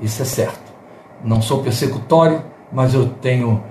Isso 0.00 0.22
é 0.22 0.24
certo. 0.24 0.72
Não 1.24 1.42
sou 1.42 1.62
persecutório, 1.62 2.42
mas 2.72 2.94
eu 2.94 3.06
tenho 3.20 3.62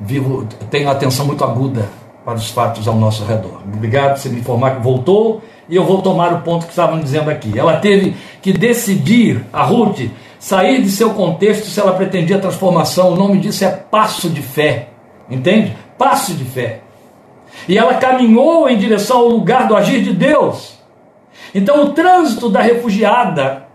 vivo 0.00 0.46
tenho 0.70 0.90
atenção 0.90 1.24
muito 1.24 1.44
aguda 1.44 1.88
para 2.24 2.34
os 2.34 2.50
fatos 2.50 2.86
ao 2.86 2.96
nosso 2.96 3.24
redor. 3.24 3.60
Obrigado 3.64 4.20
por 4.20 4.30
me 4.30 4.40
informar 4.40 4.76
que 4.76 4.82
voltou 4.82 5.42
e 5.68 5.76
eu 5.76 5.84
vou 5.84 6.02
tomar 6.02 6.32
o 6.32 6.40
ponto 6.42 6.66
que 6.66 6.72
estavam 6.72 7.00
dizendo 7.00 7.30
aqui. 7.30 7.58
Ela 7.58 7.78
teve 7.78 8.16
que 8.40 8.52
decidir, 8.52 9.44
a 9.52 9.64
Ruth, 9.64 10.10
sair 10.38 10.82
de 10.82 10.90
seu 10.90 11.10
contexto 11.10 11.66
se 11.66 11.80
ela 11.80 11.92
pretendia 11.92 12.38
transformação. 12.38 13.12
O 13.12 13.16
nome 13.16 13.38
disso 13.38 13.64
é 13.64 13.70
passo 13.70 14.28
de 14.28 14.42
fé. 14.42 14.88
Entende? 15.30 15.76
Passo 15.96 16.34
de 16.34 16.44
fé. 16.44 16.81
E 17.68 17.78
ela 17.78 17.94
caminhou 17.94 18.68
em 18.68 18.76
direção 18.76 19.18
ao 19.18 19.28
lugar 19.28 19.68
do 19.68 19.76
agir 19.76 20.02
de 20.02 20.12
Deus. 20.12 20.78
Então 21.54 21.84
o 21.84 21.90
trânsito 21.90 22.48
da 22.48 22.60
refugiada 22.60 23.66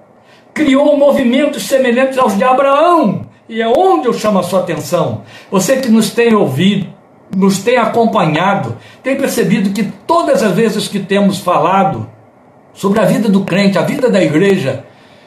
criou 0.53 0.97
movimentos 0.97 1.63
semelhantes 1.63 2.17
aos 2.17 2.35
de 2.35 2.43
Abraão. 2.43 3.27
E 3.47 3.61
é 3.61 3.67
onde 3.67 4.07
eu 4.07 4.13
chamo 4.13 4.39
a 4.39 4.43
sua 4.43 4.59
atenção. 4.59 5.21
Você 5.49 5.77
que 5.77 5.89
nos 5.89 6.09
tem 6.09 6.33
ouvido, 6.33 6.87
nos 7.35 7.59
tem 7.59 7.77
acompanhado, 7.77 8.77
tem 9.03 9.15
percebido 9.15 9.69
que 9.69 9.83
todas 10.05 10.43
as 10.43 10.51
vezes 10.51 10.87
que 10.87 10.99
temos 10.99 11.39
falado 11.39 12.09
sobre 12.73 12.99
a 12.99 13.05
vida 13.05 13.29
do 13.29 13.43
crente, 13.43 13.77
a 13.77 13.83
vida 13.83 14.09
da 14.09 14.21
igreja, 14.21 14.85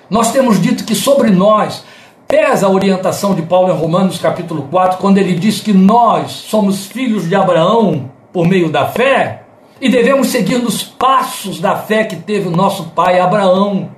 nós 0.08 0.32
temos 0.32 0.60
dito 0.60 0.84
que 0.84 0.94
sobre 0.94 1.30
nós 1.30 1.84
pesa 2.26 2.66
a 2.66 2.70
orientação 2.70 3.34
de 3.34 3.42
Paulo 3.42 3.72
em 3.72 3.76
Romanos 3.76 4.18
capítulo 4.18 4.68
4, 4.70 4.98
quando 4.98 5.18
ele 5.18 5.34
diz 5.34 5.60
que 5.60 5.72
nós 5.72 6.30
somos 6.30 6.86
filhos 6.86 7.28
de 7.28 7.34
Abraão 7.34 8.10
por 8.32 8.46
meio 8.46 8.70
da 8.70 8.86
fé 8.86 9.42
e 9.80 9.88
devemos 9.88 10.28
seguir 10.28 10.58
nos 10.58 10.82
passos 10.82 11.58
da 11.58 11.76
fé 11.76 12.04
que 12.04 12.16
teve 12.16 12.48
o 12.48 12.52
nosso 12.52 12.90
pai 12.90 13.18
Abraão. 13.18 13.90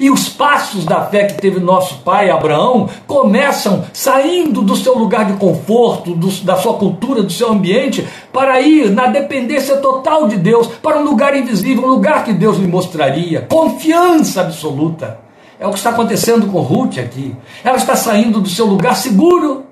E 0.00 0.10
os 0.10 0.28
passos 0.28 0.84
da 0.84 1.02
fé 1.06 1.24
que 1.24 1.34
teve 1.34 1.60
nosso 1.60 1.98
pai 1.98 2.28
Abraão 2.28 2.88
começam 3.06 3.84
saindo 3.92 4.62
do 4.62 4.74
seu 4.74 4.98
lugar 4.98 5.26
de 5.26 5.34
conforto, 5.34 6.14
do, 6.14 6.28
da 6.42 6.56
sua 6.56 6.74
cultura, 6.74 7.22
do 7.22 7.32
seu 7.32 7.52
ambiente, 7.52 8.06
para 8.32 8.60
ir 8.60 8.90
na 8.90 9.06
dependência 9.06 9.76
total 9.76 10.26
de 10.26 10.36
Deus, 10.36 10.66
para 10.82 10.98
um 10.98 11.04
lugar 11.04 11.36
invisível, 11.36 11.84
um 11.84 11.88
lugar 11.88 12.24
que 12.24 12.32
Deus 12.32 12.56
lhe 12.58 12.66
mostraria. 12.66 13.42
Confiança 13.42 14.40
absoluta. 14.40 15.20
É 15.58 15.66
o 15.66 15.70
que 15.70 15.78
está 15.78 15.90
acontecendo 15.90 16.50
com 16.50 16.60
Ruth 16.60 16.98
aqui. 16.98 17.34
Ela 17.64 17.76
está 17.76 17.96
saindo 17.96 18.40
do 18.40 18.48
seu 18.48 18.66
lugar 18.66 18.96
seguro. 18.96 19.65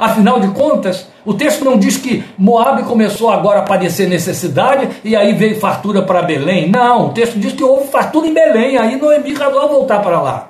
Afinal 0.00 0.40
de 0.40 0.48
contas, 0.48 1.06
o 1.26 1.34
texto 1.34 1.62
não 1.62 1.78
diz 1.78 1.98
que 1.98 2.24
Moab 2.38 2.84
começou 2.84 3.28
agora 3.28 3.58
a 3.58 3.64
padecer 3.64 4.08
necessidade 4.08 4.88
e 5.04 5.14
aí 5.14 5.34
veio 5.34 5.60
fartura 5.60 6.00
para 6.00 6.22
Belém. 6.22 6.70
Não, 6.70 7.08
o 7.08 7.10
texto 7.10 7.38
diz 7.38 7.52
que 7.52 7.62
houve 7.62 7.88
fartura 7.88 8.26
em 8.26 8.32
Belém, 8.32 8.78
aí 8.78 8.96
Noemi 8.96 9.34
resolveu 9.34 9.68
voltar 9.68 10.00
para 10.00 10.18
lá. 10.22 10.48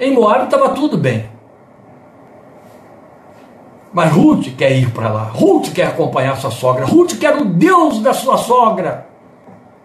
Em 0.00 0.14
Moab 0.14 0.44
estava 0.44 0.70
tudo 0.70 0.96
bem. 0.96 1.26
Mas 3.92 4.10
Ruth 4.10 4.56
quer 4.56 4.72
ir 4.72 4.90
para 4.90 5.10
lá. 5.10 5.24
Ruth 5.24 5.70
quer 5.74 5.88
acompanhar 5.88 6.38
sua 6.38 6.50
sogra. 6.50 6.86
Ruth 6.86 7.18
quer 7.18 7.36
o 7.36 7.44
Deus 7.44 8.00
da 8.00 8.14
sua 8.14 8.38
sogra. 8.38 9.06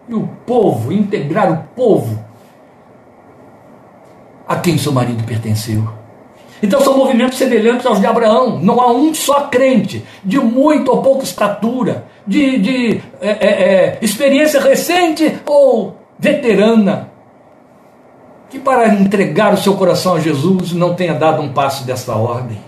E 0.08 0.14
o 0.14 0.26
povo, 0.46 0.90
integrar 0.90 1.52
o 1.52 1.58
povo 1.76 2.24
a 4.48 4.56
quem 4.56 4.78
seu 4.78 4.92
marido 4.92 5.24
pertenceu. 5.24 6.03
Então 6.64 6.80
são 6.80 6.96
movimentos 6.96 7.36
semelhantes 7.36 7.84
aos 7.84 8.00
de 8.00 8.06
Abraão. 8.06 8.58
Não 8.58 8.80
há 8.80 8.90
um 8.90 9.12
só 9.12 9.48
crente, 9.48 10.02
de 10.24 10.38
muito 10.38 10.90
ou 10.90 11.02
pouca 11.02 11.22
estatura, 11.22 12.06
de, 12.26 12.58
de 12.58 13.00
é, 13.20 13.30
é, 13.30 13.48
é, 13.48 13.98
experiência 14.00 14.58
recente 14.58 15.40
ou 15.44 15.94
veterana, 16.18 17.10
que 18.48 18.58
para 18.58 18.88
entregar 18.94 19.52
o 19.52 19.58
seu 19.58 19.74
coração 19.74 20.14
a 20.14 20.20
Jesus 20.20 20.72
não 20.72 20.94
tenha 20.94 21.12
dado 21.12 21.42
um 21.42 21.52
passo 21.52 21.84
dessa 21.84 22.14
ordem. 22.14 22.58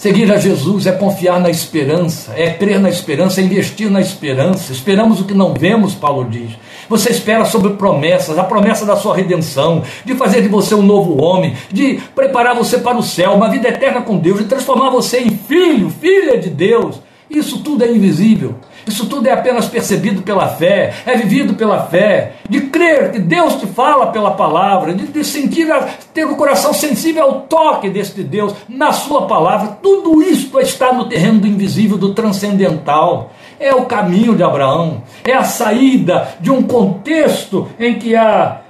Seguir 0.00 0.32
a 0.32 0.38
Jesus 0.38 0.86
é 0.86 0.92
confiar 0.92 1.38
na 1.38 1.50
esperança, 1.50 2.32
é 2.34 2.48
crer 2.54 2.80
na 2.80 2.88
esperança, 2.88 3.38
é 3.38 3.44
investir 3.44 3.90
na 3.90 4.00
esperança. 4.00 4.72
Esperamos 4.72 5.20
o 5.20 5.26
que 5.26 5.34
não 5.34 5.52
vemos, 5.52 5.94
Paulo 5.94 6.24
diz. 6.24 6.52
Você 6.88 7.10
espera 7.10 7.44
sobre 7.44 7.74
promessas, 7.74 8.38
a 8.38 8.44
promessa 8.44 8.86
da 8.86 8.96
sua 8.96 9.14
redenção, 9.14 9.82
de 10.02 10.14
fazer 10.14 10.40
de 10.40 10.48
você 10.48 10.74
um 10.74 10.80
novo 10.80 11.22
homem, 11.22 11.54
de 11.70 12.00
preparar 12.14 12.56
você 12.56 12.78
para 12.78 12.96
o 12.96 13.02
céu, 13.02 13.32
uma 13.32 13.50
vida 13.50 13.68
eterna 13.68 14.00
com 14.00 14.16
Deus, 14.16 14.38
de 14.38 14.46
transformar 14.46 14.88
você 14.88 15.20
em 15.20 15.36
filho, 15.36 15.90
filha 15.90 16.38
de 16.38 16.48
Deus. 16.48 16.98
Isso 17.28 17.62
tudo 17.62 17.84
é 17.84 17.92
invisível. 17.92 18.54
Isso 18.90 19.06
tudo 19.06 19.28
é 19.28 19.32
apenas 19.32 19.68
percebido 19.68 20.20
pela 20.22 20.48
fé, 20.48 20.92
é 21.06 21.16
vivido 21.16 21.54
pela 21.54 21.84
fé, 21.84 22.32
de 22.48 22.62
crer 22.62 23.12
que 23.12 23.20
Deus 23.20 23.54
te 23.54 23.66
fala 23.68 24.08
pela 24.08 24.32
palavra, 24.32 24.92
de, 24.92 25.06
de 25.06 25.24
sentir, 25.24 25.68
ter 26.12 26.24
o 26.24 26.34
coração 26.34 26.74
sensível 26.74 27.22
ao 27.22 27.40
toque 27.42 27.88
deste 27.88 28.24
Deus 28.24 28.52
na 28.68 28.92
sua 28.92 29.28
palavra. 29.28 29.78
Tudo 29.80 30.20
isso 30.20 30.58
está 30.58 30.92
no 30.92 31.08
terreno 31.08 31.38
do 31.38 31.46
invisível, 31.46 31.96
do 31.96 32.12
transcendental. 32.12 33.30
É 33.60 33.72
o 33.72 33.84
caminho 33.84 34.34
de 34.34 34.42
Abraão, 34.42 35.04
é 35.22 35.34
a 35.34 35.44
saída 35.44 36.26
de 36.40 36.50
um 36.50 36.60
contexto 36.64 37.68
em 37.78 37.96
que 37.96 38.16
há 38.16 38.62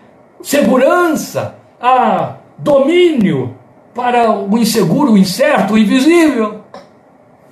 segurança, 0.43 1.55
há 1.81 2.35
domínio 2.59 3.55
para 3.95 4.31
o 4.31 4.59
inseguro, 4.59 5.13
o 5.13 5.19
incerto, 5.19 5.73
o 5.73 5.79
invisível, 5.79 6.61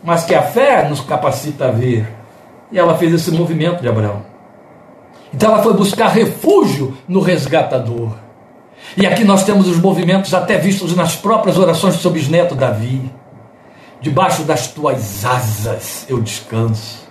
mas 0.04 0.26
que 0.26 0.34
a 0.34 0.42
fé 0.42 0.86
nos 0.86 1.00
capacita 1.00 1.68
a 1.68 1.70
ver 1.70 2.17
e 2.70 2.78
ela 2.78 2.96
fez 2.96 3.12
esse 3.12 3.30
movimento 3.30 3.80
de 3.80 3.88
Abraão. 3.88 4.22
Então 5.32 5.52
ela 5.52 5.62
foi 5.62 5.74
buscar 5.74 6.08
refúgio 6.08 6.96
no 7.06 7.20
resgatador. 7.20 8.12
E 8.96 9.06
aqui 9.06 9.24
nós 9.24 9.44
temos 9.44 9.68
os 9.68 9.78
movimentos 9.78 10.32
até 10.32 10.56
vistos 10.56 10.94
nas 10.96 11.16
próprias 11.16 11.58
orações 11.58 11.96
do 11.96 12.00
seu 12.00 12.10
bisneto 12.10 12.54
Davi. 12.54 13.10
Debaixo 14.00 14.42
das 14.42 14.68
tuas 14.68 15.24
asas 15.24 16.06
eu 16.08 16.20
descanso. 16.20 17.08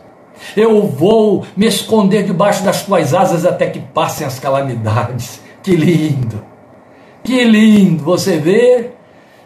Eu 0.55 0.87
vou 0.87 1.45
me 1.55 1.67
esconder 1.67 2.23
debaixo 2.23 2.63
das 2.63 2.83
tuas 2.83 3.13
asas 3.13 3.45
até 3.45 3.67
que 3.67 3.79
passem 3.79 4.25
as 4.25 4.39
calamidades. 4.39 5.41
Que 5.61 5.75
lindo! 5.75 6.43
Que 7.23 7.43
lindo! 7.43 8.03
Você 8.03 8.37
vê 8.37 8.91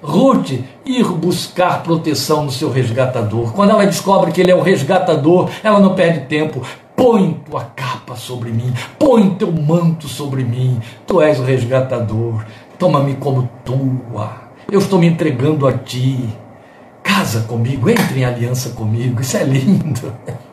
Ruth 0.02 0.52
ir 0.84 1.06
buscar 1.06 1.84
proteção 1.84 2.45
no 2.45 2.52
seu 2.52 2.72
resgatador. 2.72 3.54
Quando 3.54 3.70
ela 3.70 3.86
descobre 3.86 4.32
que 4.32 4.41
ele 4.41 4.52
é 4.52 4.56
o 4.56 4.62
resgatador, 4.62 5.49
ela 5.64 5.80
não 5.80 5.93
perde 5.93 6.22
tempo. 6.22 6.62
Põe 6.95 7.34
tua 7.49 7.64
capa 7.76 8.16
sobre 8.16 8.49
mim, 8.49 8.74
põe 8.97 9.30
teu 9.36 9.52
manto 9.52 10.08
sobre 10.08 10.43
mim. 10.43 10.80
Tu 11.06 11.22
és 11.22 11.39
o 11.39 11.43
resgatador. 11.43 12.43
Toma-me 12.80 13.16
como 13.16 13.49
tua. 13.64 14.52
Eu 14.72 14.80
estou 14.80 14.97
me 14.97 15.08
entregando 15.08 15.68
a 15.68 15.74
ti. 15.74 16.30
Casa 17.04 17.41
comigo, 17.41 17.89
entre 17.89 18.22
em 18.22 18.26
aliança 18.26 18.72
comigo. 18.72 19.22
Isso 19.22 19.38
é 19.38 19.43
lindo. 19.43 20.14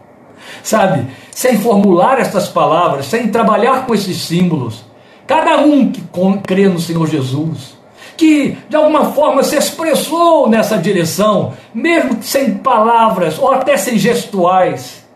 Sabe, 0.63 1.07
sem 1.31 1.59
formular 1.59 2.19
estas 2.19 2.49
palavras, 2.49 3.07
sem 3.07 3.29
trabalhar 3.29 3.87
com 3.87 3.95
esses 3.95 4.19
símbolos, 4.19 4.85
cada 5.27 5.59
um 5.59 5.91
que 5.91 6.03
crê 6.47 6.69
no 6.69 6.81
Senhor 6.81 7.07
Jesus, 7.07 7.78
que 8.19 8.59
de 8.69 8.77
alguma 8.77 9.13
forma 9.13 9.45
se 9.45 9.57
expressou 9.57 10.49
nessa 10.49 10.77
direção, 10.77 11.55
mesmo 11.73 12.21
sem 12.21 12.59
palavras 12.59 13.39
ou 13.39 13.53
até 13.53 13.77
sem 13.77 13.97
gestuais, 13.97 15.07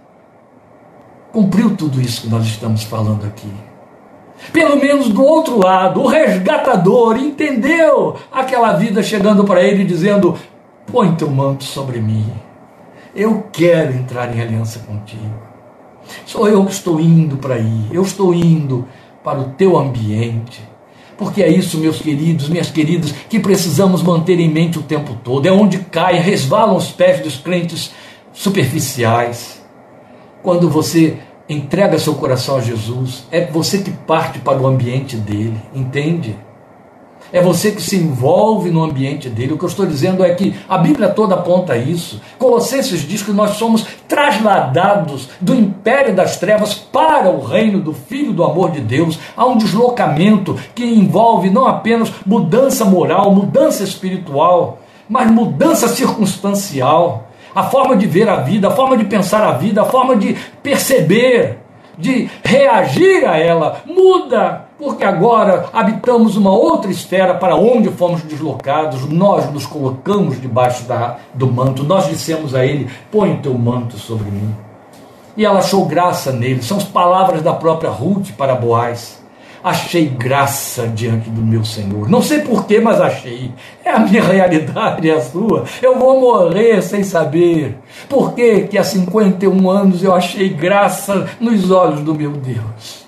cumpriu 1.33 1.77
tudo 1.77 2.01
isso 2.01 2.23
que 2.23 2.29
nós 2.29 2.47
estamos 2.47 2.85
falando 2.85 3.27
aqui. 3.27 3.53
Pelo 4.53 4.77
menos 4.77 5.09
do 5.09 5.25
outro 5.25 5.59
lado, 5.59 6.01
o 6.01 6.07
resgatador 6.07 7.17
entendeu 7.17 8.17
aquela 8.31 8.75
vida 8.75 9.03
chegando 9.03 9.45
para 9.45 9.63
ele 9.63 9.85
dizendo: 9.85 10.39
Põe 10.91 11.15
teu 11.17 11.31
manto 11.31 11.65
sobre 11.65 12.01
mim, 12.01 12.33
eu 13.15 13.47
quero 13.53 13.93
entrar 13.95 14.35
em 14.35 14.41
aliança 14.41 14.79
contigo. 14.79 15.43
Sou 16.25 16.49
eu 16.49 16.65
que 16.65 16.73
estou 16.73 17.01
indo 17.01 17.37
para 17.37 17.55
aí, 17.55 17.89
eu 17.93 18.03
estou 18.03 18.33
indo 18.33 18.87
para 19.25 19.41
o 19.41 19.51
teu 19.51 19.77
ambiente 19.77 20.72
porque 21.17 21.43
é 21.43 21.49
isso, 21.49 21.79
meus 21.79 22.01
queridos, 22.01 22.49
minhas 22.49 22.71
queridas, 22.71 23.13
que 23.29 23.39
precisamos 23.39 24.03
manter 24.03 24.39
em 24.41 24.49
mente 24.49 24.79
o 24.79 24.83
tempo 24.83 25.17
todo. 25.23 25.47
É 25.47 25.53
onde 25.53 25.79
caem, 25.79 26.21
resvalam 26.21 26.77
os 26.77 26.91
pés 26.91 27.21
dos 27.21 27.37
crentes 27.37 27.93
superficiais. 28.33 29.63
Quando 30.43 30.69
você 30.69 31.19
entrega 31.49 31.99
seu 31.99 32.15
coração 32.15 32.57
a 32.57 32.61
Jesus, 32.61 33.25
é 33.31 33.45
você 33.47 33.79
que 33.79 33.91
parte 33.91 34.39
para 34.39 34.61
o 34.61 34.67
ambiente 34.67 35.17
dele, 35.17 35.57
entende? 35.75 36.37
É 37.33 37.41
você 37.41 37.73
que 37.73 37.81
se 37.81 37.97
envolve 37.97 38.71
no 38.71 38.83
ambiente 38.83 39.29
dele. 39.29 39.55
O 39.55 39.59
que 39.59 39.65
eu 39.65 39.69
estou 39.69 39.87
dizendo 39.87 40.23
é 40.23 40.35
que 40.35 40.55
a 40.69 40.77
Bíblia 40.77 41.09
toda 41.09 41.35
aponta 41.35 41.77
isso. 41.77 42.21
Colossenses 42.39 43.01
diz 43.01 43.23
que 43.23 43.33
nós 43.33 43.53
somos 43.53 43.87
trasladados 44.07 45.31
do 45.41 45.55
império 45.55 46.15
das 46.15 46.37
trevas 46.37 46.75
para 46.75 47.31
o 47.31 47.43
reino 47.43 47.81
do 47.81 47.95
Filho 47.95 48.33
do 48.33 48.45
amor 48.45 48.71
de 48.71 48.81
Deus. 48.81 49.19
Há 49.35 49.47
um 49.47 49.57
deslocamento 49.57 50.59
que 50.75 50.85
envolve 50.85 51.49
não 51.49 51.67
apenas 51.67 52.13
mudança 52.27 52.85
moral, 52.85 53.35
mudança 53.35 53.83
espiritual, 53.83 54.81
mas 55.09 55.31
mudança 55.31 55.89
circunstancial. 55.89 57.29
A 57.55 57.65
forma 57.65 57.97
de 57.97 58.07
ver 58.07 58.29
a 58.29 58.37
vida, 58.37 58.69
a 58.69 58.73
forma 58.73 58.97
de 58.97 59.05
pensar 59.05 59.43
a 59.43 59.53
vida, 59.53 59.83
a 59.83 59.87
forma 59.87 60.17
de 60.17 60.37
perceber 60.63 61.63
de 61.99 62.29
reagir 62.43 63.27
a 63.27 63.39
ela 63.39 63.83
muda, 63.87 64.67
porque 64.83 65.05
agora 65.05 65.67
habitamos 65.73 66.37
uma 66.37 66.51
outra 66.51 66.91
esfera 66.91 67.35
para 67.35 67.55
onde 67.55 67.89
fomos 67.91 68.21
deslocados, 68.23 69.09
nós 69.09 69.49
nos 69.53 69.65
colocamos 69.65 70.41
debaixo 70.41 70.83
da, 70.89 71.19
do 71.33 71.47
manto, 71.47 71.85
nós 71.85 72.09
dissemos 72.09 72.53
a 72.53 72.67
ele: 72.67 72.91
põe 73.09 73.37
teu 73.37 73.55
manto 73.55 73.97
sobre 73.97 74.29
mim. 74.29 74.53
E 75.37 75.45
ela 75.45 75.61
achou 75.61 75.87
graça 75.87 76.33
nele, 76.33 76.65
são 76.65 76.79
as 76.79 76.85
palavras 76.85 77.43
da 77.43 77.53
própria 77.53 77.91
Ruth 77.91 78.33
para 78.37 78.57
Boaz 78.57 79.23
achei 79.63 80.07
graça 80.07 80.89
diante 80.89 81.31
do 81.31 81.41
meu 81.41 81.65
Senhor. 81.65 82.09
Não 82.09 82.21
sei 82.21 82.41
porquê, 82.41 82.81
mas 82.81 83.01
achei. 83.01 83.53
É 83.85 83.93
a 83.93 84.01
minha 84.01 84.21
realidade, 84.27 85.09
é 85.09 85.15
a 85.15 85.21
sua. 85.21 85.63
Eu 85.81 85.97
vou 86.01 86.21
morrer 86.21 86.83
sem 86.83 87.05
saber. 87.05 87.79
Por 88.09 88.35
que, 88.35 88.63
que 88.63 88.77
há 88.77 88.83
51 88.83 89.71
anos 89.71 90.03
eu 90.03 90.13
achei 90.13 90.49
graça 90.49 91.29
nos 91.39 91.71
olhos 91.71 92.01
do 92.01 92.13
meu 92.13 92.33
Deus? 92.33 93.02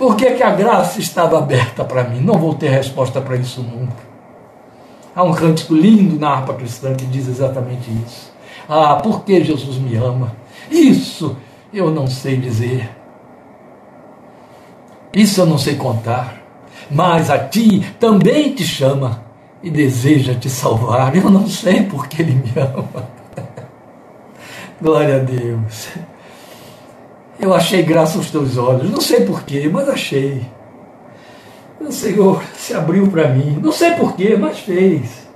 Por 0.00 0.16
que, 0.16 0.30
que 0.30 0.42
a 0.42 0.50
graça 0.50 0.98
estava 0.98 1.38
aberta 1.38 1.84
para 1.84 2.04
mim? 2.04 2.20
Não 2.20 2.34
vou 2.34 2.54
ter 2.54 2.70
resposta 2.70 3.20
para 3.20 3.36
isso 3.36 3.62
nunca. 3.62 4.08
Há 5.14 5.22
um 5.22 5.34
cântico 5.34 5.74
lindo 5.74 6.18
na 6.18 6.30
harpa 6.30 6.54
cristã 6.54 6.94
que 6.94 7.04
diz 7.04 7.28
exatamente 7.28 7.90
isso. 8.06 8.32
Ah, 8.66 8.96
por 8.96 9.24
que 9.24 9.44
Jesus 9.44 9.76
me 9.76 9.96
ama? 9.96 10.32
Isso 10.70 11.36
eu 11.72 11.90
não 11.90 12.06
sei 12.06 12.38
dizer 12.38 12.90
isso 15.12 15.40
eu 15.40 15.46
não 15.46 15.58
sei 15.58 15.74
contar, 15.74 16.40
mas 16.88 17.30
a 17.30 17.38
ti 17.38 17.84
também 17.98 18.54
te 18.54 18.64
chama 18.64 19.24
e 19.60 19.68
deseja 19.68 20.34
te 20.34 20.48
salvar. 20.48 21.14
Eu 21.16 21.28
não 21.28 21.48
sei 21.48 21.82
porque 21.82 22.22
ele 22.22 22.34
me 22.34 22.52
ama. 22.56 23.08
Glória 24.80 25.16
a 25.16 25.18
Deus. 25.18 25.88
Eu 27.40 27.54
achei 27.54 27.82
graça 27.82 28.18
aos 28.18 28.30
teus 28.30 28.56
olhos, 28.56 28.90
não 28.90 29.00
sei 29.00 29.24
porquê, 29.24 29.68
mas 29.72 29.88
achei. 29.88 30.46
O 31.80 31.90
Senhor 31.90 32.42
se 32.56 32.74
abriu 32.74 33.08
para 33.08 33.28
mim, 33.28 33.58
não 33.62 33.72
sei 33.72 33.92
porquê, 33.92 34.36
mas 34.36 34.58
fez. 34.58 35.28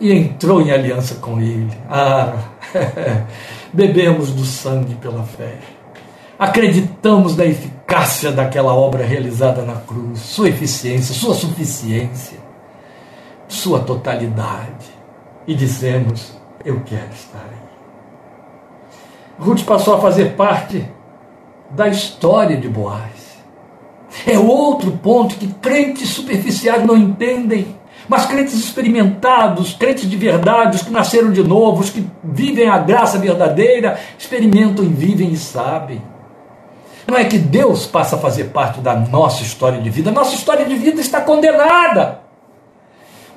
E 0.00 0.12
entrou 0.12 0.60
em 0.60 0.70
aliança 0.70 1.16
com 1.16 1.40
Ele. 1.40 1.72
Ah, 1.88 2.36
bebemos 3.72 4.32
do 4.32 4.44
sangue 4.44 4.94
pela 4.96 5.22
fé 5.22 5.58
acreditamos 6.38 7.36
na 7.36 7.44
eficácia 7.44 8.30
daquela 8.30 8.72
obra 8.72 9.04
realizada 9.04 9.62
na 9.62 9.74
cruz, 9.74 10.20
sua 10.20 10.48
eficiência, 10.48 11.14
sua 11.14 11.34
suficiência, 11.34 12.38
sua 13.48 13.80
totalidade. 13.80 14.96
e 15.46 15.54
dissemos: 15.54 16.38
Eu 16.64 16.80
quero 16.80 17.10
estar 17.12 17.38
aí. 17.50 17.57
Ruth 19.38 19.64
passou 19.64 19.94
a 19.94 20.00
fazer 20.00 20.36
parte 20.36 20.84
da 21.70 21.88
história 21.88 22.56
de 22.56 22.68
Boaz. 22.68 23.38
É 24.26 24.38
outro 24.38 24.92
ponto 24.92 25.36
que 25.36 25.46
crentes 25.46 26.08
superficiais 26.08 26.84
não 26.84 26.96
entendem. 26.96 27.76
Mas 28.08 28.24
crentes 28.24 28.54
experimentados, 28.54 29.74
crentes 29.74 30.08
de 30.08 30.16
verdade, 30.16 30.76
os 30.76 30.82
que 30.82 30.90
nasceram 30.90 31.30
de 31.30 31.42
novo, 31.42 31.82
os 31.82 31.90
que 31.90 32.06
vivem 32.24 32.68
a 32.68 32.78
graça 32.78 33.18
verdadeira, 33.18 34.00
experimentam 34.18 34.84
e 34.84 34.88
vivem 34.88 35.30
e 35.30 35.36
sabem. 35.36 36.02
Não 37.06 37.16
é 37.16 37.24
que 37.24 37.38
Deus 37.38 37.86
passa 37.86 38.16
a 38.16 38.18
fazer 38.18 38.44
parte 38.44 38.80
da 38.80 38.94
nossa 38.94 39.42
história 39.42 39.80
de 39.80 39.90
vida, 39.90 40.10
nossa 40.10 40.34
história 40.34 40.64
de 40.64 40.74
vida 40.74 41.00
está 41.00 41.20
condenada. 41.20 42.27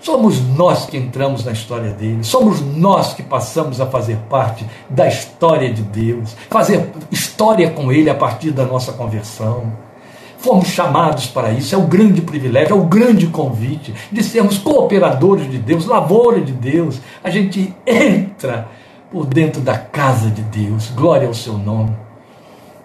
Somos 0.02 0.42
nós 0.58 0.88
que 0.88 0.98
entramos 0.98 1.46
na 1.46 1.52
história 1.52 1.92
dele, 1.92 2.24
somos 2.24 2.60
nós 2.60 3.14
que 3.14 3.22
passamos 3.22 3.80
a 3.80 3.86
fazer 3.86 4.18
parte 4.28 4.66
da 4.90 5.08
história 5.08 5.72
de 5.72 5.84
Deus, 5.84 6.36
fazer 6.50 6.90
história 7.12 7.70
com 7.70 7.92
ele 7.92 8.10
a 8.10 8.16
partir 8.16 8.50
da 8.50 8.66
nossa 8.66 8.92
conversão. 8.94 9.72
Fomos 10.40 10.70
chamados 10.70 11.28
para 11.28 11.52
isso, 11.52 11.76
é 11.76 11.78
o 11.78 11.84
grande 11.84 12.20
privilégio, 12.20 12.74
é 12.74 12.80
o 12.80 12.86
grande 12.86 13.28
convite 13.28 13.94
de 14.12 14.24
sermos 14.24 14.58
cooperadores 14.58 15.50
de 15.52 15.60
Deus, 15.60 15.86
lavoura 15.86 16.42
de 16.42 16.52
Deus. 16.52 17.00
A 17.24 17.30
gente 17.30 17.72
entra 17.86 18.68
por 19.12 19.28
dentro 19.28 19.62
da 19.62 19.78
casa 19.78 20.32
de 20.32 20.42
Deus, 20.42 20.90
glória 20.90 21.28
ao 21.28 21.34
seu 21.36 21.60
nome. 21.60 21.96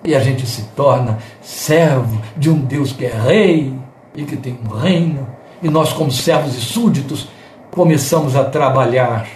E 0.05 0.15
a 0.15 0.21
gente 0.21 0.47
se 0.47 0.65
torna 0.77 1.17
servo 1.41 2.21
de 2.37 2.51
um 2.51 2.59
Deus 2.59 2.93
que 2.93 3.07
é 3.07 3.17
rei 3.17 3.75
e 4.15 4.25
que 4.25 4.37
tem 4.37 4.59
um 4.63 4.77
reino. 4.77 5.36
E 5.63 5.69
nós, 5.69 5.93
como 5.93 6.11
servos 6.11 6.57
e 6.57 6.61
súditos, 6.61 7.29
começamos 7.71 8.37
a 8.37 8.45
trabalhar 8.45 9.27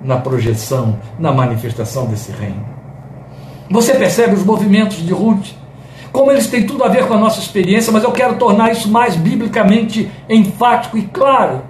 na 0.00 0.16
projeção, 0.18 0.98
na 1.18 1.32
manifestação 1.32 2.06
desse 2.06 2.32
reino. 2.32 2.64
Você 3.70 3.94
percebe 3.94 4.34
os 4.34 4.44
movimentos 4.44 4.98
de 4.98 5.12
Ruth? 5.12 5.48
como 6.14 6.30
eles 6.30 6.46
têm 6.46 6.64
tudo 6.64 6.84
a 6.84 6.88
ver 6.88 7.08
com 7.08 7.14
a 7.14 7.18
nossa 7.18 7.40
experiência, 7.40 7.92
mas 7.92 8.04
eu 8.04 8.12
quero 8.12 8.36
tornar 8.36 8.70
isso 8.70 8.88
mais 8.88 9.16
biblicamente 9.16 10.08
enfático 10.28 10.96
e 10.96 11.02
claro. 11.02 11.62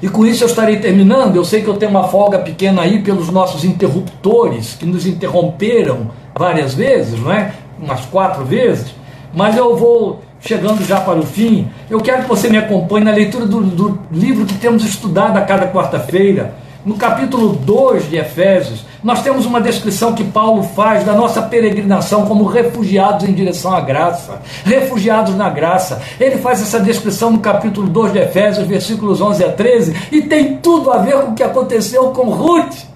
E 0.00 0.08
com 0.08 0.24
isso 0.24 0.42
eu 0.42 0.48
estarei 0.48 0.78
terminando. 0.78 1.36
Eu 1.36 1.44
sei 1.44 1.60
que 1.60 1.68
eu 1.68 1.76
tenho 1.76 1.90
uma 1.90 2.04
folga 2.04 2.38
pequena 2.38 2.80
aí 2.80 3.02
pelos 3.02 3.28
nossos 3.28 3.62
interruptores, 3.62 4.76
que 4.76 4.86
nos 4.86 5.06
interromperam 5.06 6.10
várias 6.34 6.72
vezes, 6.72 7.20
não 7.20 7.30
é? 7.30 7.52
Umas 7.78 8.00
quatro 8.06 8.46
vezes. 8.46 8.94
Mas 9.34 9.54
eu 9.58 9.76
vou 9.76 10.22
chegando 10.40 10.84
já 10.84 11.00
para 11.00 11.18
o 11.18 11.26
fim. 11.26 11.68
Eu 11.88 12.00
quero 12.00 12.22
que 12.22 12.28
você 12.28 12.48
me 12.48 12.58
acompanhe 12.58 13.04
na 13.04 13.12
leitura 13.12 13.46
do, 13.46 13.60
do 13.60 13.98
livro 14.10 14.46
que 14.46 14.54
temos 14.54 14.84
estudado 14.84 15.36
a 15.36 15.42
cada 15.42 15.68
quarta-feira. 15.68 16.54
No 16.84 16.96
capítulo 16.96 17.52
2 17.52 18.08
de 18.08 18.16
Efésios, 18.16 18.86
nós 19.04 19.22
temos 19.22 19.44
uma 19.44 19.60
descrição 19.60 20.14
que 20.14 20.24
Paulo 20.24 20.62
faz 20.62 21.04
da 21.04 21.12
nossa 21.12 21.42
peregrinação 21.42 22.24
como 22.24 22.44
refugiados 22.44 23.28
em 23.28 23.34
direção 23.34 23.74
à 23.74 23.80
graça, 23.80 24.40
refugiados 24.64 25.34
na 25.34 25.50
graça. 25.50 26.00
Ele 26.18 26.38
faz 26.38 26.62
essa 26.62 26.80
descrição 26.80 27.30
no 27.30 27.40
capítulo 27.40 27.86
2 27.86 28.12
de 28.12 28.18
Efésios, 28.20 28.66
versículos 28.66 29.20
11 29.20 29.44
a 29.44 29.52
13, 29.52 29.96
e 30.10 30.22
tem 30.22 30.56
tudo 30.56 30.90
a 30.90 30.98
ver 30.98 31.16
com 31.20 31.32
o 31.32 31.34
que 31.34 31.42
aconteceu 31.42 32.10
com 32.12 32.30
Ruth. 32.30 32.89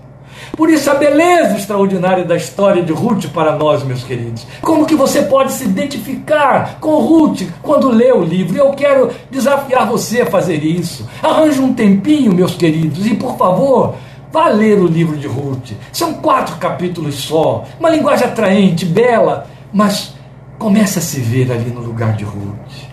Por 0.57 0.70
isso 0.70 0.90
a 0.90 0.94
beleza 0.94 1.57
extraordinária 1.57 2.24
da 2.24 2.36
história 2.36 2.82
de 2.82 2.92
Ruth 2.92 3.26
para 3.26 3.57
nós, 3.57 3.82
meus 3.82 4.05
queridos. 4.05 4.46
Como 4.62 4.86
que 4.86 4.94
você 4.94 5.22
pode 5.22 5.52
se 5.52 5.64
identificar 5.64 6.78
com 6.80 6.98
Ruth 6.98 7.42
quando 7.62 7.90
lê 7.90 8.12
o 8.12 8.22
livro? 8.22 8.57
Eu 8.57 8.70
quero 8.70 9.11
desafiar 9.30 9.86
você 9.86 10.22
a 10.22 10.26
fazer 10.26 10.62
isso. 10.64 11.09
Arranje 11.22 11.61
um 11.61 11.74
tempinho, 11.74 12.32
meus 12.32 12.55
queridos, 12.55 13.07
e 13.07 13.14
por 13.14 13.36
favor, 13.36 13.94
Vá 14.34 14.48
ler 14.48 14.80
o 14.80 14.88
livro 14.88 15.16
de 15.16 15.28
Ruth. 15.28 15.74
São 15.92 16.14
quatro 16.14 16.57
capítulos 16.57 17.14
só. 17.14 17.64
Uma 17.78 17.88
linguagem 17.88 18.26
atraente, 18.26 18.84
bela, 18.84 19.46
mas 19.72 20.12
comece 20.59 20.98
a 20.98 21.02
se 21.02 21.20
ver 21.20 21.52
ali 21.52 21.70
no 21.70 21.80
lugar 21.80 22.16
de 22.16 22.24
Ruth. 22.24 22.88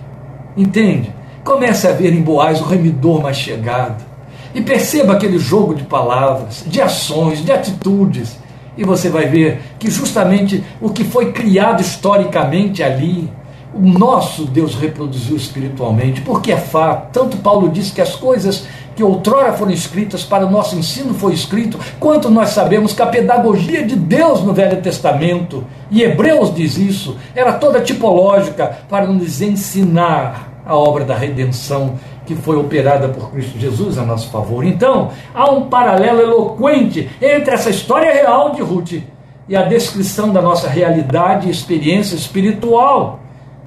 Entende? 0.56 1.12
Comece 1.44 1.88
a 1.88 1.94
ver 1.94 2.14
em 2.14 2.22
Boaz 2.22 2.62
o 2.62 2.66
remidor 2.66 3.24
mais 3.24 3.38
chegado. 3.38 4.11
E 4.54 4.62
perceba 4.62 5.14
aquele 5.14 5.40
jogo 5.40 5.74
de 5.74 5.84
palavras, 5.84 6.64
de 6.68 6.82
ações, 6.82 7.44
de 7.44 7.52
atitudes. 7.52 8.38
E 8.78 8.84
você 8.84 9.10
vai 9.10 9.28
ver 9.28 9.62
que 9.80 9.90
justamente 9.90 10.64
o 10.80 10.90
que 10.90 11.04
foi 11.04 11.32
criado 11.32 11.82
historicamente 11.82 12.82
ali, 12.82 13.30
o 13.74 13.80
nosso 13.80 14.46
Deus 14.46 14.76
reproduziu 14.76 15.36
espiritualmente, 15.36 16.22
porque 16.22 16.52
é 16.52 16.58
fato. 16.58 17.12
Tanto 17.12 17.38
Paulo 17.38 17.70
disse 17.70 17.94
que 17.94 18.02
as 18.02 18.16
coisas 18.16 18.66
que 18.96 19.04
outrora 19.04 19.54
foram 19.54 19.72
escritas 19.72 20.24
para 20.24 20.46
o 20.46 20.52
nosso 20.52 20.76
ensino 20.76 21.14
foi 21.14 21.34
escrito, 21.34 21.80
quanto 22.00 22.30
nós 22.30 22.50
sabemos 22.50 22.94
que 22.94 23.02
a 23.02 23.08
pedagogia 23.08 23.86
de 23.86 23.96
Deus 23.96 24.44
no 24.44 24.54
Velho 24.54 24.82
Testamento, 24.82 25.64
e 25.90 26.04
Hebreus 26.04 26.54
diz 26.54 26.78
isso, 26.78 27.16
era 27.34 27.54
toda 27.54 27.80
tipológica 27.82 28.80
para 28.90 29.08
nos 29.08 29.42
ensinar 29.42 30.62
a 30.66 30.76
obra 30.76 31.06
da 31.06 31.16
redenção 31.16 31.96
que 32.26 32.36
foi 32.36 32.56
operada 32.56 33.10
por 33.10 33.32
Cristo 33.32 33.58
Jesus 33.58 33.98
a 33.98 34.06
nosso 34.06 34.30
favor. 34.30 34.64
Então, 34.64 35.10
há 35.34 35.50
um 35.52 35.70
paralelo 35.70 36.22
eloquente 36.22 37.10
entre 37.22 37.54
essa 37.54 37.70
história 37.70 38.14
real 38.14 38.52
de 38.52 38.62
Ruth 38.62 39.02
e 39.48 39.56
a 39.56 39.64
descrição 39.64 40.32
da 40.32 40.42
nossa 40.42 40.70
realidade 40.70 41.48
e 41.48 41.52
experiência 41.52 42.16
espiritual 42.16 43.20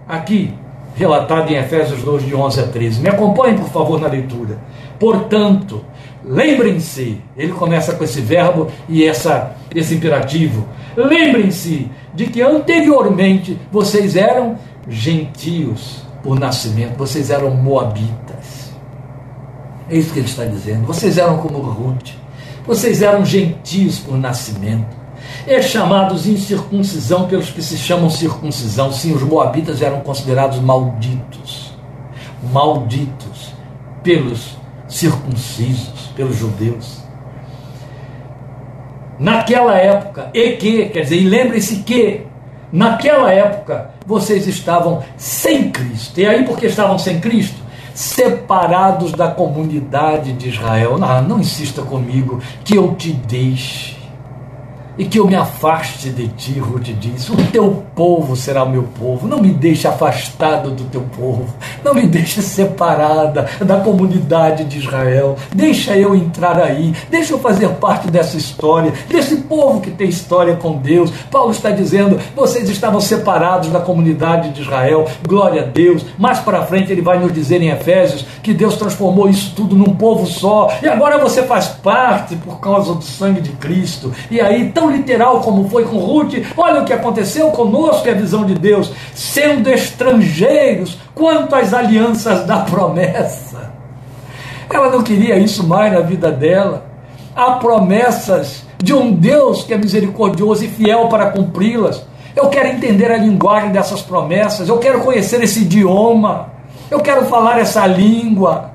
aqui 0.09 0.55
relatada 0.95 1.51
em 1.51 1.57
Efésios 1.57 2.03
2, 2.03 2.27
de 2.27 2.35
11 2.35 2.61
a 2.61 2.67
13. 2.69 3.01
Me 3.01 3.09
acompanhem, 3.09 3.59
por 3.59 3.69
favor, 3.69 4.01
na 4.01 4.07
leitura. 4.07 4.59
Portanto, 4.99 5.85
lembrem-se, 6.25 7.21
ele 7.37 7.53
começa 7.53 7.95
com 7.95 8.05
esse 8.05 8.21
verbo 8.21 8.69
e 8.89 9.05
essa, 9.05 9.57
esse 9.75 9.95
imperativo. 9.95 10.67
Lembrem-se 10.97 11.91
de 12.15 12.27
que 12.27 12.41
anteriormente 12.41 13.59
vocês 13.73 14.15
eram 14.15 14.57
gentios 14.89 16.05
por 16.23 16.39
nascimento, 16.39 16.97
vocês 16.97 17.31
eram 17.31 17.51
moabitas. 17.51 18.24
É 19.89 19.97
isso 19.97 20.13
que 20.13 20.19
ele 20.19 20.27
está 20.27 20.45
dizendo. 20.45 20.87
Vocês 20.87 21.19
eram 21.19 21.39
como 21.39 21.59
Ruth, 21.59 22.11
vocês 22.67 23.03
eram 23.03 23.25
gentios 23.25 23.99
por 23.99 24.17
nascimento. 24.17 25.05
É 25.47 25.61
chamados 25.61 26.27
incircuncisão 26.27 27.27
pelos 27.29 27.51
que 27.51 27.63
se 27.63 27.77
chamam 27.77 28.09
circuncisão. 28.09 28.93
Sim, 28.93 29.13
os 29.13 29.23
moabitas 29.23 29.83
eram 29.83 30.01
considerados 30.01 30.59
malditos. 30.59 31.75
Malditos 32.53 33.53
pelos 34.03 34.57
circuncisos, 34.89 36.11
pelos 36.15 36.37
judeus. 36.37 37.03
Naquela 39.19 39.77
época, 39.77 40.31
e 40.35 40.53
que, 40.53 40.87
quer 40.87 41.03
dizer, 41.03 41.17
e 41.17 41.29
lembre-se 41.29 41.77
que, 41.77 42.23
naquela 42.73 43.33
época, 43.33 43.91
vocês 44.07 44.47
estavam 44.47 45.03
sem 45.17 45.71
Cristo. 45.71 46.21
E 46.21 46.27
aí, 46.27 46.45
porque 46.45 46.67
estavam 46.67 46.99
sem 46.99 47.21
Cristo? 47.21 47.64
Separados 47.95 49.13
da 49.13 49.29
comunidade 49.29 50.33
de 50.33 50.49
Israel. 50.49 50.99
Não, 50.99 51.23
não 51.23 51.41
insista 51.41 51.83
comigo 51.83 52.41
que 52.65 52.77
eu 52.77 52.95
te 52.95 53.13
deixe 53.13 53.94
e 54.97 55.05
que 55.05 55.19
eu 55.19 55.27
me 55.27 55.35
afaste 55.35 56.11
de 56.11 56.29
ti, 56.29 56.59
Ruth 56.59 56.89
diz. 57.01 57.29
O 57.29 57.37
teu 57.51 57.83
povo 57.95 58.37
será 58.37 58.65
o 58.65 58.71
meu 58.71 58.85
povo. 58.99 59.27
Não 59.27 59.41
me 59.41 59.51
deixe 59.51 59.89
afastado 59.89 60.71
do 60.71 60.85
teu 60.85 61.03
povo. 61.17 61.47
Não 61.83 61.95
me 61.95 62.07
deixe 62.07 62.41
separada 62.43 63.49
da 63.61 63.81
comunidade 63.81 64.65
de 64.65 64.79
Israel. 64.79 65.37
Deixa 65.55 65.97
eu 65.97 66.15
entrar 66.15 66.59
aí. 66.59 66.95
Deixa 67.11 67.33
eu 67.33 67.39
fazer 67.39 67.69
parte 67.75 68.09
dessa 68.09 68.37
história, 68.37 68.93
desse 69.09 69.37
povo 69.37 69.81
que 69.81 69.91
tem 69.91 70.09
história 70.09 70.57
com 70.57 70.77
Deus. 70.77 71.11
Paulo 71.31 71.51
está 71.51 71.71
dizendo: 71.71 72.19
vocês 72.35 72.69
estavam 72.69 73.01
separados 73.01 73.69
da 73.71 73.81
comunidade 73.81 74.51
de 74.51 74.63
Israel. 74.63 75.07
Glória 75.27 75.63
a 75.63 75.67
Deus. 75.67 76.05
Mais 76.19 76.39
para 76.39 76.67
frente 76.67 76.93
ele 76.93 77.03
vai 77.03 77.19
nos 77.19 77.33
dizer 77.33 77.61
em 77.63 77.71
Efésios 77.71 78.25
que 78.43 78.53
Deus 78.53 78.77
transformou 78.77 79.29
isso 79.29 79.53
tudo 79.57 79.77
num 79.77 79.95
povo 79.97 80.27
só. 80.27 80.71
E 80.83 80.89
agora 80.89 81.19
você 81.19 81.43
faz 81.43 81.69
parte 81.69 82.37
por 82.37 82.61
causa 82.61 82.95
do 82.95 83.05
sangue 83.05 83.41
de 83.41 83.51
Cristo. 83.53 84.13
E 84.31 84.41
aí, 84.41 84.71
tão 84.71 84.84
tão 84.85 84.91
literal 84.91 85.41
como 85.41 85.69
foi 85.69 85.85
com 85.85 85.97
Ruth. 85.97 86.35
Olha 86.57 86.83
o 86.83 86.85
que 86.85 86.93
aconteceu 86.93 87.51
conosco, 87.51 88.07
é 88.07 88.13
a 88.13 88.15
visão 88.15 88.45
de 88.45 88.55
Deus, 88.55 88.93
sendo 89.15 89.71
estrangeiros 89.71 90.99
quanto 91.15 91.55
às 91.55 91.73
alianças 91.73 92.47
da 92.47 92.59
promessa. 92.59 93.73
Ela 94.71 94.91
não 94.91 95.03
queria 95.03 95.39
isso 95.39 95.67
mais 95.67 95.93
na 95.93 96.01
vida 96.01 96.31
dela. 96.31 96.85
Há 97.35 97.53
promessas 97.53 98.65
de 98.83 98.93
um 98.93 99.13
Deus 99.13 99.65
que 99.65 99.73
é 99.73 99.79
misericordioso 99.79 100.65
e 100.65 100.69
fiel 100.69 101.09
para 101.09 101.31
cumpri-las. 101.31 102.03
Eu 102.37 102.49
quero 102.49 102.69
entender 102.69 103.11
a 103.11 103.17
linguagem 103.17 103.71
dessas 103.71 104.03
promessas, 104.03 104.69
eu 104.69 104.79
quero 104.79 105.01
conhecer 105.01 105.43
esse 105.43 105.61
idioma, 105.61 106.53
eu 106.91 107.01
quero 107.01 107.27
falar 107.27 107.59
essa 107.61 107.87
língua. 107.87 108.74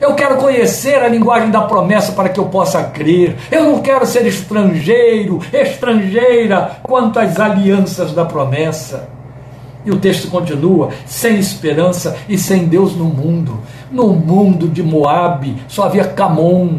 Eu 0.00 0.14
quero 0.14 0.36
conhecer 0.36 1.02
a 1.02 1.08
linguagem 1.08 1.50
da 1.50 1.62
promessa 1.62 2.12
para 2.12 2.28
que 2.28 2.38
eu 2.38 2.46
possa 2.46 2.84
crer. 2.84 3.36
Eu 3.50 3.64
não 3.64 3.80
quero 3.80 4.06
ser 4.06 4.24
estrangeiro, 4.26 5.40
estrangeira 5.52 6.78
quanto 6.84 7.18
às 7.18 7.40
alianças 7.40 8.12
da 8.12 8.24
promessa. 8.24 9.08
E 9.84 9.90
o 9.90 9.98
texto 9.98 10.30
continua: 10.30 10.90
sem 11.04 11.38
esperança 11.38 12.16
e 12.28 12.38
sem 12.38 12.66
Deus 12.66 12.94
no 12.94 13.06
mundo. 13.06 13.58
No 13.90 14.08
mundo 14.08 14.68
de 14.68 14.82
Moabe 14.82 15.56
só 15.66 15.84
havia 15.84 16.04
Camon. 16.04 16.78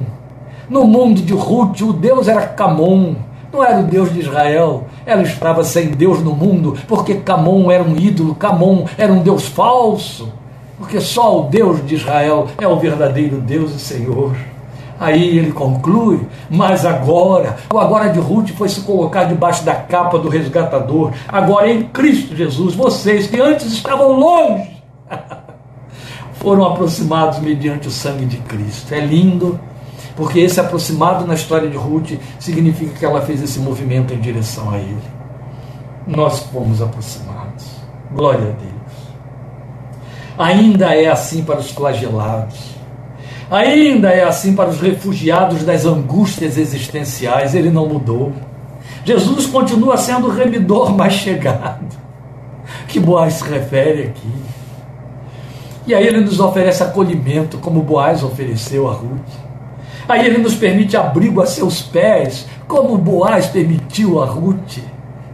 No 0.69 0.85
mundo 0.85 1.21
de 1.21 1.33
Ruth, 1.33 1.81
o 1.81 1.91
Deus 1.91 2.27
era 2.27 2.45
Camon, 2.45 3.15
não 3.51 3.63
era 3.63 3.79
o 3.79 3.83
Deus 3.83 4.13
de 4.13 4.19
Israel. 4.19 4.85
Ela 5.05 5.23
estava 5.23 5.63
sem 5.63 5.87
Deus 5.89 6.21
no 6.21 6.35
mundo, 6.35 6.77
porque 6.87 7.15
Camon 7.15 7.71
era 7.71 7.83
um 7.83 7.97
ídolo, 7.97 8.35
Camon 8.35 8.85
era 8.95 9.11
um 9.11 9.23
Deus 9.23 9.47
falso, 9.47 10.31
porque 10.79 11.01
só 11.01 11.41
o 11.41 11.49
Deus 11.49 11.85
de 11.85 11.95
Israel 11.95 12.47
é 12.57 12.67
o 12.67 12.79
verdadeiro 12.79 13.41
Deus 13.41 13.75
e 13.75 13.79
Senhor. 13.79 14.33
Aí 14.97 15.37
ele 15.37 15.51
conclui, 15.51 16.27
mas 16.49 16.85
agora, 16.85 17.57
o 17.71 17.77
agora 17.77 18.09
de 18.09 18.19
Ruth 18.19 18.49
foi 18.49 18.67
se 18.67 18.81
colocar 18.81 19.25
debaixo 19.25 19.63
da 19.63 19.75
capa 19.75 20.17
do 20.17 20.27
resgatador. 20.27 21.11
Agora 21.27 21.69
em 21.69 21.83
Cristo 21.83 22.35
Jesus, 22.35 22.75
vocês 22.75 23.27
que 23.27 23.39
antes 23.39 23.67
estavam 23.71 24.13
longe, 24.19 24.81
foram 26.33 26.65
aproximados 26.65 27.39
mediante 27.39 27.87
o 27.87 27.91
sangue 27.91 28.25
de 28.25 28.37
Cristo. 28.37 28.93
É 28.93 28.99
lindo, 28.99 29.59
porque 30.15 30.39
esse 30.39 30.59
aproximado 30.59 31.25
na 31.25 31.33
história 31.33 31.69
de 31.69 31.77
Ruth 31.77 32.11
significa 32.39 32.97
que 32.97 33.05
ela 33.05 33.21
fez 33.21 33.41
esse 33.41 33.59
movimento 33.59 34.13
em 34.13 34.19
direção 34.19 34.69
a 34.69 34.77
ele. 34.77 34.97
Nós 36.07 36.39
fomos 36.39 36.81
aproximados. 36.81 37.67
Glória 38.11 38.49
a 38.49 38.51
Deus. 38.51 38.78
Ainda 40.39 40.95
é 40.95 41.07
assim 41.07 41.43
para 41.43 41.59
os 41.59 41.69
flagelados 41.69 42.79
Ainda 43.51 44.09
é 44.09 44.23
assim 44.23 44.55
para 44.55 44.69
os 44.69 44.79
refugiados 44.79 45.63
das 45.63 45.83
angústias 45.83 46.55
existenciais, 46.55 47.55
ele 47.55 47.71
não 47.71 47.87
mudou. 47.87 48.31
Jesus 49.03 49.47
continua 49.47 49.97
sendo 49.97 50.27
o 50.27 50.31
remidor 50.31 50.93
mais 50.95 51.13
chegado. 51.13 51.87
Que 52.87 52.99
Boaz 52.99 53.35
se 53.35 53.43
refere 53.49 54.03
aqui. 54.03 54.31
E 55.87 55.95
aí 55.95 56.05
ele 56.05 56.21
nos 56.21 56.39
oferece 56.39 56.83
acolhimento, 56.83 57.57
como 57.57 57.81
Boaz 57.81 58.23
ofereceu 58.23 58.87
a 58.87 58.93
Ruth. 58.93 59.31
Aí 60.07 60.27
ele 60.27 60.37
nos 60.37 60.53
permite 60.53 60.95
abrigo 60.95 61.41
a 61.41 61.47
seus 61.47 61.81
pés, 61.81 62.45
como 62.67 62.95
Boaz 62.97 63.47
permitiu 63.47 64.21
a 64.21 64.25
Ruth 64.27 64.77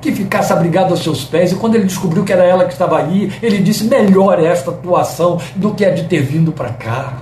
que 0.05 0.11
ficasse 0.11 0.53
abrigado 0.53 0.91
aos 0.91 1.01
seus 1.01 1.23
pés. 1.23 1.51
E 1.51 1.55
quando 1.55 1.75
ele 1.75 1.85
descobriu 1.85 2.23
que 2.23 2.31
era 2.31 2.43
ela 2.43 2.65
que 2.65 2.73
estava 2.73 2.97
ali, 2.97 3.33
ele 3.41 3.57
disse: 3.57 3.85
melhor 3.85 4.39
é 4.39 4.45
esta 4.45 4.69
atuação 4.69 5.39
do 5.55 5.73
que 5.73 5.83
a 5.83 5.89
de 5.89 6.03
ter 6.03 6.21
vindo 6.21 6.51
para 6.51 6.69
cá. 6.69 7.13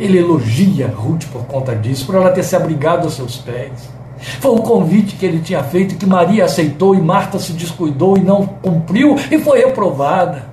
Ele 0.00 0.18
elogia 0.18 0.88
Ruth 0.88 1.26
por 1.30 1.44
conta 1.44 1.74
disso, 1.76 2.06
por 2.06 2.14
ela 2.14 2.30
ter 2.30 2.42
se 2.42 2.56
abrigado 2.56 3.04
aos 3.04 3.14
seus 3.14 3.36
pés. 3.36 3.92
Foi 4.40 4.52
um 4.52 4.58
convite 4.58 5.16
que 5.16 5.26
ele 5.26 5.40
tinha 5.40 5.62
feito 5.62 5.96
que 5.96 6.06
Maria 6.06 6.46
aceitou 6.46 6.94
e 6.94 7.00
Marta 7.00 7.38
se 7.38 7.52
descuidou 7.52 8.16
e 8.16 8.20
não 8.20 8.46
cumpriu 8.46 9.16
e 9.30 9.38
foi 9.38 9.64
reprovada. 9.64 10.46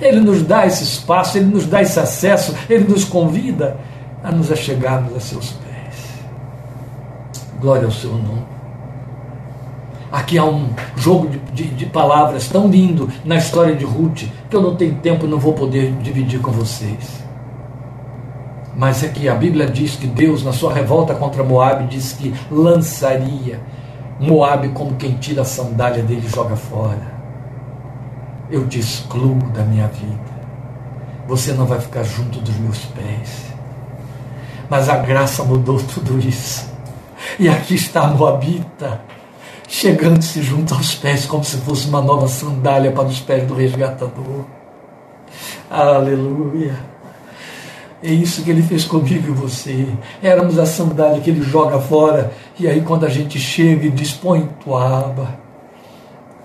Ele 0.00 0.20
nos 0.20 0.42
dá 0.42 0.66
esse 0.66 0.82
espaço, 0.82 1.38
ele 1.38 1.46
nos 1.46 1.66
dá 1.66 1.82
esse 1.82 2.00
acesso, 2.00 2.54
ele 2.68 2.84
nos 2.88 3.04
convida 3.04 3.76
a 4.24 4.32
nos 4.32 4.50
achegarmos 4.50 5.14
a 5.14 5.20
seus 5.20 5.50
pés. 5.50 6.22
Glória 7.60 7.84
ao 7.84 7.92
seu 7.92 8.10
nome. 8.10 8.51
Aqui 10.12 10.36
há 10.36 10.44
um 10.44 10.68
jogo 10.94 11.30
de, 11.30 11.38
de, 11.38 11.64
de, 11.74 11.86
palavras 11.86 12.46
tão 12.46 12.68
lindo 12.68 13.08
na 13.24 13.36
história 13.36 13.74
de 13.74 13.86
Ruth 13.86 14.24
que 14.50 14.54
eu 14.54 14.60
não 14.60 14.76
tenho 14.76 14.96
tempo 14.96 15.26
não 15.26 15.38
vou 15.38 15.54
poder 15.54 15.90
dividir 16.02 16.38
com 16.38 16.50
vocês. 16.52 17.24
Mas 18.76 19.02
é 19.02 19.08
que 19.08 19.26
a 19.26 19.34
Bíblia 19.34 19.66
diz 19.66 19.96
que 19.96 20.06
Deus, 20.06 20.44
na 20.44 20.52
sua 20.52 20.74
revolta 20.74 21.14
contra 21.14 21.42
Moab, 21.42 21.86
diz 21.86 22.12
que 22.12 22.34
lançaria 22.50 23.58
Moab 24.20 24.68
como 24.70 24.96
quem 24.96 25.14
tira 25.14 25.42
a 25.42 25.46
sandália 25.46 26.02
dele 26.02 26.26
e 26.26 26.28
joga 26.28 26.56
fora. 26.56 27.12
Eu 28.50 28.68
te 28.68 28.78
excluo 28.78 29.38
da 29.54 29.62
minha 29.64 29.88
vida. 29.88 30.32
Você 31.26 31.54
não 31.54 31.64
vai 31.64 31.80
ficar 31.80 32.02
junto 32.02 32.38
dos 32.38 32.56
meus 32.58 32.84
pés. 32.84 33.46
Mas 34.68 34.90
a 34.90 34.96
graça 34.96 35.42
mudou 35.42 35.78
tudo 35.82 36.18
isso. 36.18 36.70
E 37.38 37.48
aqui 37.48 37.74
está 37.74 38.02
a 38.02 38.08
Moabita, 38.08 39.00
chegando-se 39.72 40.42
junto 40.42 40.74
aos 40.74 40.94
pés, 40.94 41.24
como 41.24 41.42
se 41.42 41.56
fosse 41.56 41.88
uma 41.88 42.02
nova 42.02 42.28
sandália 42.28 42.92
para 42.92 43.06
os 43.06 43.20
pés 43.20 43.42
do 43.44 43.54
resgatador. 43.54 44.44
Aleluia. 45.70 46.78
É 48.02 48.10
isso 48.10 48.44
que 48.44 48.50
ele 48.50 48.62
fez 48.62 48.84
comigo 48.84 49.28
e 49.28 49.34
você. 49.34 49.88
Éramos 50.22 50.58
a 50.58 50.66
sandália 50.66 51.22
que 51.22 51.30
ele 51.30 51.42
joga 51.42 51.80
fora. 51.80 52.32
E 52.60 52.68
aí, 52.68 52.82
quando 52.82 53.06
a 53.06 53.08
gente 53.08 53.38
chega 53.38 53.86
e 53.86 53.90
diz: 53.90 54.12
põe 54.12 54.46
tua 54.62 55.06
aba, 55.06 55.38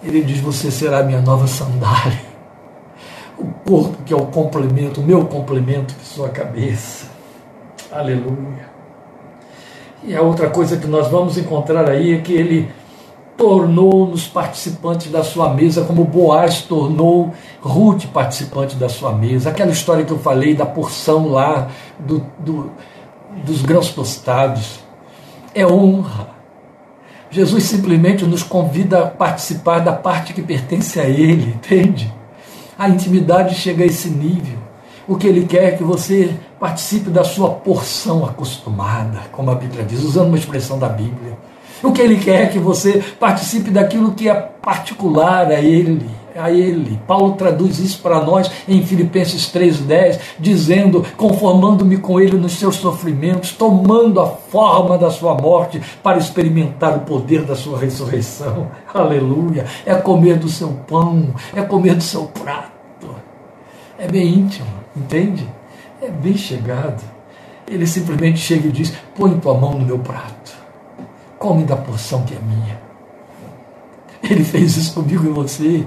ele 0.02 0.24
diz: 0.24 0.40
Você 0.40 0.72
será 0.72 1.04
minha 1.04 1.22
nova 1.22 1.48
sandália. 1.48 2.28
O 3.38 3.48
corpo 3.70 4.04
que 4.06 4.14
é 4.14 4.16
o 4.16 4.28
complemento, 4.28 5.02
o 5.02 5.04
meu 5.04 5.26
complemento, 5.26 5.94
que 5.96 6.06
sua 6.06 6.30
cabeça. 6.30 7.08
Aleluia. 7.92 8.68
E 10.02 10.16
a 10.16 10.22
outra 10.22 10.50
coisa 10.50 10.78
que 10.78 10.88
nós 10.88 11.10
vamos 11.10 11.38
encontrar 11.38 11.90
aí 11.90 12.14
é 12.14 12.20
que 12.20 12.32
ele 12.32 12.72
tornou-nos 13.38 14.28
participantes 14.28 15.12
da 15.12 15.24
sua 15.24 15.54
mesa, 15.54 15.86
como 15.86 16.04
Boaz 16.04 16.64
tornou 16.64 17.34
Ruth 17.62 18.08
participante 18.08 18.76
da 18.76 18.90
sua 18.90 19.14
mesa. 19.14 19.52
Aquela 19.52 19.72
história 19.72 20.04
que 20.04 20.12
eu 20.12 20.18
falei 20.18 20.56
da 20.56 20.66
porção 20.66 21.30
lá 21.30 21.70
do, 22.00 22.26
do, 22.40 22.72
dos 23.46 23.62
grãos 23.62 23.90
tostados. 23.90 24.80
É 25.54 25.66
honra. 25.66 26.36
Jesus 27.30 27.66
simplesmente 27.66 28.26
nos 28.26 28.42
convida 28.42 29.04
a 29.04 29.08
participar 29.08 29.80
da 29.80 29.94
parte 29.94 30.34
que 30.34 30.42
pertence 30.42 31.00
a 31.00 31.06
Ele, 31.06 31.54
entende? 31.56 32.12
A 32.78 32.90
intimidade 32.90 33.54
chega 33.56 33.84
a 33.84 33.88
esse 33.88 34.10
nível. 34.10 34.58
O 35.08 35.16
que 35.16 35.28
Ele 35.28 35.46
quer 35.46 35.74
é 35.74 35.78
que 35.78 35.84
você 35.84 36.36
participe 36.60 37.10
da 37.10 37.24
sua 37.24 37.50
porção 37.50 38.26
acostumada, 38.26 39.22
como 39.32 39.52
a 39.52 39.56
Bíblia 39.56 39.84
diz, 39.84 40.04
usando 40.04 40.28
uma 40.28 40.38
expressão 40.38 40.80
da 40.80 40.90
Bíblia. 40.90 41.38
O 41.84 41.92
que 41.92 42.02
ele 42.02 42.18
quer 42.18 42.44
é 42.44 42.48
que 42.48 42.58
você 42.58 43.04
participe 43.20 43.70
daquilo 43.70 44.14
que 44.14 44.28
é 44.28 44.34
particular 44.34 45.48
a 45.48 45.62
ele. 45.62 46.10
A 46.36 46.52
ele. 46.52 47.00
Paulo 47.08 47.34
traduz 47.34 47.80
isso 47.80 48.00
para 48.00 48.24
nós 48.24 48.52
em 48.68 48.86
Filipenses 48.86 49.52
3,10, 49.52 50.20
dizendo: 50.40 51.04
conformando-me 51.16 51.98
com 51.98 52.20
ele 52.20 52.38
nos 52.38 52.54
seus 52.54 52.76
sofrimentos, 52.76 53.52
tomando 53.54 54.22
a 54.22 54.28
forma 54.28 55.00
da 55.00 55.10
sua 55.10 55.34
morte, 55.34 55.82
para 56.04 56.20
experimentar 56.20 56.96
o 56.96 57.00
poder 57.02 57.42
da 57.42 57.56
sua 57.56 57.80
ressurreição. 57.80 58.68
Aleluia! 58.94 59.66
É 59.84 59.96
comer 59.96 60.38
do 60.38 60.48
seu 60.48 60.70
pão, 60.88 61.34
é 61.56 61.62
comer 61.64 61.96
do 61.96 62.04
seu 62.04 62.26
prato. 62.26 63.16
É 63.98 64.08
bem 64.08 64.28
íntimo, 64.28 64.68
entende? 64.96 65.48
É 66.00 66.08
bem 66.08 66.38
chegado. 66.38 67.04
Ele 67.68 67.88
simplesmente 67.88 68.38
chega 68.38 68.68
e 68.68 68.72
diz: 68.72 68.94
põe 69.16 69.40
tua 69.40 69.56
mão 69.56 69.74
no 69.74 69.86
meu 69.86 69.98
prato 69.98 70.37
come 71.38 71.64
da 71.64 71.76
porção 71.76 72.24
que 72.24 72.34
é 72.34 72.40
minha. 72.40 72.80
Ele 74.24 74.44
fez 74.44 74.76
isso 74.78 74.94
comigo 74.94 75.26
e 75.26 75.30
você. 75.30 75.86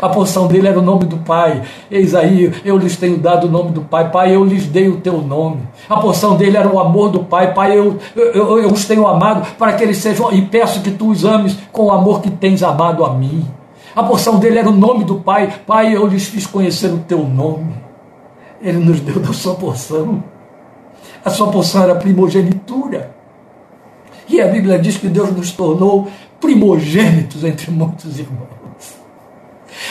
A 0.00 0.08
porção 0.08 0.46
dele 0.46 0.68
era 0.68 0.78
o 0.78 0.82
nome 0.82 1.04
do 1.04 1.18
Pai. 1.18 1.62
Eis 1.90 2.14
aí, 2.14 2.52
eu 2.64 2.76
lhes 2.76 2.96
tenho 2.96 3.16
dado 3.18 3.46
o 3.46 3.50
nome 3.50 3.70
do 3.70 3.82
Pai. 3.82 4.10
Pai, 4.10 4.34
eu 4.34 4.44
lhes 4.44 4.66
dei 4.66 4.88
o 4.88 5.00
teu 5.00 5.22
nome. 5.22 5.62
A 5.88 5.96
porção 5.98 6.36
dele 6.36 6.56
era 6.56 6.68
o 6.68 6.78
amor 6.78 7.10
do 7.10 7.24
Pai. 7.24 7.54
Pai, 7.54 7.78
eu, 7.78 7.96
eu, 8.16 8.58
eu 8.58 8.72
os 8.72 8.84
tenho 8.84 9.06
amado 9.06 9.46
para 9.56 9.72
que 9.74 9.84
eles 9.84 9.98
sejam, 9.98 10.32
e 10.32 10.42
peço 10.42 10.82
que 10.82 10.90
tu 10.90 11.10
os 11.10 11.24
ames 11.24 11.56
com 11.72 11.84
o 11.84 11.92
amor 11.92 12.20
que 12.20 12.30
tens 12.30 12.62
amado 12.62 13.04
a 13.04 13.14
mim. 13.14 13.46
A 13.94 14.02
porção 14.02 14.38
dele 14.38 14.58
era 14.58 14.68
o 14.68 14.76
nome 14.76 15.04
do 15.04 15.16
Pai. 15.16 15.60
Pai, 15.66 15.94
eu 15.94 16.06
lhes 16.06 16.26
fiz 16.26 16.46
conhecer 16.46 16.92
o 16.92 16.98
teu 16.98 17.24
nome. 17.24 17.74
Ele 18.60 18.78
nos 18.78 19.00
deu 19.00 19.20
da 19.20 19.32
sua 19.32 19.54
porção. 19.54 20.22
A 21.24 21.30
sua 21.30 21.48
porção 21.50 21.82
era 21.82 21.94
primogenitura. 21.94 23.17
E 24.28 24.40
a 24.40 24.46
Bíblia 24.46 24.78
diz 24.78 24.96
que 24.96 25.08
Deus 25.08 25.30
nos 25.34 25.50
tornou 25.52 26.08
primogênitos 26.40 27.44
entre 27.44 27.70
muitos 27.70 28.18
irmãos. 28.18 28.58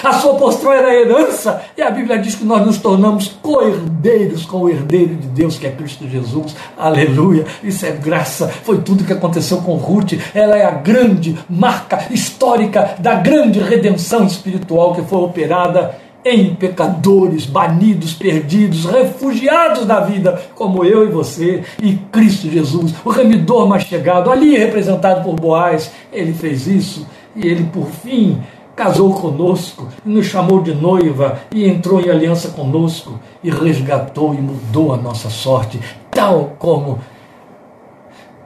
A 0.03 0.13
sua 0.13 0.35
postura 0.35 0.75
era 0.75 0.93
herança, 0.93 1.61
e 1.77 1.81
a 1.81 1.89
Bíblia 1.89 2.19
diz 2.19 2.35
que 2.35 2.43
nós 2.43 2.65
nos 2.65 2.77
tornamos 2.77 3.29
co-herdeiros 3.41 4.45
com 4.45 4.63
o 4.63 4.69
herdeiro 4.69 5.15
de 5.15 5.27
Deus, 5.27 5.57
que 5.57 5.65
é 5.65 5.71
Cristo 5.71 6.07
Jesus. 6.07 6.55
Aleluia! 6.77 7.45
Isso 7.63 7.85
é 7.85 7.91
graça. 7.91 8.47
Foi 8.47 8.79
tudo 8.79 9.03
que 9.03 9.13
aconteceu 9.13 9.57
com 9.59 9.75
Ruth. 9.75 10.13
Ela 10.33 10.57
é 10.57 10.65
a 10.65 10.71
grande 10.71 11.37
marca 11.49 12.07
histórica 12.11 12.95
da 12.99 13.15
grande 13.15 13.59
redenção 13.59 14.25
espiritual 14.25 14.93
que 14.93 15.01
foi 15.03 15.19
operada 15.19 15.95
em 16.25 16.55
pecadores, 16.55 17.45
banidos, 17.45 18.13
perdidos, 18.13 18.85
refugiados 18.85 19.85
da 19.85 20.01
vida, 20.01 20.41
como 20.55 20.83
eu 20.83 21.07
e 21.07 21.11
você, 21.11 21.63
e 21.81 21.93
Cristo 22.11 22.49
Jesus, 22.49 22.93
o 23.05 23.09
remidor 23.09 23.67
mais 23.67 23.83
chegado, 23.83 24.29
ali 24.29 24.57
representado 24.57 25.23
por 25.23 25.35
Boaz, 25.35 25.91
ele 26.11 26.33
fez 26.33 26.67
isso 26.67 27.07
e 27.35 27.47
ele, 27.47 27.65
por 27.65 27.85
fim, 27.85 28.41
casou 28.75 29.13
conosco, 29.13 29.87
nos 30.05 30.25
chamou 30.25 30.61
de 30.61 30.73
noiva 30.73 31.39
e 31.51 31.67
entrou 31.67 32.01
em 32.01 32.09
aliança 32.09 32.49
conosco 32.49 33.19
e 33.43 33.49
resgatou 33.49 34.33
e 34.33 34.37
mudou 34.37 34.93
a 34.93 34.97
nossa 34.97 35.29
sorte, 35.29 35.79
tal 36.11 36.55
como 36.59 36.99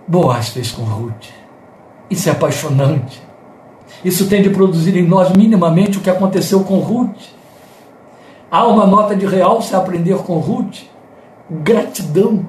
Boaz 0.07 0.49
fez 0.49 0.71
com 0.71 0.83
Ruth. 0.83 1.27
Isso 2.09 2.29
é 2.29 2.31
apaixonante. 2.31 3.21
Isso 4.03 4.27
tem 4.27 4.41
de 4.41 4.49
produzir 4.49 4.97
em 4.97 5.07
nós 5.07 5.31
minimamente 5.31 5.97
o 5.97 6.01
que 6.01 6.09
aconteceu 6.09 6.63
com 6.63 6.79
Ruth 6.79 7.40
Há 8.51 8.67
uma 8.67 8.85
nota 8.85 9.15
de 9.15 9.25
real 9.25 9.61
se 9.61 9.73
aprender 9.73 10.17
com 10.17 10.33
Ruth. 10.39 10.79
Gratidão. 11.49 12.45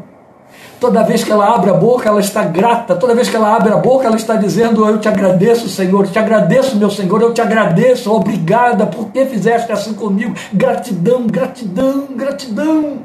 Toda 0.81 1.05
vez 1.05 1.23
que 1.23 1.31
ela 1.31 1.55
abre 1.55 1.71
a 1.71 1.75
boca, 1.75 2.09
ela 2.09 2.19
está 2.19 2.43
grata. 2.43 2.97
Toda 2.97 3.15
vez 3.15 3.29
que 3.29 3.37
ela 3.37 3.55
abre 3.55 3.73
a 3.73 3.77
boca, 3.77 4.09
ela 4.09 4.17
está 4.17 4.35
dizendo: 4.35 4.85
Eu 4.85 4.99
te 4.99 5.07
agradeço, 5.07 5.69
Senhor. 5.69 6.05
Eu 6.05 6.11
te 6.11 6.19
agradeço, 6.19 6.77
meu 6.77 6.91
Senhor. 6.91 7.23
Eu 7.23 7.33
te 7.33 7.41
agradeço. 7.41 8.13
Obrigada 8.13 8.85
por 8.85 9.11
que 9.11 9.25
fizeste 9.27 9.71
assim 9.71 9.95
comigo. 9.95 10.35
Gratidão, 10.53 11.25
gratidão, 11.29 12.09
gratidão. 12.17 13.03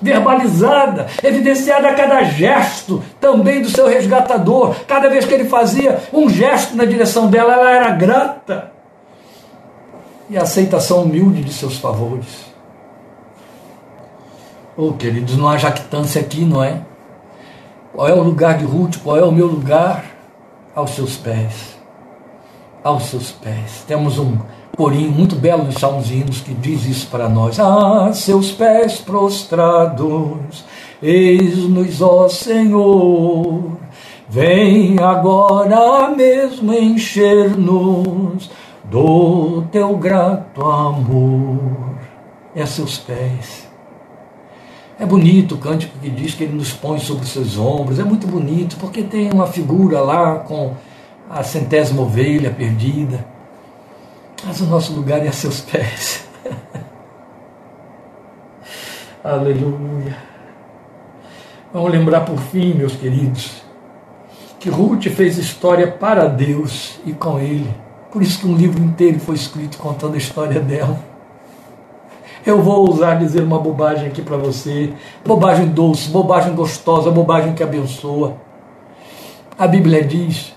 Verbalizada, 0.00 1.06
evidenciada 1.20 1.88
a 1.88 1.94
cada 1.94 2.22
gesto 2.22 3.02
também 3.20 3.60
do 3.60 3.68
seu 3.68 3.88
resgatador. 3.88 4.76
Cada 4.86 5.08
vez 5.08 5.24
que 5.24 5.34
ele 5.34 5.48
fazia 5.48 5.98
um 6.12 6.28
gesto 6.28 6.76
na 6.76 6.84
direção 6.84 7.26
dela, 7.26 7.54
ela 7.54 7.70
era 7.72 7.90
grata. 7.90 8.71
E 10.32 10.38
a 10.38 10.44
aceitação 10.44 11.02
humilde 11.02 11.44
de 11.44 11.52
seus 11.52 11.76
favores. 11.76 12.46
Oh, 14.74 14.94
queridos, 14.94 15.36
não 15.36 15.46
há 15.46 15.58
jactância 15.58 16.22
aqui, 16.22 16.42
não 16.42 16.64
é? 16.64 16.80
Qual 17.92 18.08
é 18.08 18.14
o 18.14 18.22
lugar 18.22 18.56
de 18.56 18.64
Ruth? 18.64 18.96
Qual 19.04 19.14
é 19.14 19.22
o 19.22 19.30
meu 19.30 19.46
lugar? 19.46 20.06
Aos 20.74 20.92
seus 20.92 21.18
pés. 21.18 21.76
Aos 22.82 23.02
seus 23.10 23.30
pés. 23.30 23.84
Temos 23.86 24.18
um 24.18 24.38
corinho 24.74 25.10
muito 25.10 25.36
belo 25.36 25.64
nos 25.64 25.74
Salmos 25.74 26.10
e 26.10 26.14
Hinos 26.14 26.40
que 26.40 26.54
diz 26.54 26.86
isso 26.86 27.08
para 27.08 27.28
nós. 27.28 27.60
Ah, 27.60 28.10
seus 28.14 28.52
pés 28.52 29.02
prostrados, 29.02 30.64
eis-nos, 31.02 32.00
ó 32.00 32.26
Senhor. 32.30 33.72
Vem 34.30 34.98
agora 34.98 36.08
mesmo 36.08 36.72
encher-nos 36.72 38.48
do 38.92 39.62
teu 39.72 39.96
grato 39.96 40.64
amor. 40.64 41.96
É 42.54 42.62
a 42.62 42.66
seus 42.66 42.98
pés 42.98 43.72
é 45.02 45.06
bonito 45.06 45.56
o 45.56 45.58
cântico 45.58 45.98
que 45.98 46.08
diz 46.08 46.32
que 46.32 46.44
ele 46.44 46.54
nos 46.54 46.72
põe 46.72 47.00
sobre 47.00 47.24
os 47.24 47.30
seus 47.30 47.58
ombros, 47.58 47.98
é 47.98 48.04
muito 48.04 48.24
bonito, 48.24 48.76
porque 48.76 49.02
tem 49.02 49.32
uma 49.32 49.48
figura 49.48 50.00
lá 50.00 50.38
com 50.38 50.76
a 51.28 51.42
centésima 51.42 52.02
ovelha 52.02 52.52
perdida. 52.52 53.26
Mas 54.44 54.60
o 54.60 54.66
nosso 54.66 54.92
lugar 54.92 55.24
é 55.26 55.28
a 55.28 55.32
seus 55.32 55.60
pés. 55.60 56.28
Aleluia. 59.24 60.16
Vamos 61.72 61.90
lembrar 61.90 62.20
por 62.20 62.38
fim, 62.38 62.72
meus 62.74 62.94
queridos, 62.94 63.60
que 64.60 64.68
Ruth 64.68 65.08
fez 65.08 65.36
história 65.36 65.90
para 65.90 66.28
Deus 66.28 67.00
e 67.04 67.12
com 67.12 67.40
Ele. 67.40 67.81
Por 68.12 68.22
isso 68.22 68.40
que 68.40 68.46
um 68.46 68.54
livro 68.54 68.78
inteiro 68.84 69.18
foi 69.18 69.34
escrito 69.34 69.78
contando 69.78 70.14
a 70.14 70.18
história 70.18 70.60
dela. 70.60 71.02
Eu 72.44 72.60
vou 72.60 72.86
ousar 72.86 73.18
dizer 73.18 73.42
uma 73.42 73.58
bobagem 73.58 74.08
aqui 74.08 74.20
para 74.20 74.36
você. 74.36 74.92
Bobagem 75.24 75.68
doce, 75.68 76.10
bobagem 76.10 76.54
gostosa, 76.54 77.10
bobagem 77.10 77.54
que 77.54 77.62
abençoa. 77.62 78.36
A 79.58 79.66
Bíblia 79.66 80.04
diz 80.04 80.54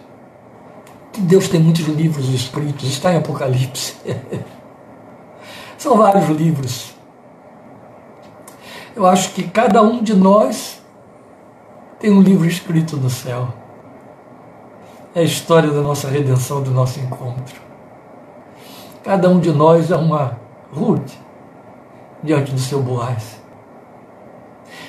que 1.14 1.22
Deus 1.22 1.48
tem 1.48 1.62
muitos 1.62 1.88
livros 1.88 2.28
escritos, 2.28 2.90
está 2.90 3.14
em 3.14 3.18
Apocalipse. 3.18 3.96
São 5.78 5.96
vários 5.96 6.28
livros. 6.28 6.94
Eu 8.94 9.06
acho 9.06 9.32
que 9.32 9.44
cada 9.44 9.82
um 9.82 10.04
de 10.04 10.14
nós 10.14 10.82
tem 12.00 12.12
um 12.12 12.22
livro 12.22 12.46
escrito 12.48 12.98
no 12.98 13.10
céu. 13.10 13.65
É 15.16 15.22
a 15.22 15.24
história 15.24 15.72
da 15.72 15.82
nossa 15.82 16.10
redenção, 16.10 16.62
do 16.62 16.72
nosso 16.72 17.00
encontro. 17.00 17.62
Cada 19.02 19.30
um 19.30 19.40
de 19.40 19.50
nós 19.50 19.90
é 19.90 19.96
uma 19.96 20.38
Ruth 20.74 21.14
diante 22.22 22.52
do 22.52 22.60
seu 22.60 22.84
Boaz. 22.84 23.42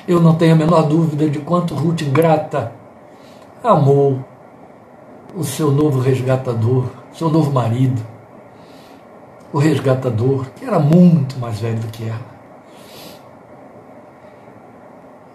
Eu 0.08 0.18
não 0.18 0.34
tenho 0.34 0.54
a 0.54 0.56
menor 0.56 0.82
dúvida 0.82 1.30
de 1.30 1.38
quanto 1.38 1.76
Ruth 1.76 2.02
grata 2.10 2.72
amou 3.62 4.18
o 5.32 5.44
seu 5.44 5.70
novo 5.70 6.00
resgatador, 6.00 6.86
seu 7.12 7.30
novo 7.30 7.52
marido, 7.52 8.04
o 9.52 9.58
resgatador, 9.58 10.46
que 10.56 10.64
era 10.64 10.80
muito 10.80 11.38
mais 11.38 11.60
velho 11.60 11.78
do 11.78 11.86
que 11.86 12.02
ela. 12.02 12.36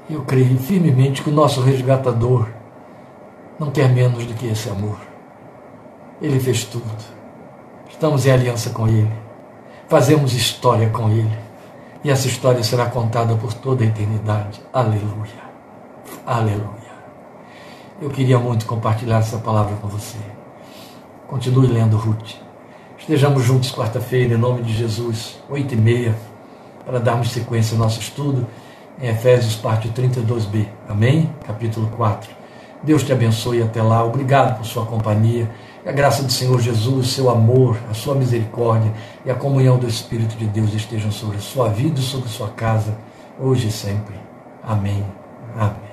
Eu 0.09 0.21
creio 0.23 0.57
firmemente 0.57 1.23
que 1.23 1.29
o 1.29 1.33
nosso 1.33 1.61
resgatador 1.61 2.49
não 3.61 3.69
quer 3.69 3.87
menos 3.89 4.25
do 4.25 4.33
que 4.33 4.47
esse 4.47 4.67
amor. 4.71 4.97
Ele 6.19 6.39
fez 6.39 6.63
tudo. 6.63 6.83
Estamos 7.87 8.25
em 8.25 8.31
aliança 8.31 8.71
com 8.71 8.87
Ele. 8.87 9.13
Fazemos 9.87 10.33
história 10.33 10.89
com 10.89 11.09
Ele. 11.11 11.37
E 12.03 12.09
essa 12.09 12.27
história 12.27 12.63
será 12.63 12.87
contada 12.87 13.35
por 13.35 13.53
toda 13.53 13.83
a 13.83 13.87
eternidade. 13.87 14.59
Aleluia. 14.73 15.51
Aleluia. 16.25 16.91
Eu 18.01 18.09
queria 18.09 18.39
muito 18.39 18.65
compartilhar 18.65 19.19
essa 19.19 19.37
palavra 19.37 19.75
com 19.75 19.87
você. 19.87 20.17
Continue 21.27 21.67
lendo 21.67 21.97
Ruth. 21.97 22.37
Estejamos 22.97 23.43
juntos 23.43 23.71
quarta-feira, 23.71 24.33
em 24.33 24.37
nome 24.37 24.63
de 24.63 24.73
Jesus, 24.73 25.39
oito 25.47 25.75
e 25.75 25.77
meia, 25.77 26.15
para 26.83 26.99
darmos 26.99 27.29
sequência 27.29 27.75
ao 27.75 27.79
nosso 27.79 27.99
estudo 27.99 28.47
em 28.99 29.07
Efésios, 29.07 29.55
parte 29.55 29.87
32b. 29.89 30.67
Amém? 30.89 31.31
Capítulo 31.45 31.87
4. 31.95 32.40
Deus 32.83 33.03
te 33.03 33.11
abençoe 33.11 33.61
até 33.61 33.81
lá. 33.81 34.03
Obrigado 34.03 34.57
por 34.57 34.65
sua 34.65 34.85
companhia. 34.85 35.49
Que 35.83 35.89
a 35.89 35.91
graça 35.91 36.23
do 36.23 36.31
Senhor 36.31 36.59
Jesus, 36.59 37.09
seu 37.09 37.29
amor, 37.29 37.77
a 37.89 37.93
sua 37.93 38.13
misericórdia 38.15 38.91
e 39.25 39.31
a 39.31 39.35
comunhão 39.35 39.77
do 39.77 39.87
Espírito 39.87 40.35
de 40.35 40.45
Deus 40.45 40.73
estejam 40.73 41.11
sobre 41.11 41.37
a 41.37 41.41
sua 41.41 41.69
vida 41.69 41.99
e 41.99 42.03
sobre 42.03 42.27
a 42.27 42.31
sua 42.31 42.49
casa, 42.49 42.95
hoje 43.39 43.67
e 43.67 43.71
sempre. 43.71 44.15
Amém. 44.63 45.03
Amém. 45.55 45.90